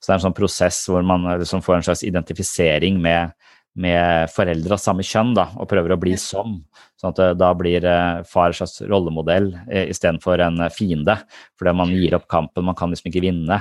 Så 0.01 0.09
det 0.09 0.14
er 0.14 0.16
en 0.16 0.24
sånn 0.30 0.37
prosess 0.39 0.78
hvor 0.89 1.05
man 1.05 1.28
liksom 1.43 1.61
får 1.64 1.76
en 1.76 1.87
slags 1.91 2.05
identifisering 2.09 2.97
med, 3.05 3.37
med 3.76 4.30
foreldre 4.32 4.76
av 4.76 4.80
samme 4.80 5.04
kjønn 5.04 5.34
da, 5.36 5.50
og 5.60 5.68
prøver 5.68 5.94
å 5.94 6.00
bli 6.00 6.14
som. 6.20 6.56
Sånn 6.96 7.12
at 7.12 7.22
eh, 7.22 7.34
da 7.36 7.50
blir 7.56 7.84
eh, 7.84 8.22
far 8.28 8.50
en 8.50 8.58
slags 8.58 8.80
rollemodell 8.88 9.50
eh, 9.68 9.90
istedenfor 9.92 10.42
en 10.46 10.64
fiende. 10.72 11.18
Fordi 11.58 11.74
man 11.76 11.92
gir 11.92 12.16
opp 12.16 12.26
kampen, 12.32 12.64
man 12.66 12.78
kan 12.78 12.92
liksom 12.92 13.10
ikke 13.12 13.24
vinne. 13.26 13.60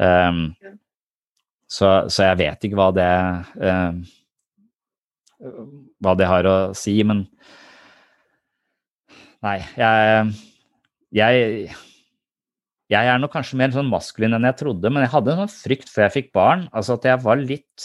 Um, 0.00 0.44
så, 1.68 2.06
så, 2.08 2.30
jeg 2.30 2.38
vet 2.40 2.64
ikke 2.64 2.78
hva 2.78 2.86
det 2.94 3.08
um, 3.58 3.98
Hva 6.00 6.14
det 6.16 6.28
har 6.30 6.46
å 6.48 6.54
si, 6.78 6.94
men 7.04 7.24
Nei, 9.44 9.58
jeg, 9.76 10.30
jeg 11.16 11.74
jeg 12.90 13.06
er 13.06 13.20
nok 13.22 13.30
kanskje 13.30 13.58
mer 13.60 13.70
sånn 13.70 13.86
maskulin 13.86 14.34
enn 14.34 14.48
jeg 14.48 14.56
trodde, 14.64 14.90
men 14.90 15.04
jeg 15.04 15.12
hadde 15.12 15.30
en 15.30 15.44
sånn 15.44 15.52
frykt 15.62 15.92
før 15.92 16.08
jeg 16.08 16.14
fikk 16.16 16.32
barn. 16.34 16.64
Altså 16.74 16.96
at 16.96 17.06
jeg 17.06 17.22
var 17.22 17.38
litt 17.38 17.84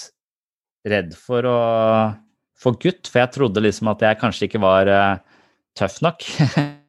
redd 0.85 1.15
for 1.17 1.47
å 1.49 1.59
få 2.59 2.73
gutt, 2.79 3.09
for 3.09 3.21
jeg 3.23 3.33
trodde 3.35 3.63
liksom 3.63 3.89
at 3.91 4.03
jeg 4.05 4.19
kanskje 4.21 4.47
ikke 4.47 4.61
var 4.63 4.89
uh, 4.89 5.39
tøff 5.77 5.99
nok. 6.05 6.25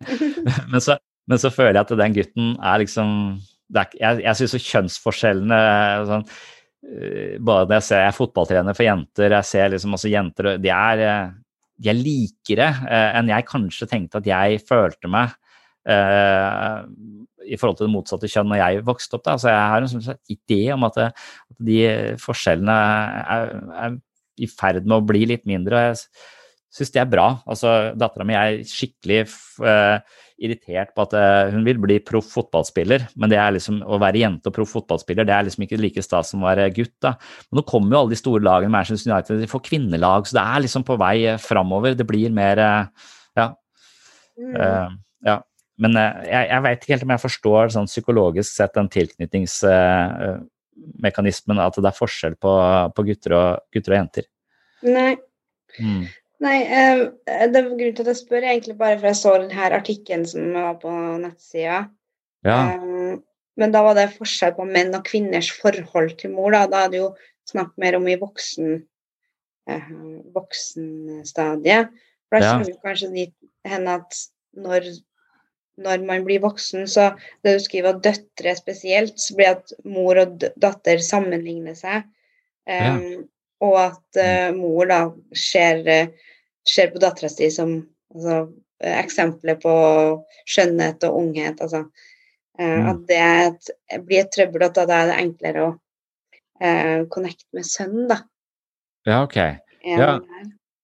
men, 0.72 0.80
så, 0.82 0.98
men, 1.26 1.40
så, 1.42 1.52
føler 1.52 1.74
jeg 1.78 1.86
at 1.86 1.94
den 2.02 2.16
gutten 2.16 2.52
er 2.60 2.82
liksom 2.84 3.08
er, 3.74 3.96
Jeg, 3.98 4.20
jeg 4.22 4.38
syns 4.38 4.68
kjønnsforskjellene 4.68 5.62
sånn, 6.10 6.28
uh, 6.28 7.32
Både 7.40 7.66
når 7.66 7.80
jeg 7.80 7.88
ser 7.88 8.04
jeg 8.04 8.12
er 8.12 8.20
fotballtrener 8.20 8.78
for 8.78 8.86
jenter, 8.86 9.34
jeg 9.40 9.50
ser 9.50 9.72
liksom 9.74 9.96
også 9.98 10.12
jenter 10.12 10.52
De 10.62 10.70
er, 10.70 11.02
de 11.82 11.90
er 11.90 11.98
likere 11.98 12.68
enn 13.18 13.32
jeg 13.32 13.48
kanskje 13.48 13.90
tenkte 13.90 14.22
at 14.22 14.30
jeg 14.30 14.62
følte 14.68 15.10
meg 15.10 15.34
i 17.46 17.58
forhold 17.60 17.78
til 17.78 17.88
det 17.88 17.94
motsatte 17.94 18.30
kjønn 18.30 18.50
når 18.52 18.62
jeg 18.62 18.86
vokste 18.86 19.18
opp. 19.18 19.26
Da. 19.26 19.36
Så 19.40 19.50
jeg 19.52 19.72
har 19.72 19.84
en 19.84 19.92
sånn 19.92 20.22
idé 20.32 20.62
om 20.74 20.86
at, 20.88 20.98
det, 20.98 21.10
at 21.54 21.66
de 21.70 21.80
forskjellene 22.22 22.78
er, 23.36 23.52
er, 23.86 24.00
i 24.42 24.48
ferd 24.50 24.84
med 24.84 24.98
å 24.98 25.06
bli 25.06 25.24
litt 25.30 25.46
mindre. 25.48 25.78
og 25.78 25.86
jeg 25.86 26.26
syns 26.76 26.92
det 26.92 27.02
er 27.02 27.10
bra. 27.10 27.26
Altså, 27.48 27.72
Dattera 27.98 28.26
mi 28.28 28.36
er 28.36 28.60
skikkelig 28.68 29.22
uh, 29.64 29.96
irritert 30.42 30.92
på 30.96 31.06
at 31.06 31.14
uh, 31.16 31.54
hun 31.54 31.64
vil 31.66 31.78
bli 31.80 31.96
proff 32.04 32.28
fotballspiller, 32.34 33.06
men 33.16 33.32
det 33.32 33.38
er 33.40 33.54
liksom, 33.56 33.80
å 33.80 34.00
være 34.02 34.20
jente 34.20 34.50
og 34.50 34.56
proff 34.58 34.74
fotballspiller 34.76 35.28
det 35.28 35.32
er 35.32 35.46
liksom 35.46 35.64
ikke 35.64 35.80
like 35.80 36.04
stas 36.04 36.34
som 36.34 36.44
å 36.44 36.50
være 36.50 36.68
gutt. 36.76 36.94
da. 37.04 37.14
Men 37.48 37.62
nå 37.62 37.66
kommer 37.70 37.96
jo 37.96 38.02
alle 38.02 38.16
de 38.16 38.20
store 38.20 38.44
lagene, 38.44 38.74
Manchester 38.74 39.12
United, 39.12 39.40
de 39.40 39.50
får 39.50 39.64
kvinnelag, 39.70 40.28
så 40.28 40.40
det 40.40 40.44
er 40.44 40.66
liksom 40.66 40.86
på 40.86 40.98
vei 41.00 41.16
uh, 41.30 41.40
framover. 41.40 41.96
Det 41.96 42.08
blir 42.08 42.34
mer 42.34 42.60
uh, 42.60 43.10
ja. 43.36 43.50
Mm. 44.36 44.96
ja. 45.24 45.40
Men 45.82 45.92
jeg, 45.98 46.44
jeg 46.48 46.60
veit 46.64 46.80
ikke 46.80 46.94
helt 46.94 47.06
om 47.06 47.12
jeg 47.12 47.26
forstår 47.26 47.62
sånn 47.74 47.90
psykologisk 47.90 48.48
sett 48.48 48.78
den 48.78 48.92
tilknytningsmekanismen, 48.94 51.58
at 51.60 51.74
det 51.76 51.90
er 51.90 51.98
forskjell 51.98 52.34
på, 52.40 52.52
på 52.96 53.00
gutter, 53.10 53.32
og, 53.36 53.48
gutter, 53.74 53.92
og, 53.92 53.98
jenter? 54.00 54.24
Nei. 54.86 55.12
Mm. 55.76 56.04
Nei, 56.46 56.58
uh, 56.68 57.02
det 57.26 57.58
er 57.60 57.68
grunnen 57.68 57.96
til 57.96 58.04
at 58.04 58.12
jeg 58.12 58.22
spør, 58.22 58.42
egentlig 58.44 58.76
bare 58.80 58.98
for 58.98 59.06
jeg 59.10 59.18
så 59.20 59.30
denne 59.40 59.64
artikkelen 59.78 60.26
som 60.28 60.42
var 60.56 60.74
på 60.80 60.90
nettsida. 61.22 61.78
Ja. 62.46 62.58
Um, 62.76 63.14
men 63.56 63.68
da 63.72 63.80
var 63.86 63.94
det 63.96 64.16
forskjell 64.16 64.52
på 64.56 64.64
menn 64.68 64.96
og 64.96 65.06
kvinners 65.08 65.50
forhold 65.56 66.12
til 66.20 66.30
mor. 66.36 66.50
Da, 66.52 66.66
da 66.68 66.84
er 66.84 66.90
det 66.92 67.00
jo 67.00 67.08
snakk 67.48 67.72
mer 67.80 67.96
om 67.96 68.06
i 68.08 68.20
voksen 68.20 68.68
eh, 69.70 69.90
voksenstadiet. 70.34 71.92
For 72.28 72.42
da 72.42 72.52
kommer 72.52 72.72
ja. 72.72 72.80
kanskje 72.84 73.12
dit 73.14 73.34
hen 73.66 73.88
at 73.90 74.18
når 74.56 74.90
når 75.76 76.04
man 76.08 76.24
blir 76.24 76.42
voksen, 76.44 76.86
så 76.88 77.10
det 77.44 77.56
du 77.56 77.64
skriver 77.64 77.94
at 77.94 78.04
døtre 78.04 78.54
spesielt, 78.56 79.18
så 79.20 79.36
blir 79.36 79.54
at 79.56 79.72
mor 79.84 80.18
og 80.22 80.46
datter 80.62 81.02
sammenligner 81.04 81.76
seg. 81.78 82.06
Um, 82.66 82.76
ja. 82.76 82.94
Og 83.66 83.76
at 83.80 84.20
uh, 84.20 84.56
mor 84.56 84.88
da 84.90 85.00
ser, 85.36 85.84
ser 86.66 86.92
på 86.92 87.02
dattera 87.02 87.30
si 87.32 87.48
som 87.52 87.78
altså, 88.14 88.46
eksempler 88.80 89.60
på 89.62 89.74
skjønnhet 90.48 91.06
og 91.08 91.20
unghet. 91.22 91.60
Altså. 91.64 91.86
Uh. 92.60 92.92
At 92.92 93.04
det 93.10 93.20
et, 93.20 93.74
blir 94.08 94.24
et 94.24 94.32
trøbbel, 94.34 94.66
at 94.68 94.80
da 94.80 95.02
er 95.02 95.12
det 95.12 95.20
enklere 95.22 95.68
å 95.68 95.70
uh, 95.76 97.00
connecte 97.12 97.48
med 97.56 97.68
sønnen, 97.68 98.08
da. 98.12 98.22
Ja, 99.06 99.22
ok. 99.22 99.38
Ja. 99.86 100.16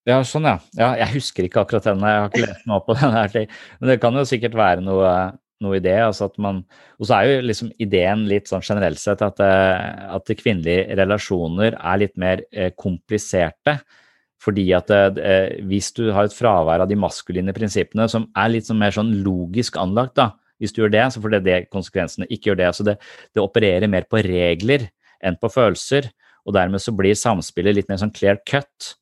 Ja, 0.09 0.18
sånn 0.26 0.48
ja. 0.48 0.57
ja. 0.74 0.90
Jeg 0.98 1.14
husker 1.16 1.46
ikke 1.46 1.62
akkurat 1.62 1.86
den, 1.86 2.03
jeg 2.03 2.18
har 2.24 2.28
ikke 2.32 2.42
lest 2.42 2.66
meg 2.66 2.76
opp 2.80 2.88
på 2.90 2.96
den. 3.00 3.14
her, 3.14 3.55
Men 3.78 3.92
det 3.92 3.98
kan 4.03 4.18
jo 4.18 4.26
sikkert 4.26 4.57
være 4.59 4.82
noe, 4.84 5.14
noe 5.62 5.80
det. 5.82 5.96
Altså 6.03 6.26
at 6.30 6.38
man, 6.42 6.62
og 6.98 7.09
så 7.09 7.18
er 7.20 7.30
jo 7.30 7.48
liksom 7.48 7.70
ideen 7.82 8.26
litt 8.30 8.50
sånn 8.50 8.64
generelt 8.66 9.00
sett 9.03 9.22
at, 9.22 9.42
eh, 9.42 10.07
at 10.18 10.32
kvinnelige 10.40 10.96
relasjoner 10.98 11.78
er 11.78 12.00
litt 12.03 12.16
mer 12.18 12.42
eh, 12.50 12.72
kompliserte. 12.74 13.78
Fordi 14.42 14.64
at 14.74 14.90
eh, 14.90 15.61
hvis 15.70 15.92
du 15.94 16.09
har 16.11 16.26
et 16.26 16.34
fravær 16.34 16.82
av 16.82 16.90
de 16.90 16.98
maskuline 16.98 17.55
prinsippene 17.55 18.09
som 18.11 18.26
er 18.34 18.57
litt 18.57 18.66
sånn 18.66 18.80
mer 18.80 18.94
sånn 18.94 19.20
logisk 19.22 19.78
anlagt, 19.78 20.16
da, 20.18 20.32
hvis 20.59 20.74
du 20.74 20.82
gjør 20.82 20.92
det, 20.94 21.05
så 21.14 21.22
får 21.22 21.36
det, 21.36 21.42
det 21.46 21.61
konsekvensene. 21.70 22.26
Ikke 22.26 22.50
gjør 22.50 22.59
det. 22.59 22.72
Så 22.74 22.86
det, 22.86 22.96
det 23.34 23.42
opererer 23.42 23.90
mer 23.90 24.09
på 24.11 24.18
regler 24.26 24.88
enn 25.22 25.38
på 25.38 25.50
følelser. 25.50 26.11
Og 26.42 26.59
dermed 26.59 26.82
så 26.82 26.94
blir 26.94 27.14
samspillet 27.18 27.78
litt 27.78 27.90
mer 27.90 28.03
sånn 28.03 28.14
clear 28.14 28.42
cut. 28.50 28.96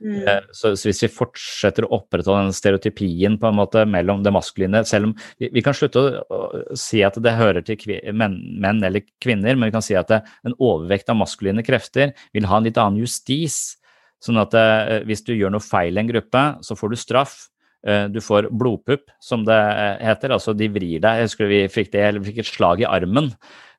Mm. 0.00 0.28
Eh, 0.28 0.42
så, 0.52 0.74
så, 0.76 0.90
hvis 0.90 1.02
vi 1.06 1.08
fortsetter 1.12 1.86
å 1.86 1.94
opprettholde 1.96 2.50
den 2.50 2.56
stereotypien 2.56 3.38
på 3.40 3.48
en 3.48 3.56
måte 3.56 3.86
mellom 3.88 4.20
det 4.20 4.32
maskuline 4.34 4.82
Selv 4.84 5.08
om 5.08 5.14
vi, 5.40 5.48
vi 5.54 5.62
kan 5.64 5.76
slutte 5.76 6.02
å, 6.02 6.10
å, 6.20 6.40
si 6.76 7.00
at 7.06 7.16
det 7.24 7.32
hører 7.38 7.64
til 7.64 7.80
menn, 8.12 8.36
menn, 8.60 8.82
eller 8.84 9.06
kvinner, 9.24 9.56
men 9.56 9.70
vi 9.70 9.76
kan 9.78 9.84
si 9.84 9.96
at 9.96 10.12
det, 10.12 10.20
en 10.44 10.56
overvekt 10.58 11.08
av 11.12 11.20
maskuline 11.22 11.64
krefter 11.64 12.12
vil 12.36 12.48
ha 12.50 12.60
en 12.60 12.68
litt 12.68 12.80
annen 12.80 13.00
justis. 13.00 13.78
Sånn 14.22 14.40
at 14.40 14.54
eh, 14.56 15.00
hvis 15.08 15.24
du 15.24 15.32
gjør 15.36 15.54
noe 15.54 15.64
feil 15.64 15.96
i 15.96 16.04
en 16.04 16.12
gruppe, 16.12 16.44
så 16.66 16.76
får 16.76 16.92
du 16.92 17.00
straff. 17.00 17.38
Eh, 17.86 18.06
du 18.10 18.20
får 18.24 18.48
blodpupp, 18.50 19.10
som 19.22 19.44
det 19.46 19.58
heter. 20.02 20.34
Altså 20.34 20.54
de 20.56 20.68
vrir 20.72 21.02
deg. 21.02 21.20
Jeg 21.20 21.28
husker 21.28 21.50
vi 21.50 21.62
fikk, 21.70 21.92
det, 21.94 22.02
eller 22.08 22.22
vi 22.22 22.32
fikk 22.32 22.42
et 22.42 22.50
slag 22.50 22.82
i 22.82 22.88
armen. 22.88 23.30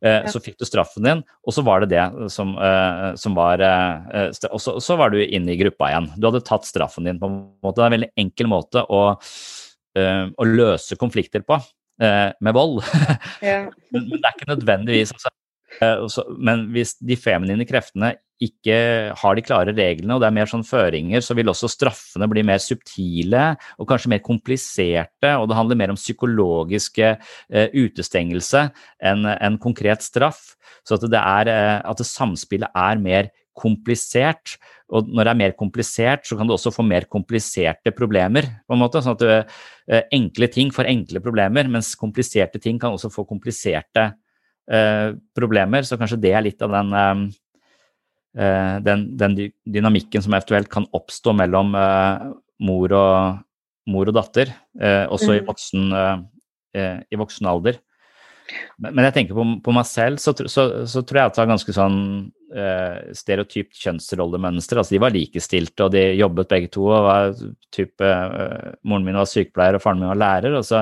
Eh. 0.06 0.28
Så 0.32 0.42
fikk 0.44 0.60
du 0.62 0.68
straffen 0.68 1.08
din, 1.08 1.24
og 1.44 1.56
så 1.56 1.64
var 1.66 1.84
det 1.84 1.90
det 1.96 2.30
som, 2.34 2.54
som 3.18 3.38
var 3.38 3.64
Og 4.52 4.62
så, 4.62 4.78
så, 4.84 5.00
var 5.00 5.12
du 5.12 5.22
inne 5.24 5.56
i 5.56 5.60
gruppa 5.60 5.92
igjen. 5.92 6.12
Du 6.16 6.30
hadde 6.30 6.46
tatt 6.46 6.68
straffen 6.70 7.10
din 7.10 7.20
på 7.22 7.32
en 7.32 7.40
måte. 7.66 7.80
Det 7.80 7.86
er 7.86 7.92
en 7.92 7.98
veldig 7.98 8.14
enkel 8.26 8.52
måte 8.52 8.86
å, 8.86 9.02
å 9.18 10.48
løse 10.48 11.00
konflikter 11.02 11.44
på, 11.48 11.60
med 11.98 12.54
vold. 12.54 12.84
Ja. 13.42 13.68
men, 13.94 14.08
men, 14.10 14.18
det 14.18 14.26
er 14.26 14.36
ikke 14.36 14.50
nødvendigvis 14.50 15.12
altså, 15.14 15.30
Men 15.82 16.68
hvis 16.74 16.96
de 17.04 17.18
feminine 17.20 17.68
kreftene 17.70 18.16
ikke 18.44 18.78
har 19.18 19.38
de 19.38 19.44
klare 19.46 19.74
reglene, 19.74 20.14
og 20.14 20.22
det 20.22 20.28
er 20.28 20.36
mer 20.36 20.50
sånn 20.50 20.66
føringer, 20.66 21.24
så 21.26 21.34
vil 21.38 21.50
også 21.50 21.70
straffene 21.74 22.28
bli 22.30 22.44
mer 22.46 22.62
subtile 22.62 23.48
og 23.82 23.88
kanskje 23.90 24.12
mer 24.14 24.22
kompliserte, 24.26 25.32
og 25.34 25.48
det 25.50 25.58
handler 25.58 25.80
mer 25.82 25.94
om 25.94 25.98
psykologiske 25.98 27.16
uh, 27.18 27.68
utestengelse 27.74 28.68
enn 29.02 29.26
en 29.34 29.58
konkret 29.62 30.06
straff. 30.06 30.54
Så 30.86 31.00
at 31.00 31.08
det, 31.10 31.18
er, 31.18 31.50
uh, 31.50 31.80
at 31.90 31.98
det 31.98 32.10
samspillet 32.10 32.78
er 32.78 33.02
mer 33.02 33.32
komplisert. 33.58 34.56
Og 34.94 35.10
når 35.10 35.26
det 35.26 35.34
er 35.34 35.42
mer 35.42 35.56
komplisert, 35.58 36.28
så 36.28 36.38
kan 36.38 36.48
du 36.48 36.54
også 36.56 36.72
få 36.76 36.86
mer 36.86 37.08
kompliserte 37.12 37.92
problemer. 37.96 38.46
på 38.68 38.76
en 38.76 38.84
måte, 38.84 39.02
sånn 39.02 39.18
at 39.18 39.24
du, 39.24 39.56
eh, 39.90 40.04
Enkle 40.14 40.48
ting 40.48 40.70
får 40.72 40.86
enkle 40.86 41.20
problemer, 41.20 41.68
mens 41.68 41.96
kompliserte 41.96 42.62
ting 42.62 42.80
kan 42.80 42.94
også 42.94 43.12
få 43.12 43.26
kompliserte 43.28 44.14
eh, 44.72 45.16
problemer. 45.38 45.86
Så 45.88 45.98
kanskje 46.00 46.20
det 46.22 46.34
er 46.36 46.46
litt 46.46 46.62
av 46.64 46.74
den, 46.76 46.94
eh, 46.94 47.24
eh 48.44 48.78
den, 48.86 49.10
den 49.18 49.38
dynamikken 49.66 50.24
som 50.24 50.36
eventuelt 50.36 50.70
kan 50.70 50.88
oppstå 50.94 51.36
mellom 51.38 51.76
eh, 51.76 52.30
mor, 52.68 52.94
og, 52.94 53.44
mor, 53.88 54.08
og, 54.08 54.16
datter, 54.18 54.54
eh, 54.80 55.06
også 55.06 55.34
mm. 55.34 55.36
i, 55.38 55.44
voksen, 55.48 55.92
i 56.78 57.18
voksen 57.18 57.48
alder. 57.50 57.80
Men, 58.80 59.04
jeg 59.04 59.14
tenker 59.16 59.36
på, 59.36 59.44
på 59.64 59.74
meg 59.76 59.86
selv, 59.90 60.22
så, 60.24 60.32
så, 60.48 60.86
så, 60.88 61.02
tror 61.04 61.20
jeg 61.20 61.30
at 61.30 61.36
det 61.36 61.42
var 61.42 61.50
ganske 61.56 61.74
sånn 61.76 61.98
stereotypt 63.18 63.76
kjønnsrollemønster. 63.76 64.80
Altså, 64.80 64.94
de 64.96 65.02
var 65.04 65.12
likestilte, 65.12 65.84
og 65.84 65.92
de 65.92 66.04
jobbet 66.16 66.52
begge 66.54 66.70
to. 66.72 66.86
og 66.86 67.08
var 67.10 67.34
type, 67.76 68.12
Moren 68.88 69.04
min 69.04 69.20
var 69.20 69.28
sykepleier, 69.28 69.76
og 69.76 69.84
faren 69.84 70.00
min 70.00 70.14
var 70.14 70.22
lærer. 70.22 70.56
Så, 70.64 70.80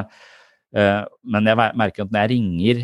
uh, 0.78 1.02
men 1.26 1.50
jeg 1.50 1.58
merker 1.58 2.06
at 2.06 2.14
når 2.14 2.22
jeg 2.22 2.32
ringer 2.36 2.84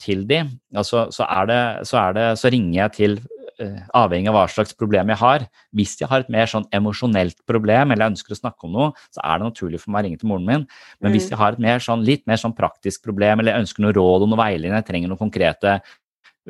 til 0.00 0.24
de, 0.28 0.44
altså, 0.74 1.06
så, 1.14 1.26
er 1.28 1.50
det, 1.50 1.60
så, 1.88 2.00
er 2.06 2.16
det, 2.16 2.26
så 2.40 2.52
ringer 2.52 2.76
jeg 2.82 2.96
til 2.96 3.20
Eh, 3.60 3.80
avhengig 3.92 4.30
av 4.30 4.36
hva 4.38 4.46
slags 4.48 4.72
problem 4.78 5.10
jeg 5.12 5.20
har. 5.20 5.42
Hvis 5.76 5.92
jeg 6.00 6.08
har 6.08 6.22
et 6.22 6.30
mer 6.32 6.48
sånn 6.48 6.64
emosjonelt 6.76 7.42
problem 7.48 7.92
eller 7.92 8.06
jeg 8.06 8.14
ønsker 8.14 8.32
å 8.32 8.38
snakke 8.38 8.64
om 8.66 8.76
noe, 8.76 8.86
så 9.12 9.20
er 9.20 9.40
det 9.40 9.48
naturlig 9.50 9.80
for 9.82 9.92
meg 9.92 10.00
å 10.00 10.06
ringe 10.06 10.20
til 10.22 10.30
moren 10.30 10.46
min. 10.48 10.64
Men 11.04 11.12
hvis 11.12 11.26
mm. 11.28 11.32
jeg 11.34 11.40
har 11.42 11.56
et 11.56 11.64
mer 11.66 11.82
sånn, 11.84 12.04
litt 12.06 12.24
mer 12.30 12.40
sånn 12.40 12.56
praktisk 12.56 13.04
problem 13.04 13.42
eller 13.42 13.52
jeg 13.52 13.66
ønsker 13.66 13.84
noe 13.84 13.96
råd 13.96 14.24
og 14.24 14.30
noe 14.32 14.40
veiledning, 14.40 14.78
jeg 14.78 14.88
trenger 14.88 15.12
noen 15.12 15.20
konkrete 15.20 15.74
eh, 15.76 15.92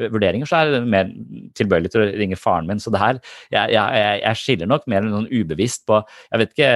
vurderinger, 0.07 0.47
så 0.47 0.61
er 0.61 0.71
det 0.77 0.83
mer 0.95 1.11
tilbøyelig 1.59 1.91
til 1.91 2.05
å 2.05 2.07
ringe 2.23 2.39
faren 2.39 2.71
min. 2.71 2.83
Så 2.83 2.95
det 2.95 3.03
her, 3.03 3.19
jeg, 3.57 3.75
jeg, 3.75 4.23
jeg 4.23 4.43
skiller 4.45 4.71
nok 4.71 4.87
mer 4.93 5.03
enn 5.03 5.13
noen 5.17 5.29
ubevisst 5.33 5.89
på 5.91 5.99
Jeg 6.05 6.45
vet 6.45 6.55
ikke 6.55 6.73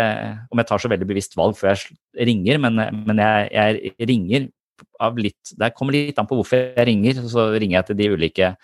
om 0.51 0.64
jeg 0.64 0.72
tar 0.72 0.83
så 0.83 0.91
veldig 0.91 1.11
bevisst 1.14 1.39
valg 1.39 1.55
før 1.61 1.79
jeg 1.79 2.27
ringer, 2.27 2.59
men, 2.66 2.83
men 3.07 3.22
jeg, 3.22 3.55
jeg 3.55 4.11
ringer 4.11 4.51
av 5.03 5.18
litt 5.18 5.53
Det 5.59 5.70
kommer 5.77 5.97
litt 5.97 6.18
an 6.18 6.29
på 6.29 6.39
hvorfor 6.39 6.61
jeg 6.61 6.89
ringer. 6.89 7.22
Så 7.31 7.51
ringer 7.55 7.81
jeg 7.81 7.89
til 7.91 8.01
de 8.01 8.11
ulike 8.14 8.55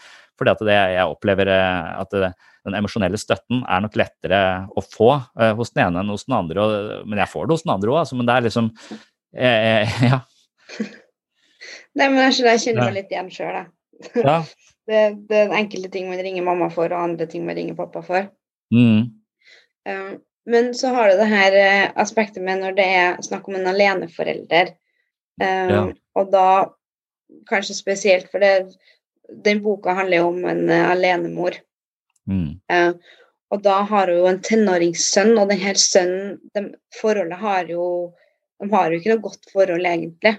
fordi 0.40 0.54
at 0.54 0.62
det, 0.64 0.78
jeg 0.94 1.12
opplever 1.12 1.50
eh, 1.52 1.88
at 2.00 2.14
det, 2.16 2.30
den 2.64 2.76
emosjonelle 2.78 3.18
støtten 3.20 3.60
er 3.68 3.82
nok 3.84 3.98
lettere 4.00 4.40
å 4.72 4.84
få 4.84 5.10
uh, 5.18 5.52
hos 5.58 5.74
den 5.74 5.84
ene 5.86 6.00
enn 6.00 6.12
hos 6.12 6.24
den 6.28 6.36
andre. 6.38 6.64
Og, 6.64 7.04
men 7.08 7.20
jeg 7.20 7.32
får 7.32 7.46
det 7.46 7.56
hos 7.56 7.66
den 7.66 7.74
andre 7.74 7.92
òg, 7.92 7.98
altså, 8.02 8.16
men 8.16 8.28
det 8.28 8.36
er 8.36 8.46
liksom 8.48 8.70
eh, 9.36 10.00
Ja. 10.10 10.22
Nei, 11.98 12.06
men 12.06 12.18
jeg, 12.22 12.40
jeg 12.46 12.64
kjenner 12.64 12.86
meg 12.86 12.96
litt 12.96 13.12
igjen 13.12 13.30
sjøl, 13.34 13.60
jeg. 13.60 13.70
Ja. 14.24 14.38
det, 14.90 15.04
det, 15.28 15.44
er 15.44 15.56
enkelte 15.60 15.92
ting 15.92 16.08
man 16.08 16.24
ringer 16.24 16.46
mamma 16.46 16.70
for, 16.72 16.88
og 16.88 17.04
andre 17.10 17.28
ting 17.28 17.44
man 17.44 17.58
ringer 17.58 17.76
pappa 17.76 18.04
for. 18.06 18.28
Mm. 18.72 19.10
Um, 19.90 20.12
men 20.48 20.70
så 20.78 20.92
har 20.94 21.10
du 21.10 21.20
det 21.20 21.28
her 21.28 21.56
aspektet 22.00 22.40
med 22.46 22.62
når 22.62 22.78
det 22.78 22.86
er 22.96 23.20
snakk 23.26 23.48
om 23.50 23.58
en 23.58 23.68
aleneforelder. 23.70 24.72
Um, 25.40 25.72
ja. 25.72 25.82
Og 26.20 26.32
da 26.32 26.48
kanskje 27.48 27.78
spesielt 27.78 28.28
for 28.32 28.42
det 28.42 28.74
den 29.44 29.62
boka 29.62 29.94
handler 29.94 30.16
jo 30.16 30.28
om 30.32 30.44
en 30.44 30.68
uh, 30.70 30.90
alenemor. 30.90 31.56
Mm. 32.28 32.60
Uh, 32.72 32.92
og 33.50 33.62
da 33.62 33.80
har 33.86 34.10
hun 34.10 34.20
jo 34.20 34.28
en 34.30 34.40
tenåringssønn, 34.46 35.34
og 35.38 35.50
denne 35.50 35.74
sønnen 35.78 36.38
de, 36.54 36.64
Forholdet 37.00 37.40
har 37.40 37.70
jo 37.70 37.84
De 38.60 38.68
har 38.74 38.90
jo 38.92 38.98
ikke 39.00 39.14
noe 39.14 39.24
godt 39.24 39.46
forhold, 39.54 39.86
egentlig. 39.88 40.34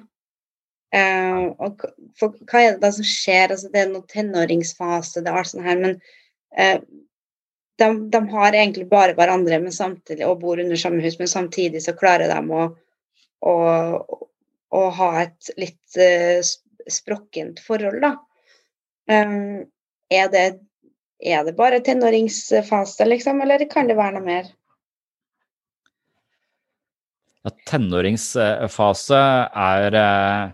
Uh, 0.94 1.56
og 1.58 1.82
for, 2.20 2.36
hva 2.46 2.62
er 2.62 2.76
det 2.76 2.84
da 2.84 2.92
som 2.94 3.08
skjer? 3.08 3.50
Altså, 3.50 3.72
det 3.74 3.82
er 3.82 3.90
noen 3.90 4.06
tenåringsfase, 4.12 5.24
det 5.24 5.32
er 5.32 5.40
alt 5.40 5.50
sånt 5.50 5.66
her, 5.66 5.80
men 5.82 5.96
de, 7.82 7.88
de, 8.14 8.20
har 8.30 8.54
egentlig 8.54 8.86
bare 8.92 9.16
hverandre 9.18 9.58
samtidig, 9.74 10.28
og 10.28 10.44
bor 10.44 10.60
under 10.62 10.78
samme 10.78 11.02
hus, 11.02 11.18
men 11.18 11.32
samtidig 11.32 11.82
så 11.82 11.96
klarer 11.98 12.30
de 12.30 12.38
å, 12.54 12.68
å, 13.50 13.56
å 14.72 14.88
ha 14.96 15.10
et 15.24 15.52
litt 15.60 16.00
sprokkent 16.90 17.60
forhold, 17.64 18.02
da. 18.04 18.16
Um, 19.12 19.66
er, 20.12 20.30
det, 20.32 20.46
er 21.20 21.44
det 21.48 21.56
bare 21.58 21.82
tenåringsfase, 21.84 23.06
liksom, 23.10 23.42
eller 23.44 23.66
kan 23.72 23.90
det 23.90 23.98
være 24.00 24.18
noe 24.18 24.28
mer? 24.28 24.50
Ja, 27.42 27.52
tenåringsfase 27.72 29.20
er 29.58 29.98
eh, 29.98 30.52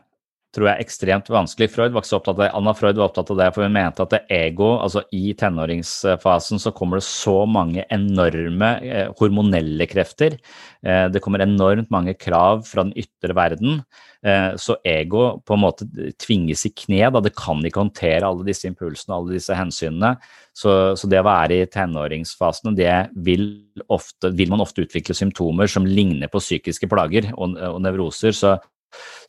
tror 0.57 0.71
jeg 0.71 0.73
er 0.73 0.83
ekstremt 0.87 1.29
vanskelig. 1.29 1.69
Freud 1.69 1.93
var 1.93 2.01
ikke 2.01 2.09
så 2.09 2.17
opptatt 2.17 2.39
av 2.39 2.41
det. 2.41 2.49
Anna 2.57 2.73
Freud 2.77 2.97
var 2.97 3.11
opptatt 3.11 3.29
av 3.33 3.37
det, 3.39 3.49
for 3.53 3.67
hun 3.67 3.75
mente 3.75 4.01
at 4.01 4.15
det 4.15 4.23
ego, 4.33 4.71
altså 4.81 5.03
i 5.13 5.35
tenåringsfasen 5.37 6.61
så 6.63 6.73
kommer 6.75 6.97
det 6.97 7.05
så 7.05 7.35
mange 7.49 7.85
enorme 7.93 8.71
eh, 8.81 9.13
hormonelle 9.19 9.87
krefter. 9.89 10.39
Eh, 10.81 11.05
det 11.13 11.21
kommer 11.23 11.45
enormt 11.45 11.93
mange 11.93 12.17
krav 12.17 12.65
fra 12.65 12.87
den 12.87 12.95
ytre 12.97 13.37
verden. 13.37 13.81
Eh, 14.25 14.57
så 14.57 14.79
ego 14.87 15.37
på 15.45 15.53
en 15.53 15.61
måte 15.61 15.87
tvinges 16.17 16.65
i 16.65 16.73
kne. 16.73 17.05
Da. 17.13 17.21
Det 17.21 17.35
kan 17.37 17.61
ikke 17.61 17.83
håndtere 17.85 18.25
alle 18.25 18.47
disse 18.47 18.65
impulsene 18.69 19.13
og 19.13 19.19
alle 19.21 19.37
disse 19.37 19.57
hensynene. 19.57 20.15
Så, 20.57 20.71
så, 20.97 21.05
det 21.05 21.21
å 21.21 21.27
være 21.27 21.61
i 21.61 21.69
tenåringsfasen, 21.69 22.73
det 22.77 22.93
vil, 23.13 23.45
ofte, 23.93 24.33
vil, 24.33 24.49
man 24.49 24.65
ofte 24.65 24.87
utvikle 24.87 25.13
symptomer 25.13 25.69
som 25.69 25.85
ligner 25.85 26.31
på 26.33 26.41
psykiske 26.41 26.89
plager 26.89 27.29
og, 27.35 27.53
og 27.75 27.81
nevroser. 27.85 28.33
Så, 28.33 28.57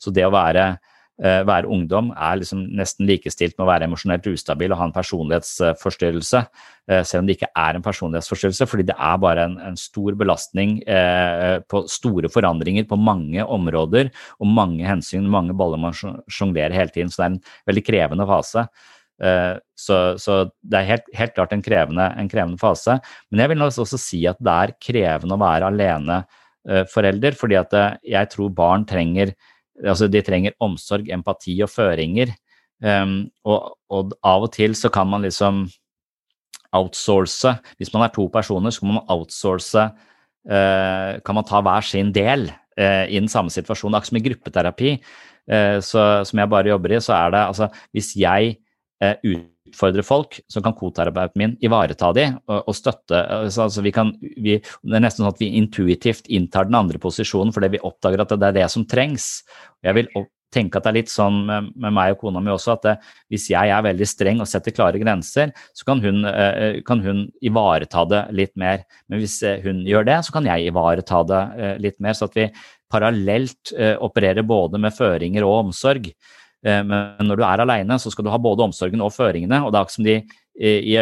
så 0.01 0.13
det 0.15 0.25
å 0.25 0.33
være 0.33 0.71
være 1.19 1.67
ungdom 1.67 2.13
er 2.15 2.37
liksom 2.39 2.61
nesten 2.79 3.07
likestilt 3.09 3.57
med 3.57 3.65
å 3.65 3.69
være 3.69 3.87
emosjonelt 3.89 4.27
ustabil 4.31 4.71
og 4.71 4.79
ha 4.79 4.85
en 4.87 4.95
personlighetsforstyrrelse, 4.95 6.41
eh, 6.87 7.01
selv 7.03 7.23
om 7.23 7.27
det 7.27 7.35
ikke 7.35 7.49
er 7.59 7.75
en 7.75 7.83
personlighetsforstyrrelse, 7.83 8.67
fordi 8.71 8.85
det 8.87 8.95
er 8.95 9.17
bare 9.19 9.47
en, 9.49 9.57
en 9.71 9.75
stor 9.79 10.15
belastning 10.19 10.77
eh, 10.87 11.57
på 11.67 11.83
store 11.91 12.31
forandringer 12.31 12.87
på 12.87 12.99
mange 12.99 13.43
områder 13.43 14.13
og 14.39 14.53
mange 14.53 14.87
hensyn, 14.87 15.27
mange 15.27 15.57
baller 15.59 15.81
man 15.81 15.97
sjonglerer 15.97 16.77
hele 16.77 16.95
tiden. 16.95 17.11
Så 17.11 17.19
det 17.19 17.27
er 17.27 17.35
en 17.35 17.43
veldig 17.73 17.85
krevende 17.89 18.29
fase. 18.29 18.69
Så, 19.19 19.95
så, 20.15 20.35
det 20.63 20.77
er 20.79 20.85
helt, 20.93 21.09
helt 21.11 21.33
klart 21.35 21.51
en 21.51 21.63
krevende, 21.63 22.05
en 22.15 22.29
krevende, 22.31 22.55
fase. 22.61 22.93
Men 23.27 23.41
jeg 23.43 23.51
vil 23.51 23.65
også 23.65 23.99
si 23.99 24.21
at 24.31 24.39
det 24.39 24.53
er 24.53 24.71
krevende 24.79 25.35
å 25.35 25.41
være 25.41 25.67
alene 25.67 26.21
forelder, 26.87 27.35
fordi 27.35 27.57
at 27.59 27.75
jeg 28.07 28.31
tror 28.31 28.53
barn 28.55 28.85
trenger 28.87 29.33
altså 29.83 30.09
de 30.11 30.21
trenger 30.25 30.57
omsorg, 30.63 31.09
empati 31.13 31.57
og 31.63 31.71
føringer. 31.71 32.33
Um, 32.79 33.27
og, 33.43 33.75
og, 33.91 34.13
av 34.23 34.45
og 34.47 34.53
til 34.55 34.75
så 34.77 34.87
kan 34.93 35.09
man 35.11 35.25
liksom 35.25 35.65
outsource 36.71 37.51
Hvis 37.75 37.89
man 37.91 38.05
er 38.05 38.13
to 38.15 38.29
personer, 38.31 38.71
så 38.71 38.79
kan 38.79 38.93
man 38.93 39.09
outsource 39.11 39.83
uh, 39.83 41.19
Kan 41.19 41.35
man 41.35 41.43
ta 41.43 41.59
hver 41.65 41.83
sin 41.83 42.13
del 42.15 42.47
uh, 42.47 43.03
i 43.03 43.19
den 43.19 43.27
samme 43.27 43.51
situasjonen. 43.51 43.97
Akkurat 43.97 44.13
som 44.13 44.21
i 44.21 44.23
gruppeterapi, 44.23 44.93
uh, 45.51 45.77
så, 45.83 46.23
som 46.23 46.39
jeg 46.39 46.51
bare 46.55 46.71
jobber 46.71 46.95
i, 46.95 47.01
så 47.03 47.17
er 47.17 47.35
det 47.35 47.45
altså 47.49 47.69
Hvis 47.91 48.13
jeg 48.15 48.55
utfordrer 49.69 50.05
folk, 50.05 50.39
så 50.51 50.63
kan 50.65 50.75
koterapeuten 50.77 51.39
min 51.39 51.55
ivareta 51.65 52.11
de 52.17 52.25
og, 52.49 52.59
og 52.59 52.75
støtte. 52.75 53.21
Altså 53.47 53.85
vi 53.85 53.93
kan, 53.95 54.11
vi, 54.19 54.57
det 54.59 54.97
er 54.97 55.05
nesten 55.05 55.23
sånn 55.23 55.31
at 55.31 55.41
vi 55.41 55.53
intuitivt 55.61 56.27
inntar 56.27 56.67
den 56.67 56.79
andre 56.79 56.99
posisjonen 57.01 57.55
fordi 57.55 57.75
vi 57.77 57.85
oppdager 57.85 58.25
at 58.25 58.35
det 58.35 58.51
er 58.51 58.59
det 58.61 58.67
som 58.73 58.87
trengs. 58.89 59.31
Jeg 59.85 59.95
vil 59.95 60.11
tenke 60.53 60.79
at 60.79 60.85
det 60.85 60.91
er 60.91 60.97
litt 60.99 61.11
sånn 61.11 61.43
med, 61.47 61.69
med 61.79 61.93
meg 61.95 62.15
og 62.15 62.23
kona 62.23 62.41
mi 62.43 62.51
også, 62.53 62.75
at 62.75 62.87
det, 62.87 62.95
hvis 63.33 63.49
jeg 63.51 63.73
er 63.73 63.85
veldig 63.85 64.07
streng 64.09 64.41
og 64.41 64.49
setter 64.49 64.73
klare 64.75 65.01
grenser, 65.01 65.53
så 65.77 65.85
kan 65.87 66.01
hun, 66.03 66.25
eh, 66.29 66.81
kan 66.85 67.03
hun, 67.05 67.27
ivareta 67.45 68.05
det 68.09 68.23
litt 68.35 68.55
mer. 68.59 68.83
Men 69.09 69.21
hvis 69.21 69.39
eh, 69.45 69.61
hun 69.65 69.83
gjør 69.87 70.07
det, 70.09 70.19
så 70.25 70.35
kan 70.35 70.49
jeg 70.49 70.71
ivareta 70.71 71.21
det 71.29 71.43
eh, 71.59 71.75
litt 71.85 71.99
mer. 72.03 72.17
Så 72.17 72.29
at 72.29 72.37
vi 72.37 72.49
parallelt 72.89 73.69
opererer 74.01 74.41
både 74.49 74.79
med 74.81 74.95
føringer 74.95 75.45
og 75.45 75.67
omsorg. 75.67 76.07
Men 76.63 77.23
når 77.23 77.39
du 77.39 77.43
er 77.47 77.61
aleine, 77.63 77.95
så 78.01 78.11
skal 78.11 78.25
du 78.25 78.31
ha 78.33 78.39
både 78.41 78.65
omsorgen 78.65 78.99
og 79.05 79.13
føringene. 79.15 79.61
og 79.63 79.71
det 79.71 79.79
er 79.79 79.85
ikke 79.87 79.95
som 79.95 80.07
de 80.07 80.15
i, 80.59 80.95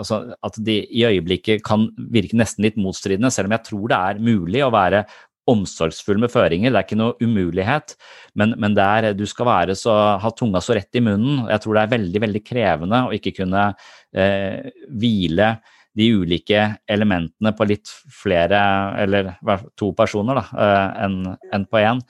altså 0.00 0.22
at 0.40 0.56
de 0.64 0.78
i 0.88 1.02
øyeblikket 1.04 1.60
kan 1.66 1.90
virke 2.12 2.38
nesten 2.40 2.64
litt 2.64 2.78
motstridende, 2.80 3.28
selv 3.34 3.50
om 3.50 3.56
jeg 3.58 3.66
tror 3.66 3.84
det 3.92 3.98
er 3.98 4.22
mulig 4.24 4.62
å 4.64 4.72
være 4.72 5.02
omsorgsfull 5.50 6.20
med 6.22 6.30
føringer. 6.32 6.70
Det 6.70 6.78
er 6.78 6.86
ikke 6.86 7.00
noe 7.00 7.16
umulighet, 7.22 7.96
men, 8.38 8.54
men 8.62 8.76
der 8.78 9.10
du 9.18 9.24
skal 9.28 9.48
være 9.48 9.76
så, 9.78 9.94
ha 10.22 10.32
tunga 10.38 10.62
så 10.62 10.76
rett 10.78 10.98
i 10.98 11.02
munnen. 11.04 11.44
Jeg 11.50 11.64
tror 11.64 11.76
det 11.76 11.84
er 11.84 11.94
veldig 11.96 12.24
veldig 12.26 12.42
krevende 12.46 13.04
å 13.06 13.14
ikke 13.16 13.34
kunne 13.42 13.68
eh, 14.14 14.70
hvile 14.88 15.54
de 15.98 16.08
ulike 16.16 16.66
elementene 16.88 17.52
på 17.56 17.66
litt 17.68 17.90
flere, 18.22 18.60
eller 19.02 19.34
to 19.76 19.90
personer, 19.96 20.40
da, 20.40 20.44
eh, 20.64 21.02
enn 21.04 21.18
en 21.52 21.66
på 21.68 21.82
én. 21.82 22.00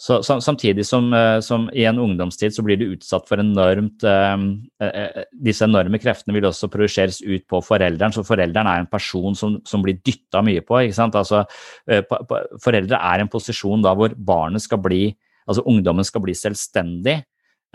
Så, 0.00 0.22
samtidig 0.24 0.86
som, 0.88 1.10
eh, 1.12 1.40
som, 1.44 1.66
i 1.76 1.84
en 1.84 1.98
ungdomstid 2.00 2.54
så 2.56 2.62
blir 2.64 2.78
du 2.80 2.86
utsatt 2.94 3.26
for 3.28 3.42
enormt 3.42 4.04
eh, 4.08 4.44
eh, 4.86 5.24
Disse 5.44 5.66
enorme 5.68 6.00
kreftene 6.00 6.38
vil 6.38 6.46
også 6.48 6.70
projiseres 6.72 7.18
ut 7.20 7.44
på 7.50 7.60
forelderen, 7.60 8.14
så 8.16 8.24
forelderen 8.24 8.70
er 8.70 8.80
en 8.80 8.88
person 8.88 9.36
som, 9.36 9.58
som 9.68 9.84
blir 9.84 10.00
dytta 10.00 10.40
mye 10.46 10.64
på. 10.64 10.78
ikke 10.86 10.96
sant? 10.96 11.18
Altså, 11.20 11.42
eh, 11.84 12.00
foreldre 12.64 12.96
er 12.96 13.20
en 13.20 13.32
posisjon 13.32 13.84
da 13.84 13.92
hvor 13.98 14.16
barnet 14.16 14.64
skal 14.64 14.80
bli 14.80 15.10
Altså 15.50 15.64
ungdommen 15.66 16.06
skal 16.06 16.22
bli 16.22 16.34
selvstendig. 16.36 17.16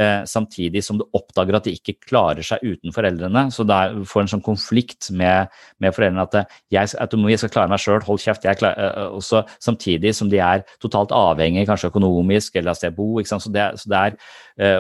Eh, 0.02 0.24
samtidig 0.30 0.84
som 0.86 1.00
du 1.00 1.06
oppdager 1.16 1.58
at 1.58 1.68
de 1.68 1.76
ikke 1.78 1.98
klarer 2.08 2.46
seg 2.46 2.64
uten 2.66 2.94
foreldrene. 2.96 3.48
Så 3.54 3.66
du 3.68 4.04
får 4.10 4.24
en 4.24 4.32
sånn 4.36 4.46
konflikt 4.46 5.10
med, 5.16 5.52
med 5.84 5.96
foreldrene 5.96 6.26
at 6.28 6.38
eh, 6.42 6.60
jeg, 6.78 6.92
at 7.02 7.16
jeg 7.16 7.42
skal 7.44 7.54
klare 7.56 7.74
meg 7.74 7.84
sjøl, 7.84 8.04
hold 8.06 8.22
kjeft. 8.24 8.46
eh, 8.46 9.02
også, 9.08 9.46
Samtidig 9.64 10.16
som 10.18 10.30
de 10.32 10.42
er 10.44 10.66
totalt 10.84 11.16
avhengige, 11.16 11.68
kanskje 11.70 11.92
økonomisk 11.94 12.56
eller 12.56 12.74
av 12.74 12.80
sted 12.80 12.96
å 12.96 13.00
bo. 13.00 13.10
Så 13.26 13.52
det, 13.54 13.72
så 13.82 13.92
det 13.92 14.04
er, 14.04 14.22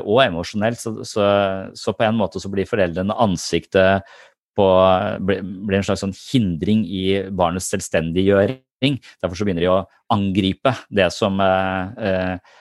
og 0.05 0.22
emosjonelt. 0.24 0.80
Så, 0.80 0.95
så, 1.07 1.26
så 1.76 1.95
på 1.95 2.05
en 2.07 2.16
måte 2.20 2.39
så 2.39 2.51
blir 2.51 2.70
foreldrene 2.70 3.16
ansiktet 3.26 4.05
på, 4.55 4.68
blir, 5.28 5.43
en 5.78 5.86
slags 5.86 6.03
sånn 6.05 6.16
hindring 6.16 6.86
i 6.88 7.05
barnets 7.36 7.68
selvstendiggjøring. 7.74 8.99
Derfor 9.24 9.38
så 9.38 9.47
begynner 9.47 9.66
de 9.66 9.72
å 9.72 9.84
angripe 10.13 10.76
det 10.93 11.09
som 11.16 11.39
eh, 11.43 12.05
eh, 12.07 12.55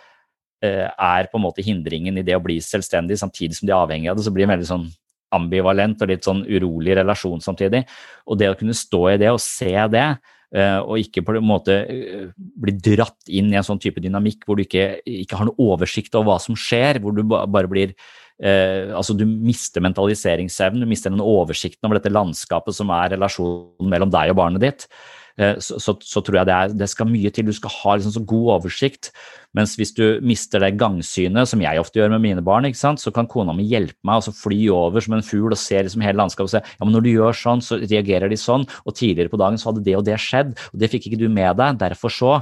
er 0.65 1.31
på 1.31 1.39
en 1.39 1.45
måte 1.45 1.65
hindringen 1.65 2.19
i 2.21 2.25
det 2.27 2.37
å 2.37 2.43
bli 2.43 2.61
selvstendig, 2.65 3.19
samtidig 3.21 3.59
som 3.59 3.69
de 3.69 3.75
er 3.75 3.81
avhengig 3.81 4.11
av 4.11 4.19
det. 4.19 4.27
Så 4.27 4.33
blir 4.35 4.47
det 4.47 4.55
veldig 4.55 4.69
sånn 4.69 4.87
ambivalent 5.35 6.03
og 6.03 6.11
litt 6.11 6.27
sånn 6.27 6.45
urolig 6.47 6.97
relasjon 6.99 7.43
samtidig. 7.45 7.85
Og 8.29 8.39
det 8.41 8.51
å 8.51 8.59
kunne 8.59 8.77
stå 8.77 9.03
i 9.13 9.21
det 9.21 9.31
og 9.33 9.43
se 9.43 9.73
det, 9.93 10.07
eh, 10.55 10.79
og 10.81 11.01
ikke 11.03 11.25
på 11.27 11.37
en 11.39 11.49
måte 11.49 11.79
eh, 11.83 12.29
bli 12.35 12.77
dratt 12.79 13.33
inn 13.33 13.53
i 13.53 13.59
en 13.61 13.67
sånn 13.67 13.83
type 13.83 14.03
dynamikk 14.03 14.47
hvor 14.47 14.59
du 14.59 14.65
ikke, 14.67 15.01
ikke 15.25 15.41
har 15.41 15.51
noe 15.51 15.71
oversikt 15.73 16.15
over 16.15 16.35
hva 16.35 16.39
som 16.43 16.59
skjer, 16.59 17.03
hvor 17.03 17.17
du 17.17 17.25
bare 17.27 17.71
blir 17.71 17.95
eh, 18.43 18.93
altså 18.95 19.17
Du 19.19 19.27
mister 19.27 19.85
mentaliseringsevnen, 19.85 20.85
du 20.85 20.91
mister 20.91 21.13
den 21.13 21.25
oversikten 21.25 21.89
over 21.89 22.01
dette 22.01 22.15
landskapet 22.15 22.77
som 22.77 22.93
er 22.95 23.15
relasjonen 23.17 23.91
mellom 23.91 24.15
deg 24.15 24.35
og 24.35 24.41
barnet 24.43 24.65
ditt. 24.65 24.89
Eh, 25.35 25.57
så, 25.59 25.81
så, 25.83 25.97
så 25.99 26.23
tror 26.23 26.39
jeg 26.41 26.49
det, 26.49 26.55
er, 26.55 26.75
det 26.79 26.89
skal 26.91 27.09
mye 27.11 27.31
til. 27.35 27.49
Du 27.49 27.57
skal 27.57 27.73
ha 27.75 27.97
liksom 27.97 28.15
så 28.15 28.23
god 28.31 28.51
oversikt. 28.59 29.11
Mens 29.55 29.77
hvis 29.79 29.93
du 29.95 30.19
mister 30.27 30.63
det 30.63 30.73
gangsynet, 30.81 31.51
som 31.51 31.63
jeg 31.63 31.79
ofte 31.79 32.01
gjør 32.01 32.15
med 32.17 32.25
mine 32.25 32.43
barn, 32.45 32.67
så 32.75 33.13
kan 33.15 33.29
kona 33.31 33.55
mi 33.55 33.67
hjelpe 33.71 33.99
meg 34.07 34.19
og 34.19 34.27
så 34.27 34.35
fly 34.35 34.59
over 34.75 35.05
som 35.05 35.15
en 35.15 35.27
fugl 35.27 35.55
og 35.55 35.61
se 35.61 35.79
liksom 35.79 36.03
hele 36.03 36.19
landskapet 36.19 36.49
og 36.49 36.55
se 36.57 36.63
ja, 36.65 36.83
men 36.83 36.95
når 36.97 37.07
du 37.07 37.11
gjør 37.13 37.39
sånn, 37.39 37.63
så 37.63 37.79
reagerer 37.83 38.31
de 38.31 38.39
sånn. 38.41 38.67
Og 38.85 38.97
tidligere 38.99 39.31
på 39.33 39.41
dagen 39.43 39.61
så 39.61 39.71
hadde 39.71 39.85
det 39.87 39.99
og 39.99 40.07
det 40.09 40.19
skjedd, 40.23 40.55
og 40.73 40.83
det 40.83 40.91
fikk 40.91 41.11
ikke 41.11 41.23
du 41.23 41.29
med 41.31 41.55
deg. 41.61 41.79
Derfor 41.83 42.15
så. 42.15 42.33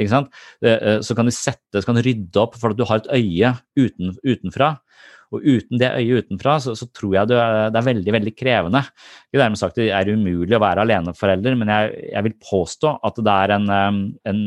Eh, 0.00 0.08
eh, 0.72 1.00
Så 1.04 1.16
kan 1.16 1.28
du 1.28 1.32
sette, 1.32 1.76
så 1.76 1.84
kan 1.84 1.96
du 1.96 2.04
rydde 2.04 2.40
opp 2.40 2.56
for 2.56 2.72
at 2.72 2.80
du 2.80 2.84
har 2.88 3.02
et 3.02 3.12
øye 3.12 3.56
uten, 3.76 4.16
utenfra. 4.24 4.78
Og 5.32 5.44
uten 5.44 5.80
det 5.80 5.90
øyet 5.98 6.26
utenfra, 6.26 6.58
så, 6.60 6.74
så 6.78 6.88
tror 6.92 7.16
jeg 7.16 7.30
det 7.30 7.38
er, 7.40 7.70
det 7.72 7.80
er 7.80 7.88
veldig 7.88 8.16
veldig 8.18 8.32
krevende. 8.36 8.82
Ikke 9.30 9.40
dermed 9.40 9.60
sagt 9.60 9.80
det 9.80 9.90
er 9.96 10.12
umulig 10.12 10.58
å 10.58 10.62
være 10.62 10.84
aleneforelder, 10.84 11.56
men 11.60 11.72
jeg, 11.72 12.08
jeg 12.12 12.26
vil 12.28 12.36
påstå 12.50 12.96
at 13.08 13.22
det 13.24 13.36
er 13.44 13.54
en, 13.56 13.70
um, 13.72 14.02
en 14.28 14.42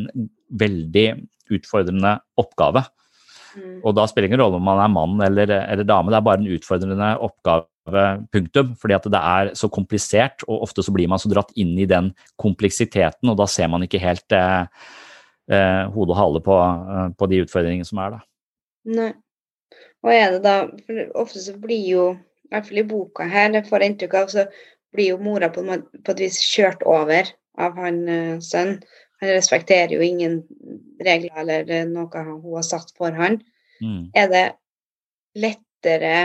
veldig 0.66 1.08
utfordrende 1.56 2.18
oppgave. 2.42 2.86
Og 3.86 3.96
da 3.96 4.06
spiller 4.10 4.28
det 4.28 4.34
ingen 4.34 4.44
rolle 4.44 4.60
om 4.60 4.68
man 4.68 4.82
er 4.84 4.92
mann 4.92 5.22
eller, 5.24 5.52
eller 5.62 5.88
dame, 5.88 6.12
det 6.12 6.20
er 6.20 6.28
bare 6.28 6.42
en 6.44 6.54
utfordrende 6.58 7.10
oppgave, 7.24 7.66
punktum. 8.34 8.74
Fordi 8.82 8.98
at 8.98 9.10
det 9.14 9.22
er 9.22 9.52
så 9.58 9.70
komplisert, 9.72 10.46
og 10.50 10.66
ofte 10.68 10.84
så 10.86 10.94
blir 10.96 11.10
man 11.12 11.22
så 11.22 11.32
dratt 11.32 11.54
inn 11.60 11.76
i 11.80 11.88
den 11.90 12.12
kompleksiteten, 12.42 13.30
og 13.32 13.38
da 13.40 13.48
ser 13.52 13.70
man 13.72 13.86
ikke 13.86 14.02
helt 14.02 14.36
eh, 14.36 14.66
eh, 15.54 15.84
hode 15.94 16.16
og 16.16 16.20
hale 16.20 16.42
på, 16.46 16.58
eh, 16.58 17.12
på 17.16 17.30
de 17.32 17.44
utfordringene 17.46 17.88
som 17.88 18.02
er, 18.04 18.18
da. 18.18 18.26
Nei. 18.96 19.12
Og 20.06 20.14
er 20.14 20.36
det 20.36 20.43
da 20.45 20.56
for 20.86 21.22
Ofte 21.24 21.41
så 21.41 21.56
blir 21.58 21.82
jo, 21.89 22.10
i 22.45 22.53
hvert 22.53 22.68
fall 22.68 22.82
i 22.82 22.88
boka 22.88 23.26
her, 23.30 23.49
det 23.53 23.66
får 23.70 23.82
jeg 23.82 23.93
inntrykk 23.93 24.20
av, 24.20 24.30
så 24.34 24.45
blir 24.95 25.16
jo 25.16 25.24
mora 25.24 25.49
på, 25.51 25.64
på 25.66 26.14
et 26.14 26.22
vis 26.22 26.38
kjørt 26.45 26.86
over 26.88 27.32
av 27.62 27.80
han 27.82 28.03
uh, 28.06 28.38
sønnen. 28.43 28.84
Han 29.24 29.32
respekterer 29.32 29.93
jo 29.95 30.03
ingen 30.03 30.41
regler 31.03 31.39
eller 31.41 31.88
noe 31.88 32.24
hun 32.28 32.58
har 32.58 32.66
satt 32.68 32.91
for 32.97 33.16
han. 33.16 33.39
Mm. 33.80 34.12
Er 34.16 34.28
det 34.32 34.43
lettere 35.39 36.16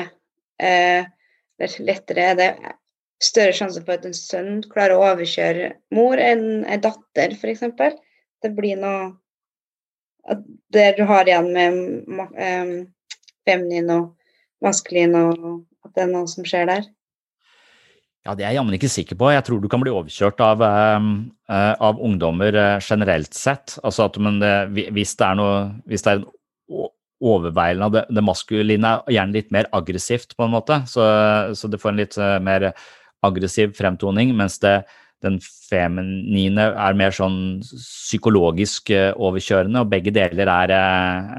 eh, 0.59 1.07
eller 1.59 1.87
lettere 1.87 2.27
Er 2.33 2.37
det 2.39 2.49
større 3.23 3.55
sjanse 3.55 3.83
for 3.85 3.95
at 3.95 4.07
en 4.09 4.17
sønn 4.17 4.61
klarer 4.73 4.97
å 4.97 5.07
overkjøre 5.13 5.71
mor 5.95 6.19
enn 6.19 6.65
en 6.65 6.83
datter, 6.83 7.37
f.eks.? 7.37 7.63
Det 8.43 8.53
blir 8.57 8.81
noe 8.81 9.13
at 10.31 10.43
Der 10.75 10.95
du 10.99 11.05
har 11.09 11.29
igjen 11.29 11.53
med 11.55 12.35
em, 12.37 12.75
feminin 13.51 13.91
og 13.95 14.09
maskulin, 14.65 15.19
og 15.19 15.61
at 15.87 15.95
det 15.97 16.07
er 16.07 16.11
noe 16.15 16.31
som 16.31 16.47
skjer 16.47 16.71
der. 16.71 16.89
Ja, 18.27 18.35
Det 18.35 18.45
er 18.45 18.51
jeg 18.53 18.61
jammen 18.61 18.77
ikke 18.77 18.91
sikker 18.93 19.17
på. 19.17 19.31
Jeg 19.33 19.45
tror 19.47 19.61
du 19.63 19.69
kan 19.73 19.81
bli 19.81 19.93
overkjørt 19.93 20.41
av, 20.45 20.61
eh, 20.63 21.07
eh, 21.49 21.75
av 21.81 22.01
ungdommer 22.05 22.55
eh, 22.55 22.81
generelt 22.85 23.33
sett. 23.35 23.79
Altså 23.83 24.05
at, 24.11 24.19
men 24.21 24.41
det, 24.43 24.53
hvis 24.93 25.17
det 25.17 25.27
er 25.27 25.39
noe 25.41 25.55
hvis 25.89 26.05
det 26.05 26.13
er 26.13 26.21
en 26.21 26.29
overveiende 27.21 27.85
av 27.85 27.95
det, 27.95 28.05
det 28.13 28.25
maskuline 28.25 28.91
er 28.91 29.15
gjerne 29.17 29.37
litt 29.37 29.51
mer 29.53 29.69
aggressivt, 29.77 30.37
på 30.37 30.47
en 30.47 30.55
måte. 30.55 30.83
Så, 30.89 31.05
så 31.57 31.69
det 31.69 31.81
får 31.81 31.95
en 31.95 32.03
litt 32.03 32.19
eh, 32.21 32.37
mer 32.45 32.71
aggressiv 33.25 33.73
fremtoning, 33.77 34.35
mens 34.37 34.59
det, 34.61 34.83
den 35.25 35.37
feminine 35.45 36.65
er 36.71 36.97
mer 36.99 37.13
sånn 37.15 37.61
psykologisk 37.63 38.93
eh, 38.95 39.11
overkjørende, 39.13 39.83
og 39.83 39.91
begge 39.93 40.13
deler 40.17 40.51
er, 40.51 40.73
eh, 40.75 41.31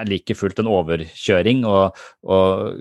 er 0.00 0.10
like 0.10 0.36
fullt 0.38 0.62
en 0.62 0.70
overkjøring. 0.70 1.64
Og, 1.66 2.02
og 2.30 2.80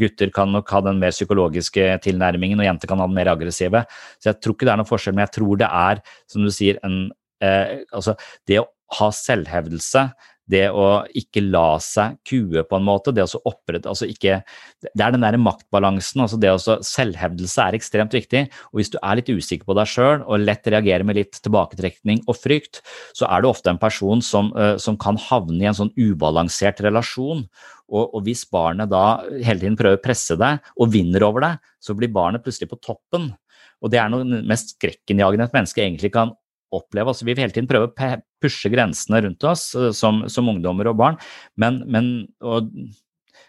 gutter 0.00 0.32
kan 0.34 0.52
nok 0.54 0.70
ha 0.74 0.82
den 0.86 1.00
mer 1.02 1.14
psykologiske 1.14 1.92
tilnærmingen, 2.06 2.62
og 2.62 2.68
jenter 2.68 2.90
kan 2.90 3.02
ha 3.02 3.08
den 3.10 3.18
mer 3.18 3.32
aggressive. 3.34 3.84
Så 4.18 4.32
jeg 4.32 4.40
tror 4.40 4.56
ikke 4.56 4.68
det 4.68 4.74
er 4.74 4.82
noen 4.82 4.92
forskjell, 4.92 5.16
men 5.18 5.26
jeg 5.26 5.36
tror 5.40 5.62
det 5.62 5.70
er, 5.82 6.02
som 6.30 6.46
du 6.46 6.52
sier, 6.54 6.80
en, 6.86 7.00
eh, 7.42 7.80
altså 7.90 8.16
det 8.50 8.62
å 8.62 8.68
ha 9.00 9.10
selvhevdelse, 9.14 10.08
det 10.50 10.66
å 10.74 11.02
ikke 11.16 11.42
la 11.46 11.78
seg 11.82 12.18
kue 12.26 12.64
på 12.66 12.78
en 12.78 12.86
måte, 12.86 13.14
det 13.14 13.24
å 13.24 13.42
opprette 13.48 13.90
altså 13.90 14.08
ikke, 14.10 14.40
Det 14.80 15.04
er 15.04 15.12
den 15.14 15.24
der 15.24 15.38
maktbalansen. 15.40 16.22
altså 16.22 16.38
det 16.40 16.50
å 16.50 16.78
Selvhevdelse 16.84 17.66
er 17.66 17.76
ekstremt 17.76 18.14
viktig. 18.14 18.48
og 18.72 18.80
Hvis 18.80 18.90
du 18.90 18.98
er 19.02 19.16
litt 19.16 19.28
usikker 19.28 19.66
på 19.66 19.76
deg 19.76 19.90
sjøl 19.90 20.24
og 20.26 20.40
lett 20.40 20.66
reagerer 20.66 21.04
med 21.04 21.16
litt 21.16 21.40
tilbaketrekning 21.42 22.24
og 22.26 22.36
frykt, 22.36 22.80
så 23.14 23.28
er 23.30 23.42
du 23.42 23.50
ofte 23.50 23.70
en 23.70 23.78
person 23.78 24.22
som, 24.22 24.52
eh, 24.56 24.76
som 24.78 24.96
kan 24.96 25.16
havne 25.16 25.62
i 25.62 25.68
en 25.68 25.76
sånn 25.76 25.94
ubalansert 25.96 26.80
relasjon. 26.80 27.46
Og, 27.90 28.14
og 28.14 28.24
hvis 28.24 28.44
barnet 28.50 28.90
da 28.90 29.22
hele 29.42 29.60
tiden 29.60 29.78
prøver 29.78 29.98
å 29.98 30.02
presse 30.02 30.36
deg 30.38 30.60
og 30.78 30.92
vinner 30.92 31.24
over 31.26 31.40
deg, 31.40 31.70
så 31.82 31.94
blir 31.94 32.12
barnet 32.12 32.44
plutselig 32.44 32.70
på 32.70 32.80
toppen. 32.80 33.32
Og 33.80 33.90
det 33.90 34.00
er 34.00 34.10
noe 34.12 34.42
mest 34.46 34.76
skrekkinnjagende 34.76 35.48
et 35.48 35.56
menneske 35.56 35.82
egentlig 35.82 36.12
kan 36.14 36.34
oppleve. 36.74 37.10
Altså, 37.10 37.26
vi 37.26 37.34
vil 37.34 37.44
hele 37.44 37.54
tiden 37.54 37.68
prøve 37.70 37.88
å 37.88 37.94
pushe 38.42 38.72
grensene 38.72 39.22
rundt 39.26 39.46
oss 39.48 39.70
eh, 39.76 39.90
som, 39.96 40.24
som 40.32 40.50
ungdommer 40.52 40.90
og 40.90 40.98
barn, 41.00 41.22
men, 41.60 41.82
men, 41.86 42.10
og, 42.42 42.70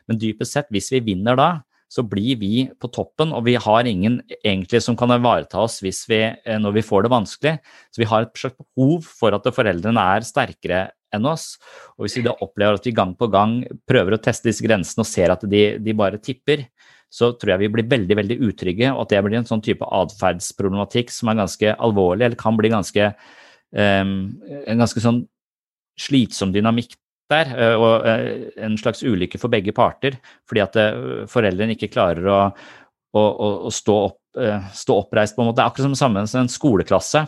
men 0.07 0.21
dypest 0.21 0.57
sett, 0.57 0.71
hvis 0.73 0.91
vi 0.93 1.03
vinner 1.11 1.39
da, 1.39 1.51
så 1.91 2.05
blir 2.07 2.39
vi 2.39 2.53
på 2.79 2.87
toppen, 2.93 3.33
og 3.35 3.43
vi 3.49 3.57
har 3.59 3.87
ingen 3.89 4.21
egentlig 4.39 4.79
som 4.83 4.95
kan 4.95 5.11
ivareta 5.11 5.59
oss 5.59 5.81
vi, 5.83 5.91
eh, 5.91 6.59
når 6.61 6.77
vi 6.77 6.85
får 6.87 7.03
det 7.03 7.11
vanskelig. 7.11 7.53
Så 7.91 7.99
vi 7.99 8.07
har 8.07 8.23
et 8.23 8.39
slags 8.39 8.55
behov 8.61 9.09
for 9.19 9.35
at 9.35 9.49
foreldrene 9.51 10.05
er 10.15 10.27
sterkere 10.27 10.85
enn 11.11 11.27
oss. 11.27 11.57
Og 11.97 12.05
hvis 12.05 12.15
vi 12.19 12.23
da 12.29 12.37
opplever 12.39 12.79
at 12.79 12.87
vi 12.87 12.95
gang 12.95 13.11
på 13.19 13.27
gang 13.33 13.59
prøver 13.89 14.15
å 14.15 14.21
teste 14.23 14.47
disse 14.47 14.63
grensene 14.63 15.03
og 15.03 15.09
ser 15.09 15.35
at 15.35 15.43
de, 15.51 15.65
de 15.83 15.97
bare 15.97 16.21
tipper, 16.23 16.63
så 17.11 17.33
tror 17.35 17.57
jeg 17.57 17.65
vi 17.65 17.71
blir 17.75 17.89
veldig 17.91 18.17
veldig 18.21 18.39
utrygge, 18.47 18.93
og 18.93 19.03
at 19.03 19.11
det 19.11 19.21
blir 19.25 19.41
en 19.41 19.49
sånn 19.49 19.63
type 19.65 19.83
atferdsproblematikk 19.83 21.11
som 21.11 21.27
er 21.27 21.41
ganske 21.41 21.73
alvorlig, 21.75 22.23
eller 22.23 22.39
kan 22.39 22.55
bli 22.55 22.71
ganske 22.71 23.11
en 23.71 24.81
ganske 24.81 24.99
sånn 24.99 25.21
slitsom 25.99 26.51
dynamikk 26.51 26.95
der, 27.31 27.51
eh, 27.55 27.75
og 27.79 28.07
eh, 28.07 28.49
en 28.65 28.77
slags 28.79 29.03
ulykke 29.07 29.39
for 29.41 29.51
begge 29.53 29.73
parter, 29.75 30.17
fordi 30.49 30.63
at 30.63 30.77
eh, 30.79 31.23
foreldrene 31.31 31.77
ikke 31.77 31.91
klarer 31.93 32.27
å, 32.27 32.39
å, 33.15 33.23
å, 33.67 33.71
stå, 33.73 33.97
opp, 34.09 34.41
stå 34.75 34.97
oppreist 35.03 35.37
på 35.37 35.43
en 35.43 35.51
måte. 35.51 35.59
Det 35.59 35.65
er 35.65 35.71
akkurat 35.71 35.89
som 35.89 35.99
samme 35.99 36.25
som 36.29 36.43
en 36.43 36.51
skoleklasse. 36.51 37.25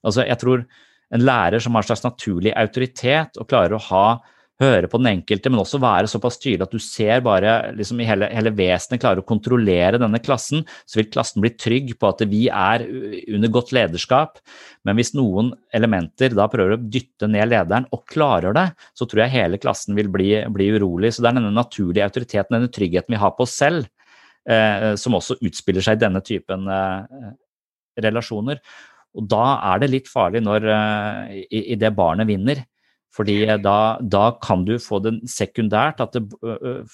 Altså, 0.00 0.24
jeg 0.26 0.40
tror 0.40 0.64
en 1.10 1.24
lærer 1.26 1.62
som 1.62 1.74
har 1.74 1.84
en 1.84 1.90
slags 1.90 2.06
naturlig 2.06 2.54
autoritet 2.58 3.40
og 3.40 3.48
klarer 3.50 3.76
å 3.76 3.84
ha 3.90 4.04
høre 4.60 4.88
på 4.90 4.98
den 5.00 5.08
enkelte, 5.14 5.50
men 5.50 5.62
også 5.62 5.80
være 5.80 6.08
såpass 6.10 6.38
tydelig 6.40 6.66
at 6.66 6.74
du 6.74 6.82
ser 6.82 7.22
bare 7.24 7.54
liksom 7.76 8.00
i 8.02 8.06
hele, 8.08 8.28
hele 8.32 8.52
vesenet 8.56 9.00
klarer 9.02 9.22
å 9.22 9.26
kontrollere 9.26 10.00
denne 10.00 10.20
klassen, 10.22 10.64
så 10.84 11.00
vil 11.00 11.08
klassen 11.12 11.40
bli 11.44 11.52
trygg 11.56 11.94
på 12.00 12.10
at 12.10 12.24
vi 12.28 12.42
er 12.52 12.84
under 13.36 13.52
godt 13.52 13.72
lederskap. 13.76 14.40
Men 14.86 14.98
hvis 15.00 15.14
noen 15.16 15.52
elementer 15.76 16.36
da 16.36 16.48
prøver 16.52 16.76
å 16.76 16.82
dytte 16.82 17.28
ned 17.30 17.50
lederen 17.52 17.88
og 17.94 18.04
klarer 18.10 18.56
det, 18.56 18.66
så 18.96 19.08
tror 19.08 19.24
jeg 19.24 19.36
hele 19.38 19.60
klassen 19.62 19.96
vil 19.98 20.10
bli, 20.12 20.32
bli 20.52 20.70
urolig. 20.76 21.14
Så 21.14 21.24
det 21.24 21.32
er 21.32 21.40
denne 21.40 21.54
naturlige 21.56 22.10
autoriteten, 22.10 22.58
denne 22.58 22.72
tryggheten 22.72 23.16
vi 23.16 23.22
har 23.22 23.32
på 23.36 23.46
oss 23.46 23.56
selv, 23.62 23.88
eh, 24.48 24.92
som 25.00 25.16
også 25.16 25.40
utspiller 25.40 25.84
seg 25.84 25.98
i 25.98 26.04
denne 26.04 26.22
typen 26.26 26.68
eh, 26.68 27.30
relasjoner. 28.04 28.60
Og 29.18 29.26
da 29.30 29.46
er 29.72 29.80
det 29.82 29.90
litt 29.94 30.10
farlig 30.10 30.44
når 30.44 30.68
eh, 30.70 31.40
i, 31.48 31.64
i 31.74 31.80
det 31.80 31.90
barnet 31.96 32.28
vinner. 32.28 32.62
Fordi 33.16 33.42
da, 33.62 33.76
da 34.00 34.24
kan 34.42 34.64
du 34.66 34.76
få 34.82 35.00
det 35.02 35.16
sekundært, 35.30 36.02
at 36.02 36.14
det, 36.14 36.24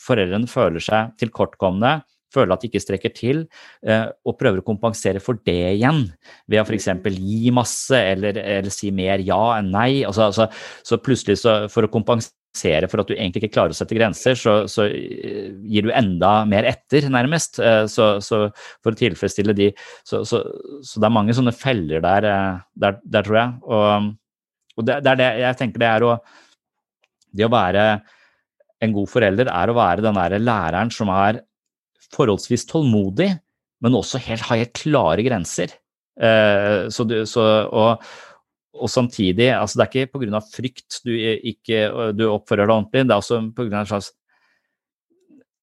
foreldrene 0.01 0.49
føler 0.51 0.83
seg 0.83 1.13
tilkortkomne, 1.21 1.99
føler 2.37 2.55
at 2.55 2.63
de 2.63 2.71
ikke 2.71 2.83
strekker 2.83 3.13
til, 3.17 3.45
og 3.87 4.39
prøver 4.41 4.63
å 4.63 4.67
kompensere 4.67 5.23
for 5.23 5.39
det 5.47 5.59
igjen. 5.77 6.07
Ved 6.51 6.63
å 6.63 6.67
f.eks. 6.67 6.91
gi 7.13 7.53
masse, 7.55 8.01
eller, 8.15 8.41
eller 8.41 8.73
si 8.75 8.93
mer 8.95 9.23
ja 9.25 9.41
enn 9.59 9.71
nei. 9.75 9.91
Altså, 10.09 10.31
altså, 10.31 10.49
så 10.87 11.01
plutselig, 11.03 11.39
så, 11.43 11.59
for 11.73 11.87
å 11.87 11.93
kompensere 11.93 12.89
for 12.91 13.03
at 13.03 13.11
du 13.11 13.17
egentlig 13.17 13.45
ikke 13.45 13.55
klarer 13.59 13.75
å 13.75 13.79
sette 13.79 13.97
grenser, 13.97 14.37
så, 14.41 14.59
så 14.71 14.89
gir 14.89 15.87
du 15.87 15.95
enda 15.95 16.39
mer 16.49 16.69
etter, 16.69 17.09
nærmest. 17.13 17.61
Så, 17.93 18.11
så 18.25 18.47
for 18.81 18.93
å 18.93 19.01
tilfredsstille 19.01 19.57
de 19.57 19.73
så, 20.03 20.25
så, 20.25 20.43
så, 20.81 21.01
det 21.01 21.09
er 21.09 21.19
mange 21.19 21.37
sånne 21.37 21.55
feller 21.57 22.05
der, 22.05 22.31
der, 22.81 23.03
der 23.05 23.29
tror 23.29 23.43
jeg. 23.43 23.59
Og, 23.69 24.15
og 24.77 24.87
det, 24.87 25.01
det, 25.05 25.13
er 25.13 25.21
det 25.21 25.31
jeg 25.43 25.59
tenker 25.63 25.83
det 25.83 25.89
er 25.89 26.05
å 26.07 26.13
Det 27.37 27.45
å 27.45 27.53
være 27.53 27.83
en 28.85 28.93
god 28.93 29.09
forelder 29.09 29.49
er 29.53 29.73
å 29.73 29.77
være 29.77 30.05
den 30.05 30.17
der 30.17 30.37
læreren 30.41 30.93
som 30.93 31.11
er 31.13 31.43
forholdsvis 32.13 32.67
tålmodig, 32.71 33.29
men 33.83 33.97
også 33.99 34.21
helt, 34.25 34.45
har 34.49 34.61
helt 34.61 34.77
klare 34.77 35.25
grenser. 35.27 35.75
så, 36.17 37.05
du, 37.09 37.17
så, 37.29 37.45
og, 37.67 38.05
og 38.77 38.93
samtidig, 38.93 39.51
altså 39.53 39.81
det 39.81 39.87
er 39.87 40.05
ikke 40.05 40.21
pga. 40.21 40.41
frykt 40.53 41.01
du 41.05 41.13
ikke 41.17 42.13
du 42.17 42.25
oppfører 42.31 42.69
deg 42.69 42.77
ordentlig, 42.77 43.05
det 43.05 43.17
er 43.17 43.25
også 43.25 43.41
pga. 43.57 43.81
en 43.81 43.91
slags 43.91 44.13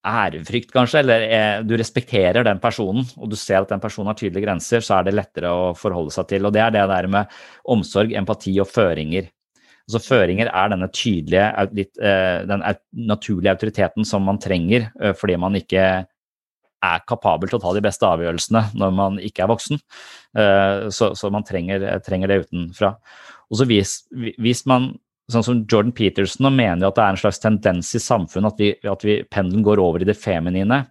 ærefrykt, 0.03 0.71
kanskje, 0.73 0.99
eller 1.03 1.25
er, 1.27 1.63
du 1.67 1.75
respekterer 1.79 2.43
den 2.45 2.59
personen, 2.63 3.05
og 3.17 3.29
du 3.31 3.37
ser 3.39 3.61
at 3.61 3.71
den 3.71 3.83
personen 3.83 4.11
har 4.11 4.17
tydelige 4.19 4.45
grenser, 4.45 4.83
så 4.83 4.97
er 4.97 5.07
det 5.07 5.15
lettere 5.15 5.51
å 5.51 5.71
forholde 5.79 6.11
seg 6.15 6.27
til. 6.31 6.47
Og 6.47 6.55
det 6.55 6.63
er 6.63 6.73
det 6.75 6.83
der 6.91 7.07
med 7.11 7.37
omsorg, 7.71 8.11
empati 8.19 8.57
og 8.61 8.67
føringer. 8.71 9.29
Altså 9.83 9.99
Føringer 9.99 10.47
er 10.47 10.71
denne 10.71 10.87
tydelige, 10.95 11.47
litt, 11.75 11.93
den 11.99 12.63
naturlige 13.11 13.51
autoriteten 13.51 14.07
som 14.07 14.23
man 14.23 14.39
trenger 14.39 14.87
eh, 14.95 15.11
fordi 15.11 15.35
man 15.39 15.57
ikke 15.59 15.83
er 16.83 17.03
kapabel 17.07 17.51
til 17.51 17.59
å 17.59 17.63
ta 17.63 17.73
de 17.75 17.83
beste 17.83 18.07
avgjørelsene 18.07 18.63
når 18.79 18.95
man 18.95 19.19
ikke 19.23 19.45
er 19.45 19.51
voksen. 19.51 19.79
Eh, 20.39 20.87
så, 20.93 21.11
så 21.19 21.31
man 21.33 21.45
trenger, 21.47 21.85
trenger, 22.05 22.31
det 22.31 22.45
utenfra. 22.47 22.93
Og 23.51 23.59
så 23.59 23.67
hvis, 23.69 23.97
hvis, 24.11 24.63
man, 24.69 24.93
sånn 25.31 25.45
som 25.45 25.61
Jordan 25.69 25.93
Peterson, 25.95 26.49
mener 26.51 26.89
at 26.89 26.97
det 26.97 27.03
er 27.03 27.15
en 27.15 27.21
slags 27.21 27.39
tendens 27.43 27.93
i 27.95 28.01
samfunnet 28.03 28.53
at, 28.53 28.59
vi, 28.59 28.73
at 28.91 29.05
vi, 29.05 29.21
pendelen 29.31 29.63
går 29.65 29.81
over 29.83 30.03
i 30.03 30.09
det 30.09 30.17
feminine, 30.19 30.83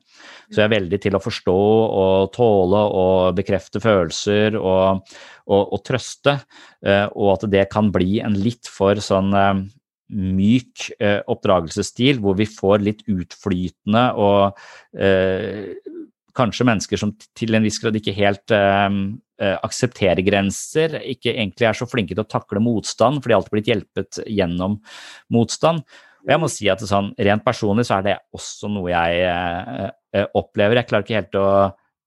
så 0.53 0.63
jeg 0.63 0.69
er 0.69 0.75
veldig 0.75 1.01
til 1.03 1.17
å 1.17 1.23
forstå 1.23 1.59
og 1.99 2.33
tåle 2.37 2.81
og 2.97 3.37
bekrefte 3.37 3.81
følelser 3.83 4.57
og, 4.61 5.05
og, 5.49 5.63
og 5.63 5.85
trøste, 5.87 6.37
eh, 6.85 7.07
og 7.13 7.37
at 7.37 7.47
det 7.53 7.69
kan 7.73 7.93
bli 7.93 8.21
en 8.25 8.37
litt 8.37 8.69
for 8.71 9.01
sånn 9.03 9.33
eh, 9.37 9.63
myk 10.13 10.91
eh, 10.99 11.21
oppdragelsesstil, 11.33 12.21
hvor 12.21 12.37
vi 12.41 12.49
får 12.49 12.85
litt 12.85 13.07
utflytende 13.09 14.11
og 14.21 14.61
kanskje 16.37 16.67
mennesker 16.69 17.01
som 17.01 17.13
til 17.39 17.57
en 17.57 17.65
viss 17.67 17.81
grad 17.83 17.97
ikke 17.99 18.15
helt 18.17 18.55
eh, 18.55 18.89
eh, 19.43 19.57
aksepterer 19.67 20.23
grenser, 20.27 20.99
ikke 21.03 21.35
egentlig 21.35 21.69
er 21.69 21.79
så 21.79 21.89
flinke 21.89 22.17
til 22.17 22.25
å 22.25 22.31
takle 22.31 22.63
motstand, 22.65 23.21
for 23.21 23.29
de 23.29 23.37
har 23.37 23.43
alltid 23.43 23.57
blitt 23.57 23.71
hjulpet 23.73 24.23
gjennom 24.27 24.79
motstand. 25.35 25.85
Og 26.23 26.31
jeg 26.31 26.43
må 26.43 26.51
si 26.51 26.69
at 26.71 26.83
sånn, 26.87 27.11
Rent 27.19 27.45
personlig 27.45 27.89
så 27.89 27.99
er 27.99 28.07
det 28.07 28.19
også 28.37 28.71
noe 28.71 28.93
jeg 28.93 29.25
eh, 29.27 29.89
eh, 30.15 30.29
opplever. 30.39 30.79
Jeg 30.79 30.91
klarer 30.91 31.07
ikke 31.07 31.19
helt 31.19 31.41
å 31.41 31.49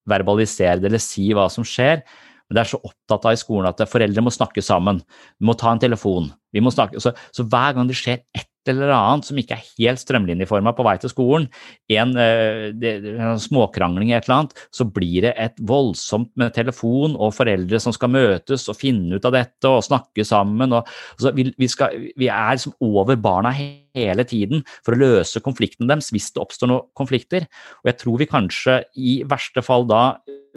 verbalisere 0.10 0.80
det 0.80 0.92
eller 0.92 1.04
si 1.04 1.28
hva 1.36 1.50
som 1.52 1.66
skjer. 1.68 2.06
Men 2.46 2.58
det 2.58 2.62
er 2.62 2.72
så 2.76 2.80
opptatt 2.86 3.26
av 3.26 3.36
i 3.36 3.42
skolen 3.42 3.68
at 3.72 3.82
foreldre 3.90 4.24
må 4.24 4.32
snakke 4.34 4.64
sammen. 4.64 5.02
Vi 5.42 5.48
må 5.50 5.56
ta 5.60 5.74
en 5.74 5.82
telefon. 5.82 6.30
Vi 6.54 6.62
må 6.64 6.72
snakke. 6.72 7.02
Så, 7.04 7.12
så 7.34 7.46
hver 7.50 7.76
gang 7.76 7.90
det 7.90 7.98
skjer 7.98 8.22
ett 8.38 8.50
eller 8.72 8.94
annet 8.96 9.28
som 9.28 9.40
ikke 9.40 9.58
er 9.58 9.68
helt 9.78 10.02
strømlinjeforma 10.02 10.74
på 10.76 10.86
vei 10.88 10.96
til 11.02 11.12
skolen, 11.12 11.48
en, 11.92 12.16
eh, 12.18 12.70
en 12.72 13.42
småkrangling 13.42 14.12
eller 14.12 14.24
et 14.24 14.30
eller 14.30 14.38
annet, 14.38 14.66
så 14.74 14.88
blir 14.90 15.28
det 15.28 15.34
et 15.38 15.60
voldsomt 15.62 16.32
med 16.40 16.56
telefon 16.56 17.16
og 17.16 17.36
foreldre 17.38 17.80
som 17.82 17.96
skal 17.96 18.14
møtes 18.14 18.68
og 18.72 18.80
finne 18.80 19.18
ut 19.20 19.28
av 19.28 19.36
dette 19.36 19.70
og 19.70 19.84
snakke 19.86 20.26
sammen. 20.28 20.74
Og, 20.74 20.88
altså, 21.18 21.34
vi, 21.36 21.50
vi, 21.58 21.70
skal, 21.72 21.98
vi, 22.16 22.30
er 22.30 22.56
liksom 22.56 22.76
over 22.84 23.20
barna 23.20 23.54
hele 23.56 24.26
tiden 24.28 24.66
for 24.86 24.96
å 24.96 25.02
løse 25.02 25.44
konfliktene 25.44 25.90
deres 25.92 26.12
hvis 26.14 26.32
det 26.36 26.44
oppstår 26.44 26.72
noen 26.72 26.90
konflikter. 26.98 27.48
Og 27.84 27.92
jeg 27.92 28.02
tror 28.02 28.22
vi 28.22 28.32
kanskje 28.32 28.82
i 28.96 29.20
verste 29.30 29.64
fall 29.66 29.88
da 29.90 30.08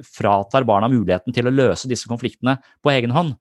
fratar 0.04 0.66
barna 0.68 0.88
muligheten 0.90 1.34
til 1.34 1.48
å 1.48 1.54
løse 1.54 1.88
disse 1.90 2.08
konfliktene 2.10 2.56
på 2.84 2.92
egen 2.92 3.14
hånd. 3.14 3.34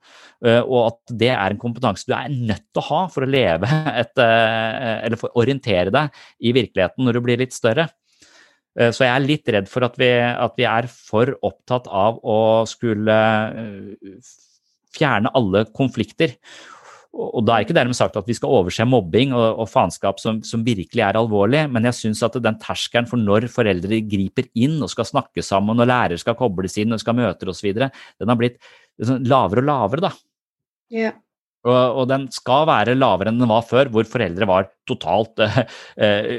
Eh, 0.45 0.62
og 0.62 0.93
at 0.93 1.16
det 1.24 1.32
er 1.34 1.53
en 1.53 1.62
kompetanse 1.62 2.08
du 2.08 2.16
er 2.18 2.34
nødt 2.34 2.66
til 2.72 2.84
å 2.84 2.88
ha 2.89 3.03
for 3.14 3.26
å 3.26 3.30
leve 3.30 3.70
et 4.03 4.24
eh, 4.24 5.05
Eller 5.08 5.20
for 5.20 5.32
å 5.32 5.43
orientere 5.43 5.93
deg 5.93 6.20
i 6.39 6.53
virkeligheten 6.55 7.08
når 7.08 7.18
du 7.18 7.24
blir 7.28 7.41
litt 7.41 7.55
større. 7.55 7.88
Eh, 8.78 8.91
så 8.91 9.05
jeg 9.05 9.14
er 9.14 9.26
litt 9.26 9.53
redd 9.58 9.72
for 9.72 9.88
at 9.88 9.97
vi, 9.99 10.12
at 10.18 10.58
vi 10.60 10.68
er 10.70 10.89
for 10.91 11.34
opptatt 11.45 11.89
av 11.89 12.22
å 12.24 12.39
skulle 12.70 13.18
fjerne 14.97 15.34
alle 15.38 15.68
konflikter. 15.76 16.38
Og 17.18 17.41
da 17.47 17.55
er 17.55 17.65
ikke 17.65 17.74
dermed 17.74 17.97
sagt 17.97 18.18
at 18.20 18.28
vi 18.30 18.36
skal 18.38 18.51
overse 18.59 18.86
mobbing 18.86 19.32
og, 19.34 19.63
og 19.63 19.70
faenskap 19.72 20.20
som, 20.22 20.43
som, 20.45 20.61
virkelig 20.65 21.01
er 21.01 21.18
alvorlig, 21.18 21.63
men 21.74 21.88
jeg 21.89 21.97
syns 21.97 22.22
at 22.26 22.38
den 22.43 22.59
terskelen 22.61 23.09
for 23.09 23.18
når 23.18 23.47
foreldre 23.49 24.03
griper 24.05 24.49
inn 24.53 24.78
og 24.86 24.91
skal 24.93 25.07
snakke 25.09 25.45
sammen, 25.45 25.82
og 25.82 25.89
lærere 25.89 26.20
skal 26.22 26.38
kobles 26.38 26.78
inn 26.78 26.93
og 26.93 27.01
skal 27.01 27.18
møter 27.18 27.49
osv., 27.49 27.72
den 27.74 28.34
har 28.34 28.38
blitt 28.38 28.59
liksom 29.01 29.26
lavere 29.26 29.63
og 29.63 29.70
lavere, 29.72 30.09
da. 30.09 30.13
Ja. 30.93 31.15
Og, 31.68 31.74
og, 31.74 32.03
den 32.11 32.28
skal 32.32 32.68
være 32.70 32.95
lavere 32.95 33.32
enn 33.32 33.41
den 33.41 33.49
var 33.49 33.65
før, 33.65 33.89
hvor 33.91 34.05
foreldre 34.07 34.47
var 34.47 34.70
totalt 34.88 35.41
eh, 35.43 35.63
eh 35.97 36.30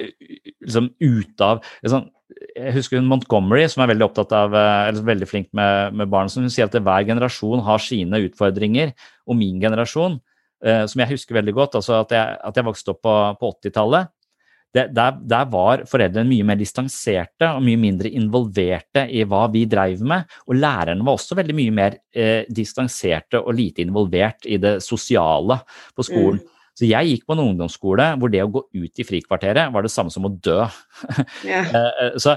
liksom 0.62 0.92
ute 1.00 1.44
av 1.44 1.60
liksom, 1.82 2.06
Jeg 2.54 2.74
husker 2.76 3.00
hun 3.00 3.10
Montgomery, 3.10 3.66
som 3.68 3.82
er 3.82 3.90
veldig 3.90 4.06
opptatt 4.06 4.32
av, 4.36 4.54
eh, 4.54 4.86
eller 4.92 5.10
veldig 5.10 5.28
flink 5.28 5.50
med, 5.58 5.98
med 5.98 6.10
barn, 6.12 6.30
som 6.32 6.46
hun 6.46 6.54
sier 6.54 6.70
at 6.70 6.78
hver 6.78 7.06
generasjon 7.08 7.66
har 7.66 7.82
sine 7.82 8.22
utfordringer. 8.28 8.94
Og 9.28 9.36
min 9.42 9.58
generasjon 9.60 10.20
som 10.58 10.98
jeg 10.98 11.12
husker 11.12 11.36
veldig 11.36 11.52
godt, 11.54 11.76
altså 11.78 12.00
at 12.00 12.12
jeg, 12.16 12.38
at 12.48 12.56
jeg 12.58 12.66
vokste 12.66 12.90
opp 12.90 12.98
på, 13.06 13.12
på 13.38 13.50
80-tallet. 13.60 14.08
Der, 14.76 14.90
der, 15.16 15.46
var 15.48 15.82
foreldrene 15.88 16.28
mye 16.28 16.44
mer 16.50 16.58
distanserte 16.60 17.48
og 17.56 17.62
mye 17.64 17.78
mindre 17.80 18.10
involverte 18.12 19.06
i 19.08 19.22
hva 19.24 19.46
vi 19.52 19.64
dreiv 19.70 20.02
med. 20.04 20.28
Og 20.46 20.58
lærerne 20.60 21.06
var 21.06 21.16
også 21.16 21.38
veldig 21.38 21.56
mye 21.56 21.74
mer 21.74 21.96
eh, 22.12 22.44
distanserte 22.52 23.40
og 23.40 23.56
lite 23.56 23.82
involvert 23.86 24.44
i 24.44 24.58
det 24.60 24.78
sosiale 24.84 25.56
på 25.96 26.04
skolen. 26.04 26.42
Mm. 26.42 26.57
Så 26.78 26.86
jeg 26.86 27.10
gikk 27.10 27.24
på 27.26 27.34
en 27.34 27.42
ungdomsskole 27.42 28.04
hvor 28.20 28.30
det 28.30 28.44
å 28.44 28.50
gå 28.54 28.62
ut 28.70 29.00
i 29.02 29.06
frikvarteret 29.06 29.72
var 29.74 29.82
det 29.82 29.90
samme 29.90 30.14
som 30.14 30.28
å 30.28 30.32
dø. 30.32 30.60
Ja. 31.48 31.60
Eh, 31.62 31.98
eh, 32.02 32.16
så, 32.20 32.34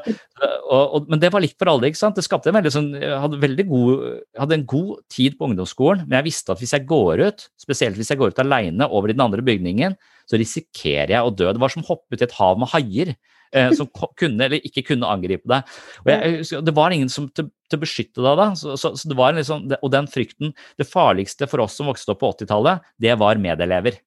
og, 0.72 0.94
og, 0.96 1.08
men 1.12 1.20
det 1.22 1.32
var 1.34 1.44
likt 1.44 1.58
for 1.60 1.70
alle. 1.72 1.90
ikke 1.90 2.00
sant? 2.00 2.16
Det 2.18 2.24
skapte 2.26 2.50
en 2.52 2.56
veldig 2.58 2.72
sånn, 2.74 2.90
jeg 2.96 3.18
hadde, 3.24 3.40
veldig 3.42 3.66
god, 3.70 4.06
hadde 4.40 4.58
en 4.58 4.66
god 4.70 5.02
tid 5.12 5.36
på 5.38 5.50
ungdomsskolen, 5.50 6.06
men 6.06 6.20
jeg 6.20 6.30
visste 6.30 6.54
at 6.54 6.62
hvis 6.62 6.74
jeg 6.78 6.88
går 6.90 7.24
ut, 7.26 7.46
spesielt 7.60 8.00
hvis 8.00 8.14
jeg 8.14 8.22
går 8.22 8.34
ut 8.34 8.42
alene 8.44 8.88
over 8.88 9.12
i 9.12 9.18
den 9.18 9.26
andre 9.26 9.44
bygningen, 9.46 9.98
så 10.30 10.40
risikerer 10.40 11.16
jeg 11.18 11.28
å 11.28 11.34
dø. 11.34 11.50
Det 11.52 11.62
var 11.62 11.74
som 11.74 11.84
å 11.84 11.90
hoppe 11.92 12.16
ut 12.16 12.24
i 12.24 12.28
et 12.28 12.38
hav 12.38 12.62
med 12.62 12.72
haier. 12.72 13.14
Eh, 13.52 13.74
som 13.76 13.90
kunne 13.92 14.46
eller 14.46 14.64
ikke 14.64 14.86
kunne 14.94 15.10
angripe 15.12 15.50
deg. 15.52 15.74
Og 16.06 16.12
jeg, 16.14 16.62
det 16.64 16.74
var 16.78 16.94
ingen 16.96 17.12
som 17.12 17.26
til, 17.36 17.50
til 17.68 17.80
å 17.80 17.82
beskytte 17.82 18.24
deg 18.24 18.40
da. 18.40 18.46
Så, 18.56 18.78
så, 18.80 18.94
så 18.96 19.12
det 19.12 19.18
var 19.20 19.36
liksom, 19.36 19.66
og 19.76 19.92
den 19.92 20.08
frykten 20.12 20.54
Det 20.80 20.88
farligste 20.88 21.50
for 21.52 21.66
oss 21.66 21.76
som 21.76 21.90
vokste 21.92 22.16
opp 22.16 22.22
på 22.24 22.32
80-tallet, 22.32 22.88
det 23.04 23.18
var 23.20 23.42
medelever. 23.44 24.00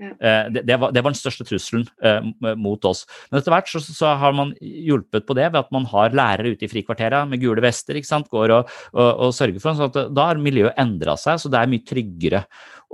Ja. 0.00 0.10
Det, 0.50 0.64
det, 0.66 0.76
var, 0.80 0.92
det, 0.94 1.02
var, 1.04 1.12
den 1.12 1.18
største 1.18 1.46
trusselen 1.46 1.84
eh, 2.04 2.54
mot 2.58 2.84
oss. 2.88 3.04
Men 3.30 3.40
etter 3.40 3.54
hvert 3.54 3.70
så, 3.70 3.82
så, 3.84 4.14
har 4.18 4.34
man 4.36 4.52
hjulpet 4.60 5.26
på 5.26 5.36
det 5.38 5.48
ved 5.52 5.60
at 5.60 5.74
man 5.74 5.86
har 5.90 6.16
lærere 6.16 6.54
ute 6.54 6.66
i 6.66 6.70
frikvarteret 6.70 7.28
med 7.30 7.42
gule 7.42 7.62
vester. 7.64 7.98
ikke 7.98 8.10
sant, 8.10 8.30
går 8.32 8.54
og, 8.54 8.72
og, 8.92 9.10
og 9.26 9.34
sørger 9.36 9.60
for 9.62 9.78
sånn 9.78 9.92
at 9.92 10.14
Da 10.14 10.30
har 10.30 10.40
miljøet 10.42 10.78
endra 10.80 11.18
seg, 11.20 11.40
så 11.40 11.52
det 11.52 11.60
er 11.60 11.70
mye 11.70 11.86
tryggere. 11.86 12.44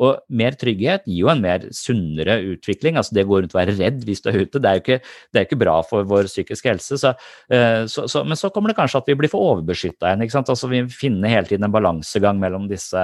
Og 0.01 0.21
mer 0.33 0.57
trygghet 0.57 1.05
gir 1.09 1.25
jo 1.25 1.31
en 1.33 1.43
mer 1.43 1.67
sunnere 1.77 2.39
utvikling. 2.55 2.97
altså 2.97 3.17
Det 3.17 3.27
går 3.29 3.45
rundt 3.45 3.57
å 3.57 3.61
være 3.61 3.77
redd 3.77 4.05
hvis 4.09 4.25
du 4.25 4.31
er 4.31 4.41
ute, 4.45 4.63
det 4.63 4.71
er 4.71 4.79
jo 4.79 4.85
ikke, 4.85 4.99
er 5.37 5.47
ikke 5.47 5.61
bra 5.61 5.77
for 5.87 6.09
vår 6.09 6.31
psykiske 6.31 6.73
helse. 6.73 7.01
Så, 7.03 7.13
eh, 7.53 7.85
så, 7.91 8.25
men 8.25 8.39
så 8.39 8.53
kommer 8.55 8.73
det 8.73 8.79
kanskje 8.81 9.03
at 9.03 9.11
vi 9.11 9.19
blir 9.21 9.33
for 9.33 9.45
overbeskytta 9.53 10.09
igjen. 10.09 10.25
ikke 10.25 10.39
sant, 10.39 10.53
altså 10.53 10.71
Vi 10.73 10.85
finner 10.95 11.35
hele 11.35 11.51
tiden 11.51 11.69
en 11.69 11.75
balansegang 11.75 12.41
mellom 12.41 12.69
disse, 12.71 13.01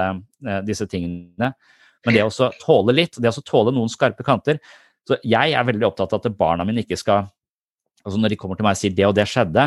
eh, 0.47 0.61
disse 0.65 0.89
tingene. 0.89 1.53
Men 2.05 2.17
det 2.17 2.25
å 2.27 2.51
tåle 2.61 2.95
litt, 2.95 3.17
det 3.21 3.31
å 3.31 3.43
tåle 3.45 3.73
noen 3.75 3.91
skarpe 3.91 4.25
kanter 4.25 4.61
så 5.07 5.17
Jeg 5.23 5.53
er 5.55 5.67
veldig 5.67 5.87
opptatt 5.87 6.13
av 6.13 6.19
at 6.19 6.35
barna 6.35 6.65
mine 6.67 6.83
ikke 6.83 6.97
skal 6.99 7.29
altså 8.03 8.19
Når 8.19 8.33
de 8.33 8.39
kommer 8.39 8.59
til 8.59 8.67
meg 8.67 8.75
og 8.75 8.81
sier 8.81 8.95
det 8.95 9.05
og 9.07 9.15
det 9.17 9.25
skjedde, 9.27 9.63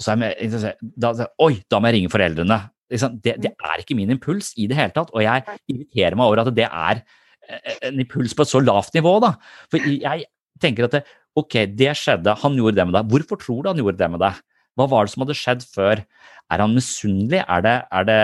så 0.00 0.14
er 0.14 0.36
jeg, 0.40 0.76
da, 0.80 1.10
Oi, 1.44 1.54
da 1.68 1.80
må 1.80 1.90
jeg 1.90 1.96
ringe 1.98 2.12
foreldrene. 2.12 2.56
Det, 2.88 3.34
det, 3.36 3.50
er 3.52 3.82
ikke 3.82 3.96
min 3.98 4.14
impuls 4.14 4.54
i 4.56 4.64
det 4.70 4.78
hele 4.78 4.94
tatt, 4.94 5.10
og 5.12 5.20
jeg 5.20 5.44
irriterer 5.68 6.16
meg 6.16 6.30
over 6.30 6.40
at 6.40 6.48
det 6.56 6.64
er 6.66 7.02
eh, 7.02 7.74
en 7.90 8.00
impuls 8.00 8.32
på 8.32 8.46
et 8.46 8.52
så 8.52 8.62
lavt 8.64 8.96
nivå. 8.96 9.12
da. 9.20 9.34
For 9.68 9.90
jeg 9.92 10.24
tenker 10.62 10.88
at 10.88 10.96
det, 10.96 11.02
ok, 11.36 11.58
det 11.76 11.92
skjedde, 12.00 12.38
han 12.40 12.56
gjorde 12.56 12.80
det 12.80 12.88
med 12.88 12.96
deg. 12.96 13.12
Hvorfor 13.12 13.42
tror 13.44 13.60
du 13.60 13.70
han 13.74 13.82
gjorde 13.82 14.00
det 14.00 14.10
med 14.14 14.24
deg? 14.24 14.40
Hva 14.78 14.88
var 14.88 15.04
det 15.04 15.12
som 15.12 15.26
hadde 15.26 15.36
skjedd 15.36 15.68
før? 15.68 16.02
Er 16.50 16.64
han 16.64 16.74
misunnelig? 16.74 17.44
Er 17.44 17.66
det, 17.66 17.76
er 18.00 18.08
det, 18.08 18.20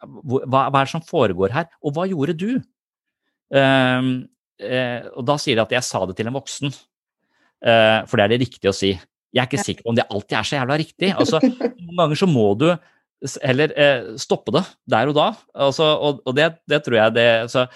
hva, 0.00 0.66
hva, 0.68 0.80
er 0.80 0.86
det 0.86 0.92
som 0.92 1.04
foregår 1.04 1.54
her? 1.54 1.68
Og 1.84 1.94
hva 1.96 2.06
gjorde 2.08 2.36
du? 2.38 2.50
Um, 3.50 4.12
uh, 4.62 5.00
og 5.16 5.26
da 5.28 5.36
sier 5.42 5.58
de 5.58 5.64
at 5.64 5.74
jeg 5.76 5.86
sa 5.86 6.02
det 6.08 6.16
til 6.18 6.30
en 6.30 6.36
voksen, 6.36 6.72
uh, 6.72 8.00
for 8.08 8.16
det 8.16 8.26
er 8.26 8.34
det 8.34 8.40
riktige 8.46 8.72
å 8.72 8.76
si. 8.76 8.94
Jeg 9.30 9.42
er 9.44 9.48
ikke 9.50 9.62
sikker 9.62 9.86
på 9.86 9.92
om 9.92 9.98
det 9.98 10.08
alltid 10.10 10.38
er 10.38 10.48
så 10.48 10.58
jævla 10.58 10.80
riktig. 10.80 11.12
Altså, 11.14 11.38
Noen 11.44 12.00
ganger 12.00 12.18
så 12.18 12.28
må 12.30 12.48
du 12.58 12.68
heller 13.44 13.74
uh, 13.76 14.12
stoppe 14.20 14.54
det 14.56 14.64
der 14.90 15.10
og 15.12 15.18
da. 15.18 15.30
Altså, 15.68 15.88
og, 15.96 16.22
og 16.26 16.36
det, 16.38 16.52
det, 16.70 16.82
tror 16.86 17.00
jeg 17.02 17.16
det 17.18 17.28
så, 17.52 17.66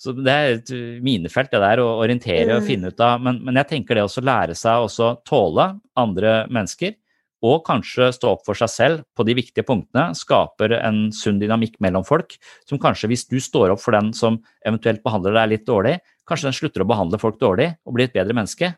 så 0.00 0.14
det 0.16 0.32
er 0.34 0.56
et 0.58 0.72
minefelt, 1.04 1.50
det 1.52 1.62
der, 1.64 1.82
å 1.82 1.98
orientere 2.04 2.58
og 2.58 2.64
Mm. 2.64 2.68
finne 2.68 2.92
ut 2.92 3.04
av. 3.04 3.22
Men, 3.24 3.40
men 3.46 3.62
jeg 3.62 3.72
tenker 3.74 3.96
det 3.96 4.04
også 4.06 4.24
lære 4.24 4.58
seg 4.58 4.84
å 4.86 5.14
tåle 5.28 5.72
andre 5.98 6.42
mennesker, 6.52 6.98
og 7.46 7.62
kanskje 7.66 8.10
stå 8.14 8.34
opp 8.34 8.44
for 8.46 8.58
seg 8.58 8.70
selv 8.72 9.02
på 9.16 9.24
de 9.28 9.36
viktige 9.38 9.64
punktene, 9.66 10.10
skaper 10.16 10.76
en 10.80 11.08
sunn 11.16 11.40
dynamikk 11.40 11.78
mellom 11.82 12.04
folk, 12.06 12.36
som 12.68 12.80
kanskje 12.80 13.10
hvis 13.12 13.26
du 13.30 13.38
står 13.40 13.74
opp 13.74 13.82
for 13.82 13.96
den 13.96 14.12
som 14.16 14.38
eventuelt 14.66 15.02
behandler 15.06 15.38
deg 15.38 15.54
litt 15.54 15.66
dårlig, 15.68 15.98
kanskje 16.28 16.50
den 16.50 16.58
slutter 16.58 16.84
å 16.84 16.90
behandle 16.90 17.20
folk 17.20 17.40
dårlig 17.40 17.72
og 17.84 17.96
blir 17.96 18.10
et 18.10 18.16
bedre 18.16 18.36
menneske, 18.36 18.74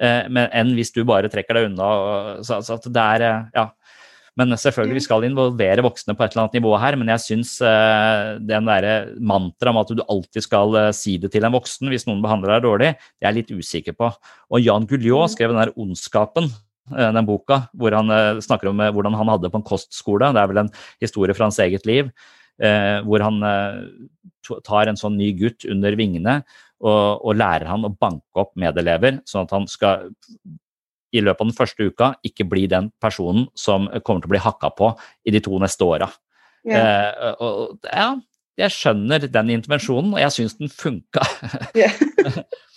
eh, 0.00 0.22
enn 0.28 0.76
hvis 0.76 0.92
du 0.94 1.02
bare 1.08 1.32
trekker 1.32 1.58
deg 1.58 1.70
unna. 1.70 1.88
Og, 1.88 2.46
så, 2.46 2.60
så 2.64 2.78
at 2.78 2.88
det 2.92 3.08
er, 3.16 3.28
eh, 3.28 3.50
ja. 3.56 3.68
Men 4.40 4.54
selvfølgelig, 4.56 4.96
vi 4.96 5.04
skal 5.04 5.26
involvere 5.26 5.84
voksne 5.84 6.14
på 6.16 6.24
et 6.24 6.32
eller 6.32 6.46
annet 6.46 6.54
nivå 6.56 6.70
her, 6.80 6.96
men 6.96 7.10
jeg 7.12 7.24
syns 7.26 7.50
eh, 7.68 8.38
den 8.40 8.68
derre 8.70 8.94
mantraet 9.20 9.72
om 9.74 9.80
at 9.82 9.92
du 9.92 10.00
alltid 10.06 10.46
skal 10.46 10.78
eh, 10.80 10.92
si 10.96 11.18
det 11.20 11.34
til 11.34 11.44
en 11.44 11.52
voksen 11.52 11.92
hvis 11.92 12.06
noen 12.08 12.22
behandler 12.24 12.54
deg 12.54 12.64
dårlig, 12.64 12.92
det 12.96 13.26
er 13.26 13.28
jeg 13.28 13.40
litt 13.42 13.52
usikker 13.60 13.98
på. 13.98 14.08
Og 14.52 14.64
Jan 14.64 14.88
Guillot 14.88 15.34
skrev 15.34 15.52
den 15.52 15.60
der 15.60 15.74
Ondskapen, 15.76 16.48
den 16.90 17.26
boka, 17.26 17.62
hvor 17.78 17.94
han 17.94 18.10
eh, 18.10 18.40
snakker 18.42 18.70
om 18.72 18.80
eh, 18.82 18.90
hvordan 18.94 19.14
han 19.18 19.30
hadde 19.30 19.50
på 19.52 19.60
en 19.60 19.66
kostskole. 19.66 20.32
Det 20.34 20.42
er 20.42 20.50
vel 20.50 20.64
en 20.64 20.72
historie 21.02 21.36
fra 21.36 21.46
hans 21.46 21.60
eget 21.62 21.86
liv, 21.88 22.10
eh, 22.62 22.98
hvor 23.06 23.22
han 23.22 23.38
eh, 23.46 24.56
tar 24.66 24.90
en 24.90 24.98
sånn 24.98 25.16
ny 25.20 25.30
gutt 25.38 25.66
under 25.70 25.94
vingene 25.98 26.40
og, 26.82 27.22
og 27.22 27.38
lærer 27.38 27.68
han 27.70 27.86
å 27.86 27.92
banke 27.94 28.42
opp 28.42 28.56
medelever, 28.58 29.20
sånn 29.28 29.46
at 29.46 29.54
han 29.54 29.68
skal 29.70 30.10
i 31.12 31.20
løpet 31.20 31.44
av 31.44 31.48
den 31.50 31.56
første 31.56 31.86
uka 31.86 32.10
ikke 32.26 32.48
bli 32.48 32.66
den 32.72 32.88
personen 33.02 33.46
som 33.58 33.86
kommer 34.02 34.24
til 34.24 34.30
å 34.30 34.34
bli 34.34 34.42
hakka 34.42 34.72
på 34.74 34.90
i 35.28 35.34
de 35.34 35.42
to 35.44 35.60
neste 35.62 35.86
åra. 35.86 36.08
Yeah. 36.66 37.12
Eh, 37.12 37.42
og, 37.42 37.78
ja, 37.86 38.08
jeg 38.58 38.74
skjønner 38.74 39.28
den 39.30 39.54
intervensjonen, 39.54 40.14
og 40.16 40.22
jeg 40.22 40.34
syns 40.38 40.58
den 40.58 40.72
funka. 40.72 41.24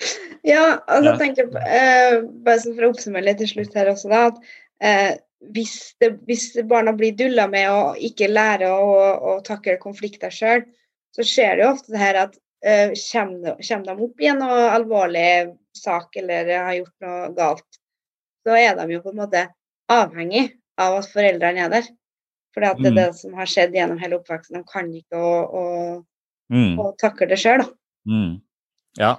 Ja, 0.46 0.78
altså 0.86 1.16
tenker 1.18 1.42
jeg 1.42 1.52
på, 1.54 1.58
eh, 1.58 2.20
bare 2.46 2.60
så 2.62 2.72
for 2.76 2.86
å 2.86 2.90
oppsummere 2.92 3.24
litt 3.26 3.40
til 3.42 3.48
slutt 3.50 3.74
her 3.74 3.88
også, 3.90 4.10
da, 4.12 4.20
at 4.28 4.36
eh, 4.84 5.12
hvis, 5.56 5.72
det, 6.02 6.12
hvis 6.28 6.44
barna 6.70 6.92
blir 6.94 7.16
dulla 7.18 7.48
med 7.50 7.66
å 7.72 7.80
ikke 7.98 8.28
lære 8.30 8.68
å, 8.70 8.92
å 9.18 9.32
takle 9.46 9.74
konflikter 9.82 10.30
sjøl, 10.30 10.62
så 11.16 11.26
skjer 11.26 11.56
det 11.58 11.64
jo 11.64 11.72
ofte 11.72 11.94
det 11.96 12.02
her 12.04 12.20
at 12.26 12.38
eh, 12.62 12.92
kommer, 13.10 13.56
kommer 13.58 13.88
de 13.88 14.06
opp 14.06 14.22
i 14.22 14.30
en 14.30 14.42
alvorlig 14.46 15.26
sak 15.76 16.16
eller 16.22 16.52
har 16.54 16.78
gjort 16.78 16.94
noe 17.08 17.28
galt, 17.36 17.80
så 18.46 18.54
er 18.60 18.78
de 18.78 18.86
jo 18.94 19.02
på 19.02 19.10
en 19.16 19.20
måte 19.24 19.46
avhengig 19.92 20.46
av 20.78 21.00
at 21.00 21.10
foreldrene 21.10 21.66
er 21.66 21.72
der. 21.72 21.88
For 22.54 22.62
det 22.64 22.70
er 22.70 22.78
Mm. 22.86 22.94
det 22.96 23.08
som 23.18 23.34
har 23.36 23.48
skjedd 23.50 23.74
gjennom 23.76 23.98
hele 24.00 24.16
oppveksten. 24.20 24.62
De 24.62 24.64
kan 24.70 24.86
ikke 24.94 25.18
å, 25.18 25.34
å, 25.44 25.64
Mm. 26.52 26.78
å 26.80 26.92
takle 27.02 27.26
det 27.28 27.36
sjøl, 27.42 27.64
da. 27.64 27.68
Mm. 28.08 28.36
Ja. 28.96 29.16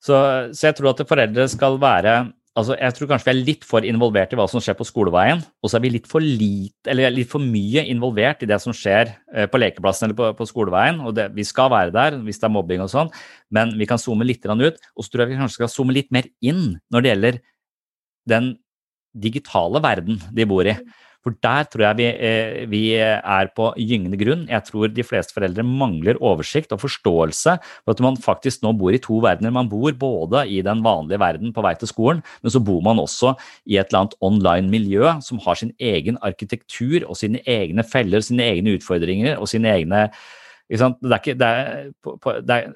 Så, 0.00 0.16
så 0.56 0.70
jeg 0.70 0.78
tror 0.78 0.94
at 0.94 1.02
foreldre 1.08 1.48
skal 1.52 1.80
være 1.80 2.18
altså 2.58 2.74
Jeg 2.80 2.94
tror 2.96 3.08
kanskje 3.12 3.28
vi 3.28 3.32
er 3.32 3.46
litt 3.46 3.66
for 3.66 3.86
involvert 3.86 4.32
i 4.34 4.38
hva 4.38 4.46
som 4.50 4.62
skjer 4.62 4.74
på 4.76 4.86
skoleveien, 4.88 5.38
og 5.62 5.70
så 5.70 5.78
er 5.78 5.84
vi 5.84 5.92
litt 5.94 6.08
for 6.10 6.24
lite, 6.24 6.94
litt 6.96 7.30
for 7.30 7.42
mye 7.42 7.84
involvert 7.92 8.42
i 8.42 8.48
det 8.50 8.58
som 8.62 8.74
skjer 8.76 9.12
eh, 9.32 9.46
på 9.50 9.60
lekeplassen 9.60 10.08
eller 10.08 10.18
på, 10.18 10.30
på 10.36 10.48
skoleveien. 10.50 10.98
og 11.04 11.14
det, 11.16 11.28
Vi 11.36 11.46
skal 11.46 11.70
være 11.72 11.94
der 11.94 12.18
hvis 12.26 12.42
det 12.42 12.48
er 12.48 12.54
mobbing 12.56 12.82
og 12.84 12.90
sånn, 12.92 13.12
men 13.54 13.76
vi 13.78 13.86
kan 13.88 14.02
zoome 14.02 14.26
litt 14.26 14.44
ut. 14.44 14.82
Og 14.96 15.06
så 15.06 15.12
tror 15.12 15.24
jeg 15.24 15.32
vi 15.32 15.38
kanskje 15.40 15.60
skal 15.60 15.72
zoome 15.72 15.94
litt 15.94 16.10
mer 16.10 16.26
inn 16.42 16.74
når 16.90 17.00
det 17.00 17.12
gjelder 17.12 17.40
den 18.34 18.50
digitale 19.14 19.80
verden 19.82 20.20
de 20.34 20.46
bor 20.46 20.66
i. 20.66 20.74
For 21.20 21.36
der 21.44 21.66
tror 21.68 21.84
jeg 21.84 21.98
vi, 21.98 22.06
eh, 22.08 22.62
vi 22.70 22.82
er 22.96 23.50
på 23.56 23.68
gyngende 23.76 24.16
grunn. 24.20 24.46
Jeg 24.48 24.64
tror 24.64 24.88
de 24.88 25.04
fleste 25.04 25.36
foreldre 25.36 25.64
mangler 25.66 26.16
oversikt 26.16 26.72
og 26.72 26.80
forståelse 26.80 27.58
for 27.60 27.92
at 27.92 28.00
man 28.04 28.16
faktisk 28.16 28.64
nå 28.64 28.72
bor 28.80 28.96
i 28.96 29.02
to 29.02 29.20
verdener. 29.20 29.52
Man 29.52 29.68
bor 29.68 29.92
både 29.92 30.46
i 30.48 30.62
den 30.64 30.80
vanlige 30.84 31.20
verden 31.20 31.52
på 31.52 31.64
vei 31.66 31.74
til 31.76 31.92
skolen, 31.92 32.24
men 32.40 32.54
så 32.54 32.62
bor 32.64 32.80
man 32.86 33.02
også 33.02 33.34
i 33.68 33.76
et 33.76 33.90
eller 33.90 34.06
annet 34.06 34.18
online 34.24 34.72
miljø 34.72 35.12
som 35.20 35.42
har 35.44 35.60
sin 35.60 35.74
egen 35.78 36.16
arkitektur 36.24 37.04
og 37.06 37.18
sine 37.20 37.44
egne 37.44 37.84
feller, 37.84 38.24
sine 38.24 38.46
egne 38.48 38.78
utfordringer 38.78 39.36
og 39.36 39.48
sine 39.52 39.68
egne 39.76 40.08
ikke 40.70 40.84
sant? 40.84 41.00
Det 41.02 41.10
er 41.10 41.20
ikke, 41.20 41.38
det 41.38 41.48
er, 41.50 41.90
på, 42.02 42.14
på, 42.22 42.36
det 42.46 42.56
er, 42.56 42.72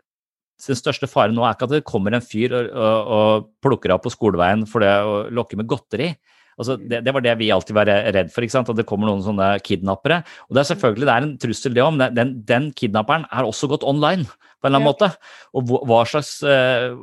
den 0.65 0.79
største 0.79 1.09
faren 1.11 1.35
nå 1.37 1.45
er 1.45 1.57
ikke 1.57 1.67
at 1.69 1.75
det 1.77 1.87
kommer 1.87 2.15
en 2.15 2.25
fyr 2.25 2.55
og, 2.55 2.71
og, 2.71 3.13
og 3.17 3.49
plukker 3.65 3.95
opp 3.95 4.05
på 4.07 4.13
skoleveien 4.15 4.65
for 4.71 4.85
det 4.85 4.93
å 5.03 5.17
lokke 5.35 5.59
med 5.59 5.69
godteri. 5.71 6.13
Altså, 6.59 6.79
det, 6.79 7.03
det 7.07 7.15
var 7.15 7.25
det 7.25 7.35
vi 7.41 7.51
alltid 7.55 7.77
var 7.77 7.91
redd 7.91 8.33
for, 8.35 8.47
ikke 8.47 8.57
sant? 8.57 8.71
at 8.71 8.79
det 8.79 8.87
kommer 8.89 9.11
noen 9.11 9.25
sånne 9.25 9.55
kidnappere. 9.65 10.23
Og 10.49 10.57
det 10.57 10.65
er 10.65 10.71
selvfølgelig 10.73 11.09
det 11.09 11.15
er 11.15 11.29
en 11.29 11.37
trussel, 11.43 11.75
det 11.77 11.85
òg, 11.85 11.95
men 11.99 12.17
den, 12.17 12.35
den 12.47 12.73
kidnapperen 12.77 13.29
er 13.31 13.49
også 13.49 13.71
gått 13.73 13.87
online 13.87 14.27
på 14.65 14.69
en 14.69 14.73
eller 14.73 14.81
annen 14.81 14.87
Ja. 14.87 14.93
måte. 14.93 15.09
Og 15.53 15.67
hva, 15.69 15.81
hva 15.91 15.99
slags 16.09 16.31
uh, 16.41 16.95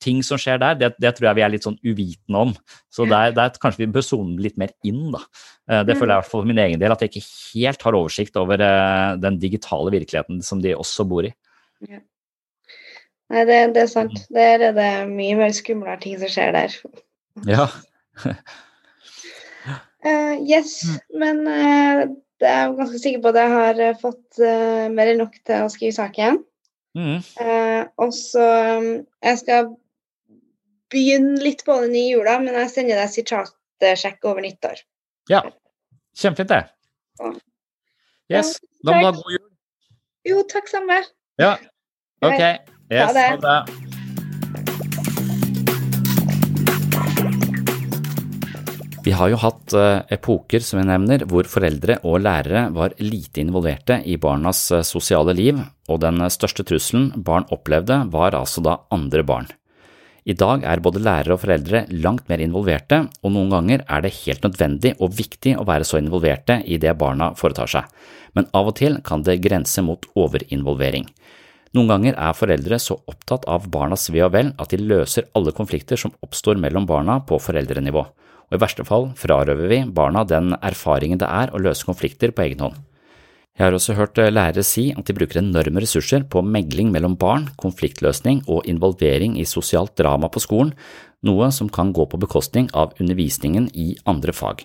ting 0.00 0.22
som 0.24 0.40
skjer 0.40 0.60
der, 0.62 0.78
det, 0.80 0.92
det 1.02 1.12
tror 1.16 1.28
jeg 1.28 1.36
vi 1.36 1.44
er 1.44 1.52
litt 1.52 1.66
sånn 1.66 1.76
uvitende 1.84 2.44
om. 2.46 2.54
Så 2.88 3.04
der, 3.10 3.34
der 3.36 3.52
kanskje 3.60 3.84
vi 3.84 3.90
bør 3.92 4.06
sone 4.06 4.38
litt 4.40 4.56
mer 4.60 4.72
inn, 4.88 5.10
da. 5.12 5.20
Uh, 5.68 5.82
det 5.84 5.98
føler 5.98 6.14
jeg 6.14 6.16
i 6.16 6.22
hvert 6.22 6.30
fall 6.30 6.44
for 6.46 6.48
min 6.48 6.62
egen 6.64 6.80
del, 6.80 6.94
at 6.94 7.04
jeg 7.04 7.12
ikke 7.12 7.26
helt 7.58 7.84
har 7.84 7.98
oversikt 7.98 8.40
over 8.40 8.64
uh, 8.64 9.18
den 9.20 9.36
digitale 9.42 9.92
virkeligheten 9.92 10.40
som 10.46 10.62
de 10.64 10.72
også 10.78 11.04
bor 11.10 11.28
i. 11.28 11.34
Nei, 13.28 13.42
det, 13.44 13.58
det 13.76 13.82
er 13.84 13.90
sant. 13.92 14.24
Der 14.32 14.64
er 14.70 14.72
det 14.72 14.88
mye 15.12 15.36
mer 15.36 15.52
skumle 15.52 15.98
ting 16.00 16.16
som 16.22 16.32
skjer 16.32 16.56
der. 16.56 16.78
Ja. 17.48 17.68
Eh, 20.08 20.34
yes, 20.48 20.78
men 21.20 21.42
uh, 21.48 22.06
jeg 22.38 22.54
er 22.54 22.76
ganske 22.78 23.00
sikker 23.02 23.22
på 23.22 23.32
at 23.32 23.40
jeg 23.40 23.52
har 23.54 23.82
eh, 23.82 23.98
fått 23.98 24.40
uh, 24.40 24.86
mer 24.94 25.10
enn 25.10 25.20
nok 25.24 25.34
til 25.46 25.66
å 25.66 25.72
skrive 25.72 25.96
saken. 25.96 26.40
Mm. 26.98 27.18
Eh, 27.44 27.82
og 28.00 28.14
så 28.16 28.44
um, 28.80 28.86
Jeg 29.22 29.38
skal 29.42 29.68
begynne 30.90 31.36
litt 31.44 31.60
på 31.66 31.76
den 31.82 31.94
i 31.98 32.08
jula, 32.08 32.38
men 32.42 32.56
jeg 32.62 32.72
sender 32.72 32.98
deg 32.98 33.12
sitatsjekk 33.12 34.30
over 34.30 34.44
nyttår. 34.44 34.82
ja. 35.30 35.44
Kjempefint, 36.18 36.50
det. 36.50 36.64
Ja. 37.20 37.28
Yes. 38.32 38.56
Da 38.82 38.96
må 38.96 38.98
du 38.98 39.06
ha 39.06 39.12
god 39.20 39.36
jul. 39.36 39.44
Jo, 40.26 40.40
takk 40.50 40.66
samme. 40.70 40.98
Ja. 41.38 41.52
Ok. 42.26 42.42
Yes, 42.90 43.14
ha 43.14 43.36
det. 43.38 43.87
Vi 49.08 49.14
har 49.16 49.30
jo 49.32 49.38
hatt 49.40 49.72
eh, 49.72 50.02
epoker, 50.12 50.60
som 50.60 50.82
jeg 50.82 50.88
nevner, 50.90 51.22
hvor 51.30 51.46
foreldre 51.48 51.94
og 52.04 52.18
lærere 52.20 52.66
var 52.76 52.92
lite 53.00 53.40
involverte 53.40 54.02
i 54.04 54.18
barnas 54.20 54.60
eh, 54.76 54.82
sosiale 54.84 55.32
liv, 55.32 55.62
og 55.88 56.02
den 56.02 56.20
største 56.28 56.66
trusselen 56.68 57.06
barn 57.24 57.46
opplevde 57.54 58.02
var 58.12 58.36
altså 58.36 58.60
da 58.66 58.74
andre 58.92 59.24
barn. 59.24 59.48
I 60.28 60.36
dag 60.36 60.66
er 60.68 60.84
både 60.84 61.00
lærere 61.00 61.38
og 61.38 61.40
foreldre 61.40 61.86
langt 62.04 62.28
mer 62.28 62.44
involverte, 62.44 63.00
og 63.24 63.32
noen 63.32 63.48
ganger 63.54 63.86
er 63.88 64.04
det 64.04 64.12
helt 64.18 64.44
nødvendig 64.44 64.92
og 64.98 65.16
viktig 65.16 65.56
å 65.56 65.64
være 65.72 65.88
så 65.88 66.02
involverte 66.02 66.58
i 66.68 66.76
det 66.76 66.92
barna 67.00 67.30
foretar 67.38 67.72
seg, 67.78 67.88
men 68.36 68.52
av 68.52 68.68
og 68.74 68.76
til 68.82 69.00
kan 69.08 69.24
det 69.24 69.40
grense 69.40 69.88
mot 69.88 70.04
overinvolvering. 70.20 71.08
Noen 71.72 71.94
ganger 71.94 72.20
er 72.28 72.36
foreldre 72.36 72.76
så 72.76 73.00
opptatt 73.08 73.48
av 73.48 73.72
barnas 73.72 74.10
ve 74.12 74.26
og 74.28 74.36
vel 74.36 74.52
at 74.60 74.68
de 74.68 74.84
løser 74.84 75.32
alle 75.32 75.56
konflikter 75.56 75.96
som 75.96 76.12
oppstår 76.20 76.60
mellom 76.60 76.84
barna 76.84 77.22
på 77.24 77.40
foreldrenivå, 77.40 78.04
og 78.48 78.56
i 78.56 78.62
verste 78.62 78.84
fall 78.88 79.10
frarøver 79.18 79.68
vi 79.70 79.80
barna 79.94 80.24
den 80.28 80.54
erfaringen 80.58 81.20
det 81.20 81.28
er 81.28 81.52
å 81.52 81.60
løse 81.62 81.86
konflikter 81.88 82.32
på 82.32 82.46
egen 82.46 82.64
hånd. 82.64 82.78
Jeg 83.58 83.66
har 83.66 83.74
også 83.74 83.96
hørt 83.98 84.18
eh, 84.22 84.30
lærere 84.30 84.62
si 84.62 84.92
at 84.94 85.08
de 85.08 85.16
bruker 85.16 85.40
enorme 85.40 85.82
ressurser 85.82 86.22
på 86.30 86.44
megling 86.46 86.92
mellom 86.94 87.16
barn, 87.18 87.48
konfliktløsning 87.58 88.44
og 88.46 88.68
involvering 88.70 89.34
i 89.34 89.46
sosialt 89.50 89.96
drama 89.98 90.30
på 90.30 90.44
skolen, 90.44 90.70
noe 91.26 91.50
som 91.50 91.66
kan 91.66 91.90
gå 91.90 92.06
på 92.06 92.20
bekostning 92.22 92.68
av 92.70 92.94
undervisningen 93.02 93.66
i 93.74 93.96
andre 94.06 94.30
fag. 94.30 94.62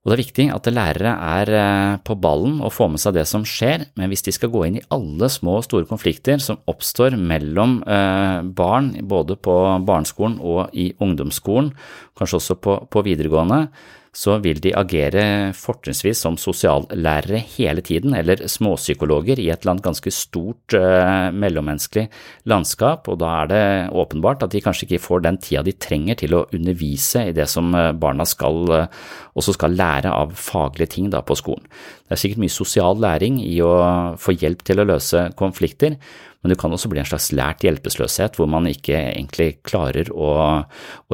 Og 0.00 0.08
Det 0.08 0.14
er 0.14 0.22
viktig 0.22 0.44
at 0.48 0.68
lærere 0.72 1.10
er 1.12 1.50
eh, 1.52 1.98
på 2.00 2.14
ballen 2.16 2.62
og 2.64 2.72
får 2.72 2.88
med 2.88 3.02
seg 3.02 3.18
det 3.18 3.26
som 3.28 3.42
skjer, 3.44 3.84
men 4.00 4.08
hvis 4.08 4.24
de 4.24 4.32
skal 4.32 4.48
gå 4.48 4.62
inn 4.64 4.78
i 4.80 4.84
alle 4.96 5.28
små 5.28 5.58
og 5.58 5.66
store 5.66 5.84
konflikter 5.90 6.40
som 6.40 6.62
oppstår 6.72 7.18
mellom 7.20 7.82
eh, 7.84 8.40
barn, 8.56 8.94
både 9.04 9.36
på 9.36 9.56
barneskolen 9.84 10.38
og 10.40 10.72
i 10.72 10.88
ungdomsskolen, 11.04 11.74
kanskje 12.16 12.40
også 12.40 12.56
på, 12.64 12.78
på 12.88 13.04
videregående, 13.04 13.66
så 14.10 14.40
vil 14.42 14.58
de 14.62 14.72
agere 14.74 15.22
fortrinnsvis 15.54 16.18
som 16.24 16.34
sosiallærere 16.40 17.38
hele 17.54 17.82
tiden, 17.86 18.14
eller 18.18 18.42
småpsykologer 18.50 19.38
i 19.38 19.46
et 19.52 19.62
eller 19.62 19.76
annet 19.76 19.86
ganske 19.86 20.12
stort 20.14 20.74
eh, 20.74 21.28
mellommenneskelig 21.30 22.08
landskap, 22.50 23.06
og 23.06 23.20
da 23.22 23.30
er 23.42 23.52
det 23.52 23.62
åpenbart 24.02 24.42
at 24.46 24.54
de 24.54 24.62
kanskje 24.64 24.88
ikke 24.88 25.02
får 25.04 25.24
den 25.28 25.38
tida 25.42 25.62
de 25.66 25.76
trenger 25.78 26.18
til 26.24 26.34
å 26.34 26.44
undervise 26.56 27.28
i 27.30 27.36
det 27.36 27.46
som 27.50 27.70
eh, 27.78 27.92
barna 27.94 28.26
skal, 28.26 28.60
eh, 28.80 29.00
også 29.38 29.54
skal 29.54 29.78
lære 29.78 30.10
av 30.10 30.34
faglige 30.34 30.96
ting 30.96 31.10
da 31.14 31.22
på 31.22 31.38
skolen. 31.38 31.70
Det 32.10 32.16
er 32.16 32.22
sikkert 32.24 32.42
mye 32.42 32.50
sosial 32.50 32.98
læring 32.98 33.36
i 33.38 33.60
å 33.62 33.70
få 34.18 34.34
hjelp 34.34 34.64
til 34.66 34.82
å 34.82 34.86
løse 34.88 35.28
konflikter, 35.38 35.94
men 36.42 36.50
det 36.50 36.56
kan 36.58 36.72
også 36.74 36.88
bli 36.90 36.98
en 36.98 37.06
slags 37.06 37.28
lært 37.30 37.62
hjelpeløshet 37.62 38.34
hvor 38.34 38.48
man 38.50 38.66
ikke 38.66 38.96
egentlig 38.98 39.60
klarer 39.62 40.10
å 40.10 40.32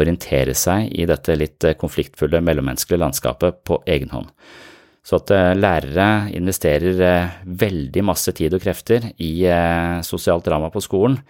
orientere 0.00 0.54
seg 0.56 0.88
i 0.96 1.04
dette 1.04 1.36
litt 1.36 1.66
konfliktfulle 1.76 2.40
mellommenneskelige 2.40 3.02
landskapet 3.02 3.60
på 3.68 3.82
egen 3.92 4.14
hånd. 4.14 4.32
Så 5.06 5.20
at 5.20 5.30
eh, 5.36 5.52
lærere 5.52 6.32
investerer 6.34 7.04
eh, 7.04 7.36
veldig 7.44 8.06
masse 8.08 8.32
tid 8.34 8.56
og 8.56 8.64
krefter 8.64 9.12
i 9.20 9.44
eh, 9.44 10.00
sosialt 10.00 10.48
drama 10.48 10.72
på 10.72 10.82
skolen, 10.82 11.20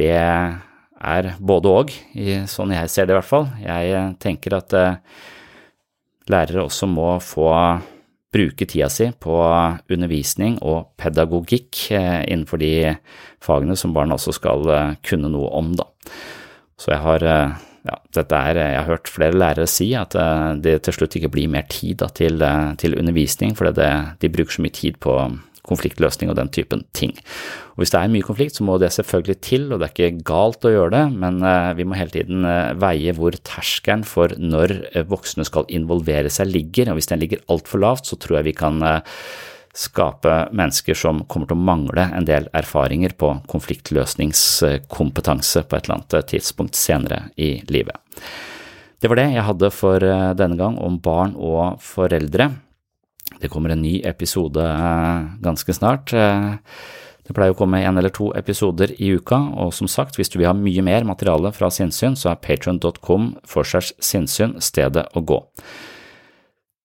det 0.00 0.16
er 0.16 1.28
både 1.36 1.68
og, 1.68 1.92
sånn 2.48 2.72
jeg 2.72 2.88
ser 2.88 3.06
det 3.06 3.12
i 3.12 3.18
hvert 3.18 3.28
fall. 3.28 3.50
Jeg 3.60 4.02
tenker 4.22 4.56
at 4.56 4.74
lærere 6.32 6.64
også 6.64 6.88
må 6.88 7.18
få 7.20 7.50
bruke 8.32 8.64
tida 8.68 8.88
si 8.92 9.10
på 9.20 9.34
undervisning 9.92 10.56
og 10.64 10.94
pedagogikk 11.00 11.82
innenfor 11.92 12.62
de 12.62 12.94
fagene 13.44 13.76
som 13.76 13.92
barn 13.92 14.14
også 14.14 14.32
skal 14.38 14.64
kunne 15.04 15.28
noe 15.32 15.50
om, 15.58 15.74
da. 15.76 15.84
Så 16.80 16.94
jeg 16.94 17.04
har 17.04 17.26
ja, 17.82 17.96
dette 18.14 18.38
er, 18.38 18.60
jeg 18.60 18.78
har 18.78 18.90
hørt 18.90 19.10
flere 19.10 19.34
lærere 19.36 19.66
si 19.70 19.90
at 19.98 20.14
eh, 20.18 20.52
det 20.62 20.76
til 20.86 20.96
slutt 20.96 21.16
ikke 21.18 21.32
blir 21.34 21.50
mer 21.50 21.66
tid 21.70 21.98
da, 22.02 22.08
til, 22.14 22.38
eh, 22.46 22.74
til, 22.78 22.96
undervisning, 22.98 23.56
fordi 23.58 23.74
det, 23.80 23.90
de 24.22 24.30
bruker 24.32 24.56
så 24.56 24.64
mye 24.64 24.76
tid 24.76 25.00
på 25.02 25.16
konfliktløsning 25.68 26.28
og 26.32 26.38
den 26.38 26.50
typen 26.54 26.80
ting. 26.96 27.12
Og 27.74 27.78
Hvis 27.82 27.92
det 27.94 28.00
er 28.00 28.12
mye 28.12 28.26
konflikt, 28.26 28.54
så 28.58 28.64
må 28.66 28.74
det 28.82 28.94
selvfølgelig 28.96 29.38
til, 29.46 29.62
og 29.70 29.76
det 29.80 29.86
er 29.88 29.94
ikke 29.94 30.26
galt 30.28 30.66
å 30.66 30.74
gjøre 30.74 30.94
det, 30.96 31.06
men 31.22 31.34
eh, 31.46 31.70
vi 31.78 31.84
må 31.86 31.92
hele 31.98 32.14
tiden 32.14 32.38
veie 32.82 33.10
hvor 33.16 33.32
terskelen 33.46 34.04
for 34.08 34.28
når 34.38 34.68
voksne 35.10 35.44
skal 35.48 35.70
involvere 35.72 36.30
seg 36.32 36.46
ligger, 36.50 36.84
og 36.90 36.96
hvis 36.98 37.10
den 37.12 37.22
ligger 37.22 37.44
altfor 37.52 37.78
lavt, 37.82 38.04
så 38.10 38.14
tror 38.20 38.34
jeg 38.40 38.48
vi 38.50 38.58
kan 38.58 38.74
skape 39.72 40.34
mennesker 40.52 40.94
som 40.96 41.24
kommer 41.30 41.46
til 41.48 41.56
å 41.56 41.64
mangle 41.64 42.04
en 42.12 42.26
del 42.28 42.48
erfaringer 42.56 43.12
på 43.16 43.28
konfliktløsningskompetanse 43.48 45.62
på 45.64 45.76
et 45.76 45.84
eller 45.86 45.96
annet 45.98 46.28
tidspunkt 46.28 46.74
senere 46.76 47.18
i 47.40 47.64
livet. 47.72 47.96
Det 49.02 49.10
var 49.10 49.18
det 49.18 49.32
jeg 49.34 49.46
hadde 49.48 49.72
for 49.74 50.04
eh, 50.06 50.28
denne 50.38 50.54
gang 50.60 50.76
om 50.78 51.00
barn 51.02 51.34
og 51.34 51.80
foreldre. 51.82 52.52
Det 53.42 53.50
kommer 53.50 53.74
en 53.74 53.82
ny 53.82 53.96
episode 54.06 54.62
eh, 54.62 55.22
ganske 55.42 55.74
snart. 55.74 56.12
Eh, 56.14 56.52
det 57.26 57.34
pleier 57.34 57.54
å 57.54 57.58
komme 57.58 57.80
en 57.82 57.98
eller 57.98 58.12
to 58.14 58.30
episoder 58.38 58.94
i 59.02 59.12
uka, 59.18 59.38
og 59.58 59.72
som 59.74 59.90
sagt, 59.90 60.18
hvis 60.18 60.30
du 60.30 60.38
vil 60.38 60.48
ha 60.50 60.54
mye 60.54 60.82
mer 60.86 61.06
materiale 61.06 61.50
fra 61.54 61.70
sinnssyn, 61.70 62.14
så 62.18 62.32
er 62.32 62.42
patron.com 62.42 63.32
forsers 63.46 63.92
sinnssyn 64.02 64.56
stedet 64.62 65.08
å 65.18 65.22
gå. 65.26 65.40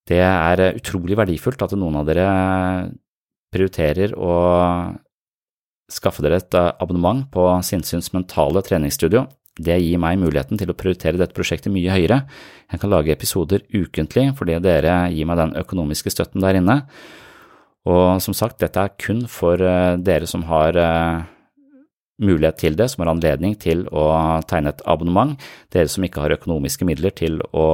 Det 0.10 0.22
er 0.24 0.64
eh, 0.64 0.80
utrolig 0.82 1.20
verdifullt 1.20 1.62
at 1.62 1.78
noen 1.78 2.02
av 2.02 2.10
dere 2.10 2.28
prioriterer 3.54 4.18
å 4.18 4.34
skaffe 5.94 6.26
dere 6.26 6.42
et 6.42 6.56
abonnement 6.58 7.22
på 7.32 7.46
Sinnsyns 7.64 8.10
mentale 8.12 8.60
treningsstudio. 8.66 9.24
Det 9.58 9.78
gir 9.82 10.02
meg 10.02 10.20
muligheten 10.22 10.60
til 10.60 10.70
å 10.72 10.78
prioritere 10.78 11.20
dette 11.20 11.36
prosjektet 11.38 11.74
mye 11.74 11.94
høyere. 11.94 12.22
Jeg 12.72 12.82
kan 12.82 12.94
lage 12.94 13.14
episoder 13.14 13.64
ukentlig 13.74 14.30
fordi 14.38 14.60
dere 14.64 15.08
gir 15.14 15.30
meg 15.30 15.42
den 15.42 15.56
økonomiske 15.62 16.14
støtten 16.14 16.44
der 16.46 16.60
inne. 16.60 16.82
Og 17.88 18.22
som 18.22 18.36
sagt, 18.36 18.60
dette 18.62 18.84
er 18.84 18.96
kun 19.00 19.26
for 19.32 19.62
eh, 19.64 19.96
dere 20.04 20.28
som 20.28 20.44
har 20.50 20.76
mulighet 22.18 22.58
til 22.58 22.78
det, 22.78 22.90
som 22.92 23.04
har 23.04 23.14
anledning 23.14 23.56
til 23.62 23.86
å 23.94 24.08
tegne 24.50 24.74
et 24.74 24.84
abonnement. 24.90 25.38
Dere 25.74 25.90
som 25.92 26.06
ikke 26.06 26.24
har 26.24 26.36
økonomiske 26.38 26.88
midler 26.88 27.14
til 27.16 27.40
å, 27.52 27.68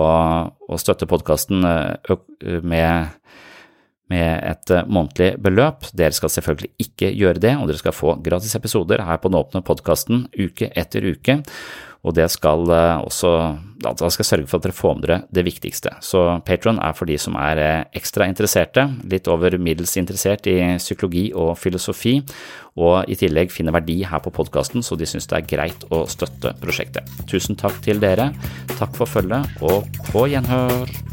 å 0.52 0.80
støtte 0.80 1.08
podkasten 1.10 1.64
eh, 1.68 2.60
med, 2.62 3.14
med, 4.12 4.44
et 4.44 4.74
eh, 4.74 4.86
månedlig 4.88 5.32
beløp, 5.44 5.88
dere 5.96 6.16
skal 6.16 6.34
selvfølgelig 6.34 6.74
ikke 6.88 7.14
gjøre 7.16 7.44
det, 7.44 7.56
og 7.60 7.70
dere 7.70 7.82
skal 7.82 7.96
få 7.96 8.18
gratis 8.26 8.56
episoder 8.60 9.06
her 9.08 9.22
på 9.22 9.32
den 9.32 9.40
åpne 9.40 9.64
podkasten 9.66 10.28
uke 10.36 10.72
etter 10.76 11.08
uke 11.14 11.42
og 12.04 12.16
det 12.18 12.26
skal 12.32 12.68
eh, 12.74 13.04
også 13.08 13.32
da 13.84 14.10
skal 14.12 14.28
sørge 14.28 14.48
for 14.48 14.60
at 14.60 14.66
dere 14.68 14.76
får 14.76 14.94
med 14.96 15.06
dere 15.06 15.18
det 15.36 15.44
viktigste. 15.48 15.92
Så 16.04 16.22
Patron 16.48 16.80
er 16.84 16.96
for 16.96 17.08
de 17.08 17.18
som 17.20 17.38
er 17.40 17.62
eh, 17.64 17.86
ekstra 18.00 18.28
interesserte, 18.32 18.86
litt 19.12 19.28
over 19.32 19.56
middels 19.58 19.96
interessert 20.00 20.48
i 20.52 20.58
psykologi 20.82 21.30
og 21.32 21.56
filosofi, 21.60 22.18
og 22.80 23.12
i 23.12 23.18
tillegg 23.20 23.54
finner 23.54 23.76
verdi 23.76 24.02
her 24.08 24.24
på 24.24 24.34
podkasten, 24.36 24.84
så 24.84 25.00
de 25.00 25.08
syns 25.08 25.30
det 25.32 25.40
er 25.40 25.50
greit 25.56 25.88
å 25.94 26.04
støtte 26.10 26.56
prosjektet. 26.64 27.08
Tusen 27.30 27.60
takk 27.60 27.80
til 27.86 28.04
dere, 28.04 28.32
takk 28.76 28.96
for 29.00 29.08
følget, 29.08 29.60
og 29.64 29.88
på 30.12 30.28
gjenhør! 30.34 31.13